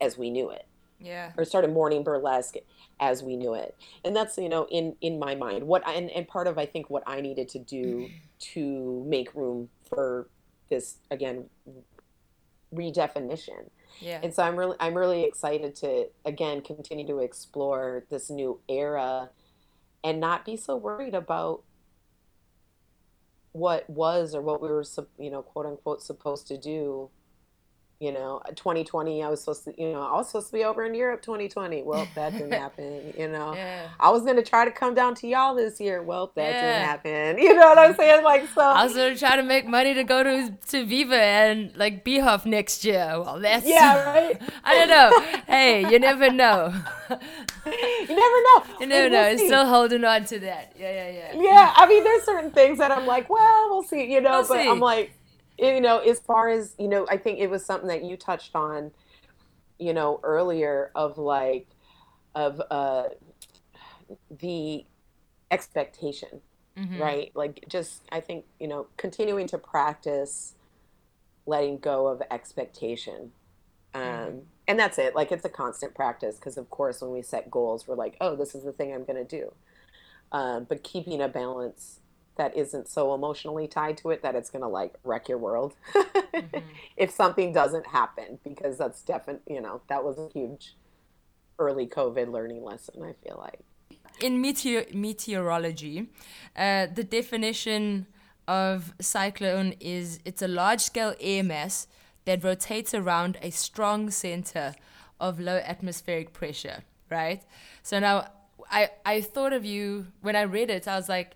as 0.00 0.18
we 0.18 0.30
knew 0.30 0.50
it. 0.50 0.66
Yeah. 0.98 1.32
Or 1.36 1.44
started 1.44 1.72
mourning 1.72 2.02
burlesque 2.02 2.54
as 3.00 3.22
we 3.22 3.36
knew 3.36 3.54
it. 3.54 3.76
And 4.04 4.16
that's 4.16 4.38
you 4.38 4.48
know 4.48 4.66
in 4.70 4.96
in 5.00 5.18
my 5.18 5.34
mind. 5.34 5.66
What 5.66 5.86
I, 5.86 5.94
and, 5.94 6.10
and 6.10 6.26
part 6.26 6.46
of 6.46 6.58
i 6.58 6.66
think 6.66 6.88
what 6.88 7.02
i 7.06 7.20
needed 7.20 7.48
to 7.50 7.58
do 7.58 8.08
to 8.38 9.04
make 9.06 9.34
room 9.34 9.68
for 9.88 10.28
this 10.68 10.98
again 11.10 11.48
redefinition 12.74 13.70
yeah. 14.00 14.20
And 14.22 14.34
so 14.34 14.42
I'm 14.42 14.56
really 14.56 14.76
I'm 14.80 14.94
really 14.94 15.24
excited 15.24 15.74
to 15.76 16.08
again 16.24 16.60
continue 16.60 17.06
to 17.06 17.18
explore 17.18 18.04
this 18.10 18.30
new 18.30 18.60
era 18.68 19.30
and 20.04 20.20
not 20.20 20.44
be 20.44 20.56
so 20.56 20.76
worried 20.76 21.14
about 21.14 21.62
what 23.52 23.88
was 23.88 24.34
or 24.34 24.42
what 24.42 24.60
we 24.60 24.68
were 24.68 24.84
you 25.18 25.30
know 25.30 25.42
quote 25.42 25.66
unquote 25.66 26.02
supposed 26.02 26.46
to 26.48 26.58
do 26.58 27.08
you 27.98 28.12
know 28.12 28.42
uh, 28.44 28.50
2020 28.50 29.22
i 29.22 29.28
was 29.28 29.40
supposed 29.40 29.64
to 29.64 29.74
you 29.78 29.90
know 29.90 30.02
i 30.02 30.12
was 30.12 30.26
supposed 30.26 30.48
to 30.48 30.52
be 30.52 30.64
over 30.64 30.84
in 30.84 30.94
europe 30.94 31.22
2020 31.22 31.82
well 31.82 32.06
that 32.14 32.32
didn't 32.32 32.52
happen 32.66 33.12
you 33.16 33.28
know. 33.28 33.54
Yeah. 33.54 33.88
i 33.98 34.10
was 34.10 34.22
going 34.22 34.36
to 34.36 34.42
try 34.42 34.64
to 34.64 34.70
come 34.70 34.94
down 34.94 35.14
to 35.16 35.26
y'all 35.26 35.54
this 35.54 35.80
year. 35.80 36.02
Well 36.02 36.32
that 36.34 36.50
yeah. 36.50 36.60
didn't 36.60 36.88
happen 36.88 37.38
you 37.42 37.54
know 37.54 37.68
what 37.68 37.78
i'm 37.78 37.94
saying? 37.94 38.22
Like 38.24 38.48
so 38.54 38.60
i 38.60 38.84
was 38.84 38.94
going 38.94 39.14
to 39.14 39.18
try 39.18 39.36
to 39.36 39.42
make 39.42 39.66
money 39.66 39.94
to 39.94 40.04
go 40.04 40.22
to 40.22 40.52
to 40.68 40.84
viva 40.84 41.16
and 41.16 41.74
like 41.76 42.04
BHoF 42.04 42.44
next 42.44 42.84
year. 42.84 43.20
Well 43.20 43.40
that's 43.40 43.66
yeah 43.66 44.04
right. 44.04 44.40
I 44.64 44.74
don't 44.74 44.88
know. 44.88 45.40
Hey 45.46 45.90
you 45.90 45.98
never 45.98 46.30
know. 46.30 46.74
You 47.08 48.06
never 48.08 48.42
know. 48.42 48.64
You 48.80 48.86
never 48.86 49.08
know. 49.08 49.34
we'll 49.34 49.46
still 49.46 49.66
holding 49.66 50.04
on 50.04 50.24
to 50.26 50.38
that. 50.40 50.72
Yeah 50.78 50.92
yeah 50.92 51.32
yeah. 51.34 51.42
Yeah 51.42 51.72
i 51.76 51.86
mean 51.86 52.04
there's 52.04 52.24
certain 52.24 52.50
things 52.50 52.78
that 52.78 52.90
i'm 52.90 53.06
like 53.06 53.28
well 53.30 53.68
we'll 53.70 53.82
see 53.82 54.12
you 54.12 54.20
know 54.20 54.40
we'll 54.40 54.48
but 54.48 54.62
see. 54.62 54.68
i'm 54.68 54.80
like 54.80 55.12
you 55.58 55.80
know, 55.80 55.98
as 55.98 56.20
far 56.20 56.48
as, 56.48 56.74
you 56.78 56.88
know, 56.88 57.06
I 57.10 57.16
think 57.16 57.38
it 57.38 57.48
was 57.48 57.64
something 57.64 57.88
that 57.88 58.04
you 58.04 58.16
touched 58.16 58.54
on 58.54 58.92
you 59.78 59.92
know, 59.92 60.20
earlier 60.22 60.90
of 60.94 61.18
like 61.18 61.66
of 62.34 62.60
uh 62.70 63.04
the 64.30 64.84
expectation, 65.50 66.40
Mm-hmm. 66.78 67.00
right? 67.00 67.32
Like 67.34 67.64
just 67.68 68.02
I 68.12 68.20
think, 68.20 68.44
you 68.60 68.68
know, 68.68 68.86
continuing 68.98 69.46
to 69.48 69.56
practice 69.58 70.54
letting 71.46 71.78
go 71.78 72.06
of 72.08 72.22
expectation. 72.30 73.32
Mm-hmm. 73.94 74.28
Um 74.28 74.42
and 74.68 74.78
that's 74.78 74.98
it. 74.98 75.14
Like 75.14 75.32
it's 75.32 75.44
a 75.44 75.48
constant 75.48 75.94
practice 75.94 76.36
because 76.36 76.58
of 76.58 76.68
course 76.70 77.00
when 77.00 77.12
we 77.12 77.22
set 77.22 77.50
goals, 77.50 77.86
we're 77.86 77.94
like, 77.94 78.16
"Oh, 78.20 78.34
this 78.36 78.54
is 78.54 78.64
the 78.64 78.72
thing 78.72 78.92
I'm 78.92 79.04
going 79.04 79.24
to 79.24 79.40
do." 79.40 79.52
Um, 80.32 80.64
but 80.68 80.82
keeping 80.82 81.20
a 81.22 81.28
balance 81.28 82.00
that 82.36 82.56
isn't 82.56 82.88
so 82.88 83.14
emotionally 83.14 83.66
tied 83.66 83.96
to 83.98 84.10
it 84.10 84.22
that 84.22 84.34
it's 84.34 84.50
going 84.50 84.62
to 84.62 84.68
like 84.68 84.94
wreck 85.04 85.28
your 85.28 85.38
world 85.38 85.74
Mm-hmm. 85.94 86.58
if 86.96 87.10
something 87.10 87.52
doesn't 87.52 87.86
happen 87.86 88.38
because 88.44 88.76
that's 88.76 89.00
definitely 89.02 89.54
you 89.54 89.60
know 89.60 89.80
that 89.88 90.04
was 90.04 90.18
a 90.18 90.28
huge 90.32 90.74
early 91.58 91.86
covid 91.86 92.30
learning 92.30 92.62
lesson 92.62 93.02
i 93.02 93.14
feel 93.26 93.38
like 93.38 93.60
in 94.20 94.40
meteor- 94.40 94.86
meteorology, 94.92 96.08
uh, 96.56 96.86
the 96.86 97.04
definition 97.04 98.06
of 98.48 98.94
cyclone 99.00 99.74
is 99.80 100.20
it's 100.24 100.42
a 100.42 100.48
large 100.48 100.80
scale 100.80 101.14
air 101.20 101.42
mass 101.42 101.86
that 102.24 102.42
rotates 102.42 102.94
around 102.94 103.36
a 103.42 103.50
strong 103.50 104.10
center 104.10 104.74
of 105.20 105.40
low 105.40 105.60
atmospheric 105.64 106.32
pressure, 106.32 106.84
right? 107.10 107.42
So 107.82 107.98
now 107.98 108.28
I, 108.70 108.90
I 109.04 109.20
thought 109.20 109.52
of 109.52 109.64
you 109.64 110.06
when 110.22 110.36
I 110.36 110.42
read 110.42 110.70
it, 110.70 110.86
I 110.88 110.96
was 110.96 111.08
like, 111.08 111.35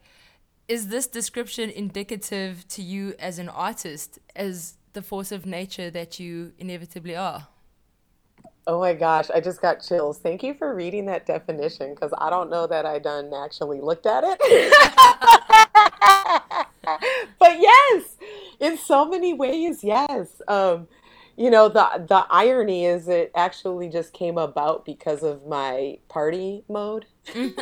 is 0.70 0.86
this 0.86 1.08
description 1.08 1.68
indicative 1.68 2.64
to 2.68 2.80
you 2.80 3.12
as 3.18 3.40
an 3.40 3.48
artist, 3.48 4.20
as 4.36 4.76
the 4.92 5.02
force 5.02 5.32
of 5.32 5.44
nature 5.44 5.90
that 5.90 6.20
you 6.20 6.52
inevitably 6.58 7.16
are? 7.16 7.48
oh 8.66 8.78
my 8.78 8.92
gosh 8.92 9.30
i 9.34 9.40
just 9.40 9.60
got 9.60 9.82
chills. 9.82 10.18
Thank 10.18 10.42
you 10.42 10.54
for 10.54 10.74
reading 10.74 11.06
that 11.06 11.26
definition 11.26 11.94
because 11.94 12.12
i 12.18 12.30
don't 12.30 12.50
know 12.50 12.66
that 12.66 12.84
i 12.84 12.98
done 12.98 13.32
actually 13.34 13.80
looked 13.80 14.06
at 14.06 14.22
it. 14.24 14.40
But 17.38 17.60
yes 17.60 18.16
in 18.60 18.76
so 18.76 19.08
many 19.08 19.32
ways 19.32 19.82
yes. 19.82 20.42
Um 20.46 20.88
you 21.36 21.50
know 21.50 21.68
the 21.68 22.04
the 22.06 22.26
irony 22.30 22.84
is 22.84 23.08
it 23.08 23.32
actually 23.34 23.88
just 23.88 24.12
came 24.12 24.38
about 24.38 24.84
because 24.84 25.22
of 25.22 25.46
my 25.46 25.98
party 26.08 26.64
mode 26.68 27.06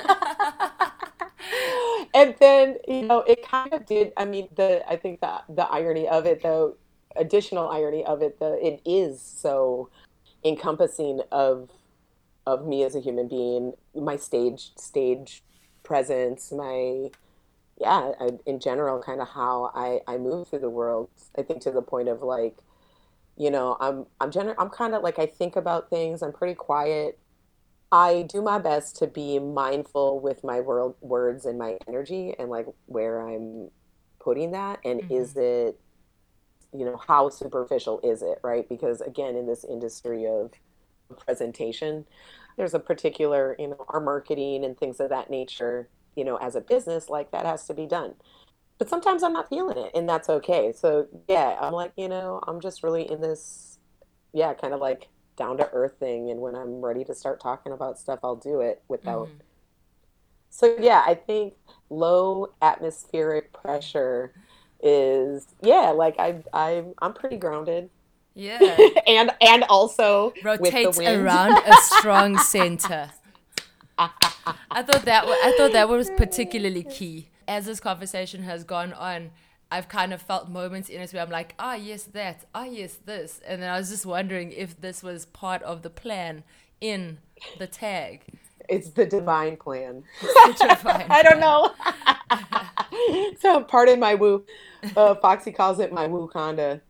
and 2.15 2.35
then 2.41 2.77
you 2.87 3.03
know 3.03 3.21
it 3.21 3.43
kind 3.43 3.73
of 3.73 3.85
did 3.87 4.13
i 4.17 4.25
mean 4.25 4.49
the 4.57 4.83
i 4.89 4.97
think 4.97 5.21
the 5.21 5.41
the 5.49 5.65
irony 5.65 6.09
of 6.09 6.27
it 6.27 6.43
though 6.43 6.77
additional 7.17 7.69
irony 7.69 8.05
of 8.05 8.23
it 8.23 8.39
the 8.39 8.59
it 8.65 8.81
is 8.85 9.21
so 9.21 9.89
encompassing 10.45 11.21
of 11.33 11.71
of 12.47 12.67
me 12.67 12.83
as 12.83 12.95
a 12.95 13.01
human 13.01 13.29
being 13.29 13.73
my 13.95 14.17
stage 14.17 14.73
stage 14.77 15.43
presence 15.83 16.53
my 16.53 17.09
yeah 17.81 18.13
I, 18.21 18.31
in 18.47 18.61
general 18.61 19.01
kind 19.03 19.21
of 19.21 19.29
how 19.29 19.71
i 19.75 20.01
i 20.07 20.17
move 20.19 20.49
through 20.49 20.61
the 20.61 20.71
world 20.71 21.11
i 21.37 21.43
think 21.43 21.61
to 21.63 21.71
the 21.71 21.83
point 21.83 22.09
of 22.09 22.23
like 22.23 22.57
you 23.37 23.51
know 23.51 23.77
i'm 23.81 24.07
i'm 24.21 24.31
gener- 24.31 24.55
i'm 24.59 24.71
kind 24.71 24.95
of 24.95 25.03
like 25.03 25.19
i 25.19 25.27
think 25.27 25.57
about 25.57 25.91
things 25.91 26.23
i'm 26.23 26.33
pretty 26.33 26.55
quiet 26.55 27.19
I 27.91 28.23
do 28.23 28.43
my 28.43 28.59
best 28.59 28.97
to 28.97 29.07
be 29.07 29.39
mindful 29.39 30.21
with 30.21 30.45
my 30.45 30.61
world 30.61 30.97
words 31.01 31.47
and 31.47 31.59
my 31.59 31.79
energy 31.89 32.35
and 32.39 32.51
like 32.51 32.67
where 32.87 33.21
I'm 33.27 33.71
putting 34.21 34.51
that 34.53 34.81
and 34.85 35.03
is 35.09 35.33
Mm-hmm. 35.33 35.37
it 35.37 35.81
you 36.73 36.85
know 36.85 37.01
how 37.09 37.29
superficial 37.31 38.01
is 38.05 38.23
it 38.23 38.39
right? 38.45 38.69
Because 38.69 39.01
again 39.01 39.37
in 39.37 39.47
this 39.47 39.65
industry 39.65 40.27
of 40.27 40.53
presentation 41.27 42.07
there's 42.57 42.75
a 42.75 42.81
particular 42.81 43.57
you 43.59 43.69
know 43.69 43.85
our 43.89 44.01
marketing 44.01 44.65
and 44.65 44.79
things 44.79 45.01
of 45.01 45.11
that 45.11 45.31
nature 45.31 45.91
you 46.17 46.25
know 46.25 46.37
as 46.39 46.57
a 46.57 46.61
business 46.63 47.09
like 47.11 47.31
that 47.33 47.47
has 47.47 47.67
to 47.67 47.75
be 47.75 47.87
done. 47.87 48.15
But 48.79 48.89
sometimes 48.89 49.23
I'm 49.23 49.33
not 49.33 49.49
feeling 49.49 49.79
it 49.79 49.93
and 49.95 50.09
that's 50.09 50.29
okay. 50.29 50.73
So 50.73 51.09
yeah 51.29 51.59
I'm 51.61 51.73
like 51.73 51.93
you 51.97 52.09
know 52.09 52.41
I'm 52.47 52.61
just 52.61 52.83
really 52.83 53.11
in 53.11 53.21
this 53.21 53.79
yeah, 54.35 54.55
kind 54.55 54.75
of 54.75 54.81
like 54.81 55.09
down 55.39 55.57
to 55.59 55.71
earth 55.73 55.95
thing. 55.99 56.31
And 56.31 56.41
when 56.41 56.55
I'm 56.55 56.85
ready 56.85 57.05
to 57.05 57.15
start 57.15 57.41
talking 57.41 57.73
about 57.73 57.99
stuff, 57.99 58.19
I'll 58.23 58.37
do 58.37 58.61
it 58.61 58.83
without. 58.89 59.29
Mm-hmm. 59.29 59.39
So 60.51 60.77
yeah, 60.79 61.03
I 61.07 61.15
think 61.15 61.55
low 61.89 62.53
atmospheric 62.61 63.53
pressure 63.53 64.35
is 64.83 65.47
yeah, 65.63 65.91
like 65.91 66.17
I 66.19 66.43
I 66.53 66.85
I'm 67.01 67.15
pretty 67.15 67.37
grounded. 67.37 67.91
Yeah. 68.35 68.59
and 69.07 69.31
and 69.41 69.65
also 69.69 70.33
with 70.43 70.43
the 70.43 70.49
rotates 70.49 70.99
wind. 70.99 71.23
around 71.23 71.57
a 71.67 71.73
strong 71.83 72.39
center. 72.39 73.11
I 73.99 74.83
thought 74.83 75.05
that 75.05 75.25
I 75.27 75.55
thought 75.57 75.73
that 75.73 75.89
was 75.89 76.11
particularly 76.17 76.85
key. 76.85 77.29
As 77.47 77.65
this 77.65 77.81
conversation 77.81 78.43
has 78.43 78.63
gone 78.63 78.93
on, 78.93 79.31
I've 79.71 79.89
kind 79.89 80.13
of 80.15 80.23
felt 80.23 80.49
moments 80.49 80.89
in 80.89 81.01
it 81.01 81.13
where 81.13 81.23
I'm 81.23 81.31
like, 81.31 81.55
ah, 81.59 81.75
yes, 81.75 82.05
that, 82.05 82.47
ah, 82.55 82.65
yes, 82.65 82.99
this, 83.05 83.41
and 83.47 83.63
then 83.63 83.71
I 83.71 83.79
was 83.79 83.91
just 83.91 84.07
wondering 84.07 84.51
if 84.53 84.81
this 84.81 85.03
was 85.03 85.27
part 85.27 85.63
of 85.63 85.83
the 85.83 85.91
plan 85.91 86.43
in 86.81 87.19
the 87.59 87.67
tag. 87.67 88.23
It's 88.69 88.91
the 88.91 89.07
divine 89.07 89.57
plan. 89.57 90.05
It's 90.23 90.59
such 90.61 90.71
a 90.71 90.77
fine 90.77 91.07
I 91.11 91.23
don't 91.23 91.41
know. 91.41 91.71
so 93.41 93.63
pardon 93.63 94.01
my 94.01 94.15
woo. 94.15 94.45
Uh, 94.97 95.15
Foxy 95.17 95.53
calls 95.53 95.81
it 95.81 95.93
my 95.93 96.07
woo 96.07 96.29
conda. 96.33 96.81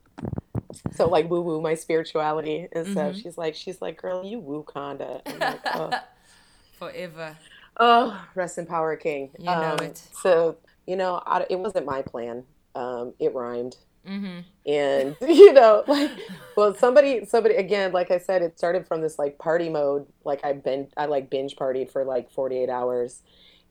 So 0.93 1.09
like 1.09 1.31
woo 1.31 1.41
woo 1.41 1.61
my 1.61 1.75
spirituality 1.75 2.69
and 2.73 2.87
stuff. 2.87 3.13
Mm-hmm. 3.13 3.21
She's 3.21 3.39
like 3.39 3.55
she's 3.55 3.81
like 3.81 4.01
girl 4.01 4.25
you 4.25 4.39
woo 4.39 4.65
conda. 4.65 5.21
I'm 5.27 5.39
like 5.39 5.61
oh 5.75 5.91
Forever. 6.79 7.37
oh 7.79 8.21
rest 8.35 8.59
in 8.59 8.67
power 8.67 8.97
king. 8.97 9.31
You 9.39 9.47
know 9.47 9.77
Um, 9.79 9.85
it. 9.87 9.99
so 9.99 10.57
you 10.87 10.97
know 10.97 11.23
I, 11.27 11.47
it 11.49 11.59
wasn't 11.59 11.87
my 11.87 12.03
plan. 12.03 12.45
Um, 12.79 13.15
it 13.19 13.35
rhymed. 13.35 13.77
Mm-hmm. 14.07 14.39
and 14.65 15.17
you 15.37 15.53
know 15.53 15.85
like 15.87 16.11
well 16.57 16.73
somebody 16.75 17.27
somebody 17.27 17.57
again 17.57 17.93
like 17.93 18.11
I 18.11 18.17
said 18.17 18.41
it 18.41 18.57
started 18.57 18.87
from 18.87 19.03
this 19.03 19.19
like 19.19 19.39
party 19.39 19.69
mode. 19.69 20.07
Like 20.25 20.45
I've 20.45 20.63
been 20.63 20.89
I 20.97 21.07
like 21.07 21.29
binge 21.29 21.57
partied 21.57 21.91
for 21.91 22.05
like 22.05 22.31
48 22.31 22.71
hours. 22.71 23.23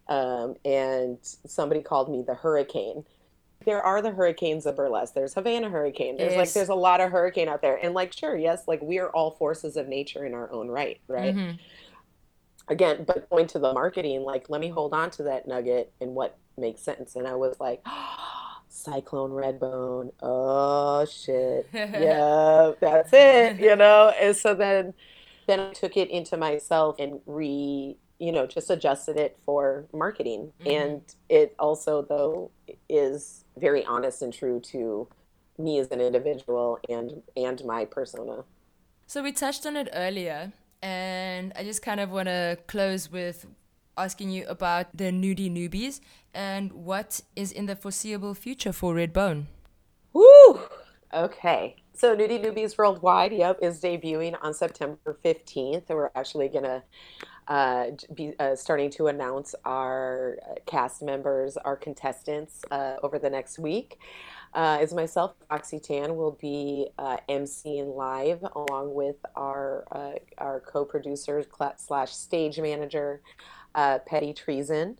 Um, 0.09 0.55
and 0.63 1.17
somebody 1.21 1.81
called 1.81 2.09
me 2.11 2.23
the 2.25 2.35
hurricane. 2.35 3.03
There 3.65 3.81
are 3.81 4.01
the 4.01 4.11
hurricanes 4.11 4.65
of 4.65 4.75
burlesque. 4.75 5.13
There's 5.13 5.33
havana 5.33 5.69
hurricane. 5.69 6.17
There's 6.17 6.35
like 6.35 6.53
there's 6.53 6.69
a 6.69 6.75
lot 6.75 7.01
of 7.01 7.11
hurricane 7.11 7.47
out 7.47 7.61
there. 7.61 7.79
And 7.81 7.93
like 7.93 8.13
sure 8.13 8.37
yes 8.37 8.67
like 8.67 8.81
we 8.81 8.99
are 8.99 9.09
all 9.09 9.31
forces 9.31 9.75
of 9.77 9.87
nature 9.87 10.25
in 10.25 10.33
our 10.33 10.51
own 10.51 10.67
right 10.67 10.99
right? 11.07 11.35
Mm-hmm. 11.35 11.55
again 12.67 13.05
but 13.07 13.29
going 13.29 13.47
to 13.47 13.59
the 13.59 13.73
marketing 13.73 14.21
like 14.23 14.49
let 14.49 14.61
me 14.61 14.69
hold 14.69 14.93
on 14.93 15.09
to 15.11 15.23
that 15.23 15.47
nugget 15.47 15.93
and 16.01 16.13
what 16.13 16.37
makes 16.57 16.81
sense. 16.81 17.15
And 17.15 17.27
i 17.27 17.33
was 17.33 17.59
like 17.59 17.81
cyclone 18.77 19.31
redbone. 19.31 20.11
Oh 20.21 21.05
shit. 21.05 21.67
Yeah 21.73 22.71
that's 22.79 23.11
it 23.13 23.59
you 23.59 23.75
know? 23.83 24.11
And 24.19 24.35
so 24.35 24.53
then 24.53 24.93
then 25.47 25.59
i 25.61 25.71
took 25.71 25.95
it 25.95 26.09
into 26.09 26.35
myself 26.35 26.97
and 26.99 27.21
re 27.25 27.97
you 28.19 28.31
know 28.31 28.45
just 28.45 28.69
adjusted 28.69 29.17
it 29.17 29.37
for 29.45 29.85
marketing. 29.93 30.51
Mm-hmm. 30.59 30.69
and 30.69 31.01
it 31.29 31.55
also 31.59 32.01
though 32.01 32.51
is 32.89 33.45
very 33.57 33.85
honest 33.85 34.21
and 34.21 34.33
true 34.33 34.59
to 34.59 35.07
me 35.57 35.79
as 35.79 35.89
an 35.91 36.01
individual 36.01 36.79
and 36.89 37.23
and 37.35 37.63
my 37.65 37.85
persona. 37.85 38.43
So 39.07 39.23
we 39.23 39.31
touched 39.31 39.65
on 39.65 39.75
it 39.77 39.89
earlier, 39.93 40.51
and 40.81 41.53
I 41.55 41.63
just 41.63 41.81
kind 41.81 41.99
of 41.99 42.11
want 42.11 42.27
to 42.27 42.57
close 42.67 43.11
with 43.11 43.47
asking 43.97 44.29
you 44.31 44.45
about 44.47 44.95
the 44.95 45.05
nudie 45.05 45.51
newbies 45.51 45.99
and 46.33 46.71
what 46.71 47.21
is 47.35 47.51
in 47.51 47.65
the 47.65 47.75
foreseeable 47.75 48.33
future 48.33 48.71
for 48.71 48.93
Redbone. 48.93 49.45
Woo! 50.13 50.59
Okay. 51.13 51.75
So 51.93 52.15
Nudie 52.15 52.43
Newbies 52.43 52.77
Worldwide, 52.77 53.33
yep, 53.33 53.57
is 53.59 53.81
debuting 53.81 54.37
on 54.43 54.53
September 54.53 55.17
15th. 55.25 55.89
We're 55.89 56.11
actually 56.13 56.47
going 56.47 56.65
to 56.65 56.83
uh, 57.47 57.85
be 58.13 58.33
uh, 58.39 58.55
starting 58.55 58.91
to 58.91 59.07
announce 59.07 59.55
our 59.65 60.37
uh, 60.47 60.55
cast 60.67 61.01
members, 61.01 61.57
our 61.57 61.75
contestants 61.75 62.61
uh, 62.69 62.97
over 63.01 63.17
the 63.17 63.29
next 63.31 63.57
week. 63.57 63.97
Uh, 64.53 64.77
as 64.79 64.93
myself, 64.93 65.33
Foxy 65.49 65.79
Tann 65.79 66.15
will 66.15 66.37
be 66.39 66.87
uh, 66.99 67.17
emceeing 67.29 67.95
live 67.95 68.43
along 68.55 68.93
with 68.93 69.17
our 69.35 69.85
uh, 69.91 70.19
our 70.37 70.59
co-producer 70.59 71.43
slash 71.77 72.11
stage 72.13 72.59
manager, 72.59 73.21
uh, 73.77 73.99
Petty 73.99 74.33
Treason. 74.33 74.97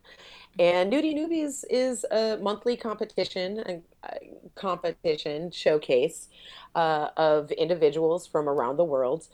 And 0.59 0.91
Nudie 0.91 1.15
Newbies 1.15 1.63
is 1.69 2.05
a 2.09 2.37
monthly 2.37 2.77
competition, 2.77 3.59
a, 3.67 3.81
competition 4.55 5.51
showcase 5.51 6.29
uh, 6.73 7.09
of 7.17 7.51
individuals 7.51 8.25
from 8.25 8.47
around 8.47 8.77
the 8.77 8.83
world 8.85 9.27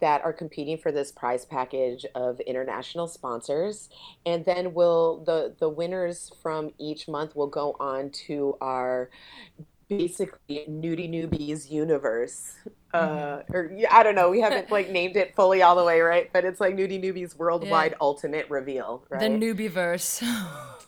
that 0.00 0.22
are 0.24 0.32
competing 0.32 0.78
for 0.78 0.90
this 0.92 1.12
prize 1.12 1.44
package 1.44 2.06
of 2.14 2.40
international 2.40 3.06
sponsors. 3.06 3.88
And 4.24 4.44
then 4.44 4.74
will 4.74 5.22
the 5.24 5.54
the 5.58 5.68
winners 5.68 6.32
from 6.42 6.72
each 6.78 7.06
month 7.06 7.36
will 7.36 7.46
go 7.48 7.76
on 7.78 8.10
to 8.26 8.56
our 8.60 9.10
basically 9.88 10.64
Nudie 10.68 11.08
Newbies 11.08 11.70
universe 11.70 12.54
Uh, 12.96 13.42
or 13.52 13.70
I 13.90 14.02
don't 14.02 14.14
know. 14.14 14.30
We 14.30 14.40
haven't 14.40 14.70
like 14.70 14.90
named 14.90 15.16
it 15.16 15.34
fully 15.34 15.62
all 15.62 15.76
the 15.76 15.84
way, 15.84 16.00
right? 16.00 16.30
But 16.32 16.44
it's 16.44 16.60
like 16.60 16.74
Nudie 16.76 17.02
Newbie's 17.02 17.36
worldwide 17.36 17.92
Yeah. 17.92 17.98
ultimate 18.00 18.48
reveal, 18.50 19.04
right? 19.08 19.20
The 19.20 19.28
newbie 19.28 19.70
verse. 19.70 20.22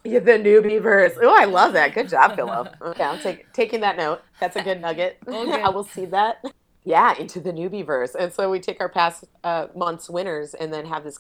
Yeah, 0.05 0.21
the 0.21 0.33
newbie 0.33 0.81
verse. 0.81 1.15
Oh, 1.21 1.35
I 1.37 1.45
love 1.45 1.73
that. 1.73 1.93
Good 1.93 2.09
job, 2.09 2.37
Philip. 2.37 2.75
Okay, 2.83 3.03
I'm 3.03 3.19
take, 3.19 3.53
taking 3.53 3.81
that 3.81 3.97
note. 3.97 4.23
That's 4.41 4.57
a 4.57 4.63
good 4.63 4.81
nugget. 4.81 5.19
Good. 5.27 5.51
I 5.51 5.69
will 5.71 5.85
see 5.85 6.07
that. 6.07 6.43
Yeah, 6.85 7.19
into 7.19 7.41
the 7.41 7.53
newbie 7.53 7.85
verse. 7.85 8.15
And 8.15 8.33
so 8.33 8.49
we 8.49 8.61
take 8.61 8.81
our 8.81 8.89
past 8.89 9.25
uh, 9.43 9.67
month's 9.75 10.09
winners 10.09 10.55
and 10.55 10.73
then 10.73 10.87
have 10.87 11.03
this 11.03 11.19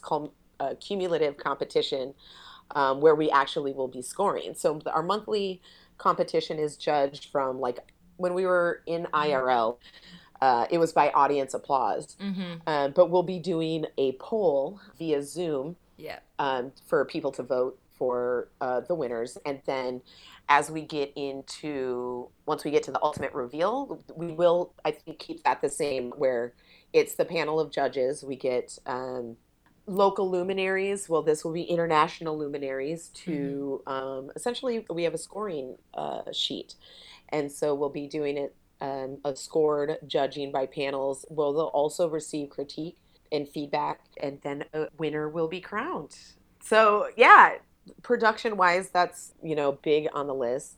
uh, 0.60 0.74
cumulative 0.80 1.36
competition 1.36 2.14
um, 2.74 3.00
where 3.00 3.16
we 3.16 3.30
actually 3.30 3.72
will 3.72 3.88
be 3.88 4.00
scoring. 4.00 4.54
So 4.54 4.80
our 4.86 5.02
monthly 5.02 5.60
competition 5.98 6.58
is 6.58 6.76
judged 6.76 7.26
from 7.30 7.60
like 7.60 7.80
when 8.16 8.32
we 8.34 8.46
were 8.46 8.82
in 8.86 9.06
IRL. 9.12 9.78
Uh, 10.40 10.66
it 10.70 10.78
was 10.78 10.92
by 10.92 11.10
audience 11.10 11.54
applause, 11.54 12.16
mm-hmm. 12.20 12.54
uh, 12.66 12.88
but 12.88 13.10
we'll 13.10 13.22
be 13.22 13.38
doing 13.38 13.86
a 13.96 14.12
poll 14.12 14.80
via 14.98 15.22
Zoom 15.22 15.76
Yeah. 15.96 16.20
um, 16.38 16.72
for 16.86 17.04
people 17.04 17.32
to 17.32 17.42
vote 17.42 17.78
for 17.98 18.48
uh, 18.60 18.80
the 18.80 18.94
winners. 18.94 19.36
And 19.44 19.60
then 19.66 20.00
as 20.48 20.70
we 20.70 20.82
get 20.82 21.12
into, 21.16 22.28
once 22.46 22.64
we 22.64 22.70
get 22.70 22.84
to 22.84 22.92
the 22.92 23.02
ultimate 23.02 23.32
reveal, 23.34 23.98
we 24.14 24.28
will, 24.28 24.72
I 24.84 24.92
think, 24.92 25.18
keep 25.18 25.42
that 25.42 25.60
the 25.60 25.68
same 25.68 26.12
where 26.16 26.54
it's 26.92 27.16
the 27.16 27.24
panel 27.24 27.58
of 27.58 27.70
judges. 27.70 28.22
We 28.22 28.36
get 28.36 28.78
um, 28.86 29.36
local 29.86 30.30
luminaries. 30.30 31.08
Well, 31.08 31.22
this 31.22 31.44
will 31.44 31.52
be 31.52 31.64
international 31.64 32.38
luminaries 32.38 33.08
to 33.24 33.82
um, 33.86 34.30
essentially, 34.36 34.86
we 34.88 35.02
have 35.02 35.14
a 35.14 35.18
scoring 35.18 35.76
uh, 35.94 36.22
sheet. 36.32 36.76
And 37.30 37.50
so 37.50 37.74
we'll 37.74 37.90
be 37.90 38.06
doing 38.06 38.38
it 38.38 38.54
um, 38.80 39.18
a 39.24 39.34
scored 39.34 39.98
judging 40.06 40.52
by 40.52 40.66
panels. 40.66 41.24
Well, 41.28 41.52
they'll 41.52 41.66
also 41.66 42.08
receive 42.08 42.50
critique 42.50 42.96
and 43.32 43.48
feedback, 43.48 44.00
and 44.20 44.40
then 44.42 44.64
a 44.72 44.88
winner 44.98 45.28
will 45.28 45.48
be 45.48 45.60
crowned. 45.60 46.16
So 46.62 47.08
yeah, 47.16 47.54
production 48.02 48.56
wise, 48.56 48.90
that's 48.90 49.32
you 49.42 49.54
know 49.54 49.72
big 49.72 50.08
on 50.12 50.26
the 50.26 50.34
list. 50.34 50.76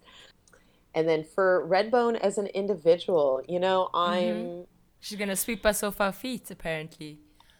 And 0.94 1.08
then 1.08 1.24
for 1.24 1.66
Redbone 1.68 2.18
as 2.18 2.36
an 2.38 2.46
individual, 2.48 3.42
you 3.48 3.60
know, 3.60 3.90
I'm 3.94 4.66
She's 5.00 5.18
gonna 5.18 5.36
sweep 5.36 5.64
us 5.64 5.82
off 5.82 6.00
our 6.00 6.12
feet, 6.12 6.50
apparently. 6.50 7.18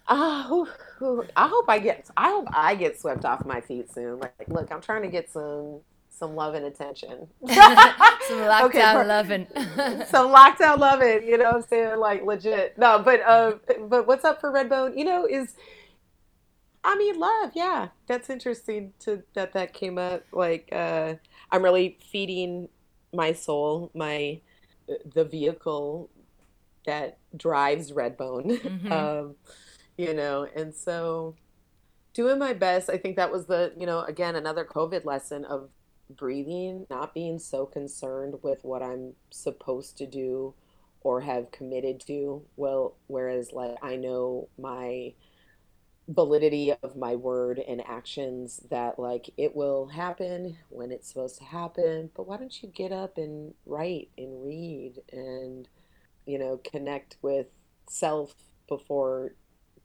whew, 0.08 1.24
I 1.36 1.46
hope 1.48 1.66
I 1.68 1.78
get 1.78 2.10
I 2.16 2.30
hope 2.30 2.48
I 2.52 2.74
get 2.74 3.00
swept 3.00 3.24
off 3.24 3.46
my 3.46 3.60
feet 3.60 3.92
soon. 3.92 4.18
Like, 4.18 4.48
look, 4.48 4.72
I'm 4.72 4.80
trying 4.80 5.02
to 5.02 5.08
get 5.08 5.30
some 5.30 5.80
some 6.20 6.36
love 6.36 6.54
and 6.54 6.66
attention. 6.66 7.26
Some 7.48 8.38
lockdown 8.38 8.62
Okay, 8.66 9.04
loving. 9.06 9.46
some 10.06 10.28
lockdown 10.32 10.78
love 10.78 11.00
it, 11.02 11.24
you 11.24 11.36
know 11.36 11.46
what 11.46 11.54
I'm 11.56 11.62
saying? 11.62 11.98
Like 11.98 12.22
legit. 12.24 12.78
No, 12.78 13.00
but 13.00 13.20
uh 13.22 13.54
but 13.88 14.06
what's 14.06 14.24
up 14.24 14.40
for 14.40 14.52
Redbone, 14.52 14.96
you 14.96 15.04
know, 15.04 15.26
is 15.26 15.56
I 16.84 16.96
mean 16.96 17.18
love, 17.18 17.52
yeah. 17.54 17.88
That's 18.06 18.30
interesting 18.30 18.92
to 19.00 19.24
that 19.34 19.52
that 19.54 19.72
came 19.72 19.98
up. 19.98 20.22
Like 20.32 20.68
uh 20.70 21.14
I'm 21.50 21.64
really 21.64 21.98
feeding 22.12 22.68
my 23.12 23.32
soul, 23.32 23.90
my 23.94 24.40
the 25.14 25.24
vehicle 25.24 26.10
that 26.86 27.18
drives 27.36 27.90
Redbone. 27.92 28.60
Mhm. 28.60 28.92
um, 28.92 29.34
you 29.96 30.14
know, 30.14 30.46
and 30.54 30.72
so 30.74 31.34
doing 32.12 32.38
my 32.38 32.52
best. 32.52 32.88
I 32.90 32.96
think 32.96 33.16
that 33.16 33.30
was 33.32 33.46
the, 33.46 33.72
you 33.76 33.86
know, 33.86 34.00
again, 34.02 34.36
another 34.36 34.64
COVID 34.64 35.04
lesson 35.04 35.44
of 35.44 35.68
breathing, 36.16 36.86
not 36.90 37.14
being 37.14 37.38
so 37.38 37.66
concerned 37.66 38.36
with 38.42 38.64
what 38.64 38.82
I'm 38.82 39.14
supposed 39.30 39.98
to 39.98 40.06
do 40.06 40.54
or 41.02 41.22
have 41.22 41.50
committed 41.50 42.00
to. 42.06 42.42
Well, 42.56 42.96
whereas 43.06 43.52
like 43.52 43.76
I 43.82 43.96
know 43.96 44.48
my 44.58 45.14
validity 46.08 46.72
of 46.82 46.96
my 46.96 47.14
word 47.14 47.60
and 47.60 47.80
actions 47.86 48.60
that 48.70 48.98
like 48.98 49.30
it 49.36 49.54
will 49.54 49.86
happen 49.86 50.58
when 50.68 50.90
it's 50.92 51.08
supposed 51.08 51.38
to 51.38 51.44
happen, 51.44 52.10
but 52.16 52.26
why 52.26 52.36
don't 52.36 52.62
you 52.62 52.68
get 52.68 52.92
up 52.92 53.16
and 53.18 53.54
write 53.66 54.10
and 54.18 54.44
read 54.44 55.00
and 55.12 55.68
you 56.26 56.38
know, 56.38 56.60
connect 56.62 57.16
with 57.22 57.46
self 57.88 58.34
before 58.68 59.34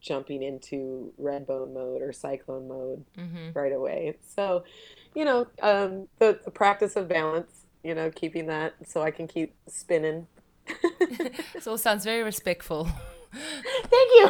jumping 0.05 0.43
into 0.43 1.11
red 1.17 1.47
bone 1.47 1.73
mode 1.73 2.01
or 2.01 2.13
cyclone 2.13 2.67
mode 2.67 3.03
hmm 3.15 3.49
right 3.53 3.71
away. 3.71 4.17
So, 4.35 4.65
you 5.13 5.23
know, 5.23 5.47
um, 5.61 6.09
the, 6.19 6.39
the 6.43 6.51
practice 6.51 6.97
of 6.97 7.07
balance, 7.07 7.63
you 7.83 7.95
know, 7.95 8.11
keeping 8.11 8.47
that 8.47 8.73
so 8.85 9.01
I 9.01 9.11
can 9.11 9.27
keep 9.27 9.55
spinning. 9.67 10.27
This 11.53 11.67
all 11.67 11.77
sounds 11.77 12.03
very 12.03 12.21
respectful. 12.21 12.85
Thank 13.31 14.11
you. 14.15 14.29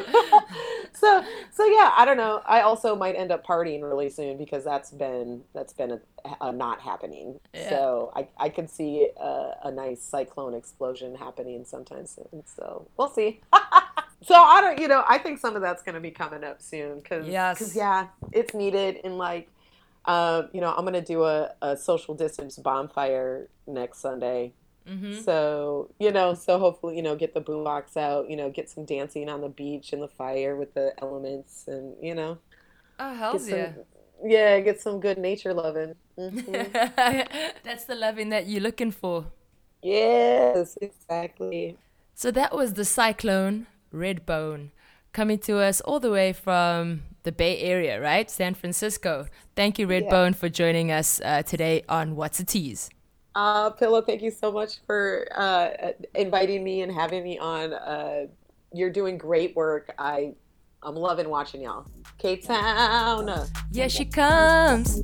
so, 0.93 1.23
so 1.51 1.65
yeah, 1.65 1.91
I 1.95 2.03
don't 2.05 2.17
know. 2.17 2.41
I 2.45 2.61
also 2.61 2.95
might 2.95 3.15
end 3.15 3.31
up 3.31 3.45
partying 3.45 3.81
really 3.81 4.09
soon 4.09 4.37
because 4.37 4.63
that's 4.63 4.91
been 4.91 5.41
that's 5.53 5.73
been 5.73 5.91
a, 5.91 5.99
a 6.41 6.51
not 6.51 6.81
happening. 6.81 7.39
Yeah. 7.53 7.69
So 7.69 8.11
I 8.15 8.27
I 8.37 8.49
could 8.49 8.69
see 8.69 9.09
a, 9.19 9.51
a 9.63 9.71
nice 9.71 10.01
cyclone 10.01 10.53
explosion 10.53 11.15
happening 11.15 11.65
sometime 11.65 12.05
soon. 12.05 12.43
So 12.45 12.87
we'll 12.97 13.09
see. 13.09 13.41
So 14.25 14.35
I 14.35 14.61
don't, 14.61 14.79
you 14.79 14.87
know, 14.87 15.03
I 15.07 15.17
think 15.19 15.39
some 15.39 15.55
of 15.55 15.61
that's 15.61 15.83
going 15.83 15.95
to 15.95 16.01
be 16.01 16.11
coming 16.11 16.43
up 16.43 16.61
soon 16.61 16.99
because 16.99 17.27
Yes. 17.27 17.75
yeah, 17.75 18.07
it's 18.31 18.53
needed. 18.53 18.99
And 19.03 19.17
like, 19.17 19.49
um, 20.05 20.49
you 20.53 20.61
know, 20.61 20.73
I'm 20.75 20.83
going 20.83 20.93
to 20.93 21.01
do 21.01 21.23
a, 21.23 21.51
a 21.61 21.77
social 21.77 22.13
distance 22.15 22.57
bonfire 22.57 23.47
next 23.67 23.99
Sunday. 23.99 24.53
hmm 24.87 25.13
So, 25.13 25.89
you 25.99 26.11
know, 26.11 26.33
so 26.33 26.59
hopefully, 26.59 26.95
you 26.97 27.03
know, 27.03 27.15
get 27.15 27.33
the 27.33 27.41
boombox 27.41 27.97
out, 27.97 28.29
you 28.29 28.35
know, 28.35 28.49
get 28.49 28.69
some 28.69 28.85
dancing 28.85 29.29
on 29.29 29.41
the 29.41 29.49
beach 29.49 29.93
in 29.93 29.99
the 29.99 30.07
fire 30.07 30.55
with 30.55 30.73
the 30.73 30.93
elements 31.01 31.65
and, 31.67 31.95
you 32.01 32.15
know, 32.15 32.37
Oh, 32.99 33.09
get 33.11 33.17
hell's 33.17 33.49
some, 33.49 33.59
yeah. 33.59 33.71
yeah, 34.23 34.59
get 34.61 34.79
some 34.81 34.99
good 34.99 35.17
nature 35.17 35.53
loving. 35.53 35.95
Mhm. 36.17 36.71
That's 37.63 37.85
the 37.85 37.95
loving 37.95 38.29
that 38.29 38.47
you're 38.47 38.61
looking 38.61 38.91
for. 38.91 39.25
yes, 39.83 40.77
exactly. 40.81 41.77
So 42.15 42.31
that 42.31 42.55
was 42.55 42.73
the 42.73 42.85
cyclone 42.85 43.67
Redbone 43.93 44.69
coming 45.13 45.39
to 45.39 45.59
us 45.59 45.79
all 45.81 45.99
the 45.99 46.11
way 46.11 46.33
from 46.33 47.03
the 47.23 47.31
Bay 47.31 47.59
Area, 47.59 48.01
right? 48.01 48.29
San 48.29 48.53
Francisco. 48.53 49.27
Thank 49.55 49.79
you, 49.79 49.87
Redbone, 49.87 50.35
for 50.35 50.49
joining 50.49 50.91
us 50.91 51.21
uh, 51.23 51.41
today 51.41 51.83
on 51.87 52.15
What's 52.15 52.39
a 52.39 52.43
Tease. 52.43 52.89
Uh, 53.33 53.69
Pillow, 53.69 54.01
thank 54.01 54.21
you 54.21 54.31
so 54.31 54.51
much 54.51 54.79
for 54.85 55.27
uh, 55.35 55.69
inviting 56.13 56.63
me 56.63 56.81
and 56.81 56.91
having 56.91 57.23
me 57.23 57.37
on. 57.37 57.73
Uh, 57.73 58.27
you're 58.73 58.89
doing 58.89 59.17
great 59.17 59.55
work. 59.55 59.93
I, 59.97 60.33
I'm 60.83 60.95
loving 60.95 61.29
watching 61.29 61.61
y'all. 61.61 61.85
Cape 62.17 62.45
Town. 62.45 63.29
Here 63.73 63.89
she 63.89 64.05
comes. 64.05 65.01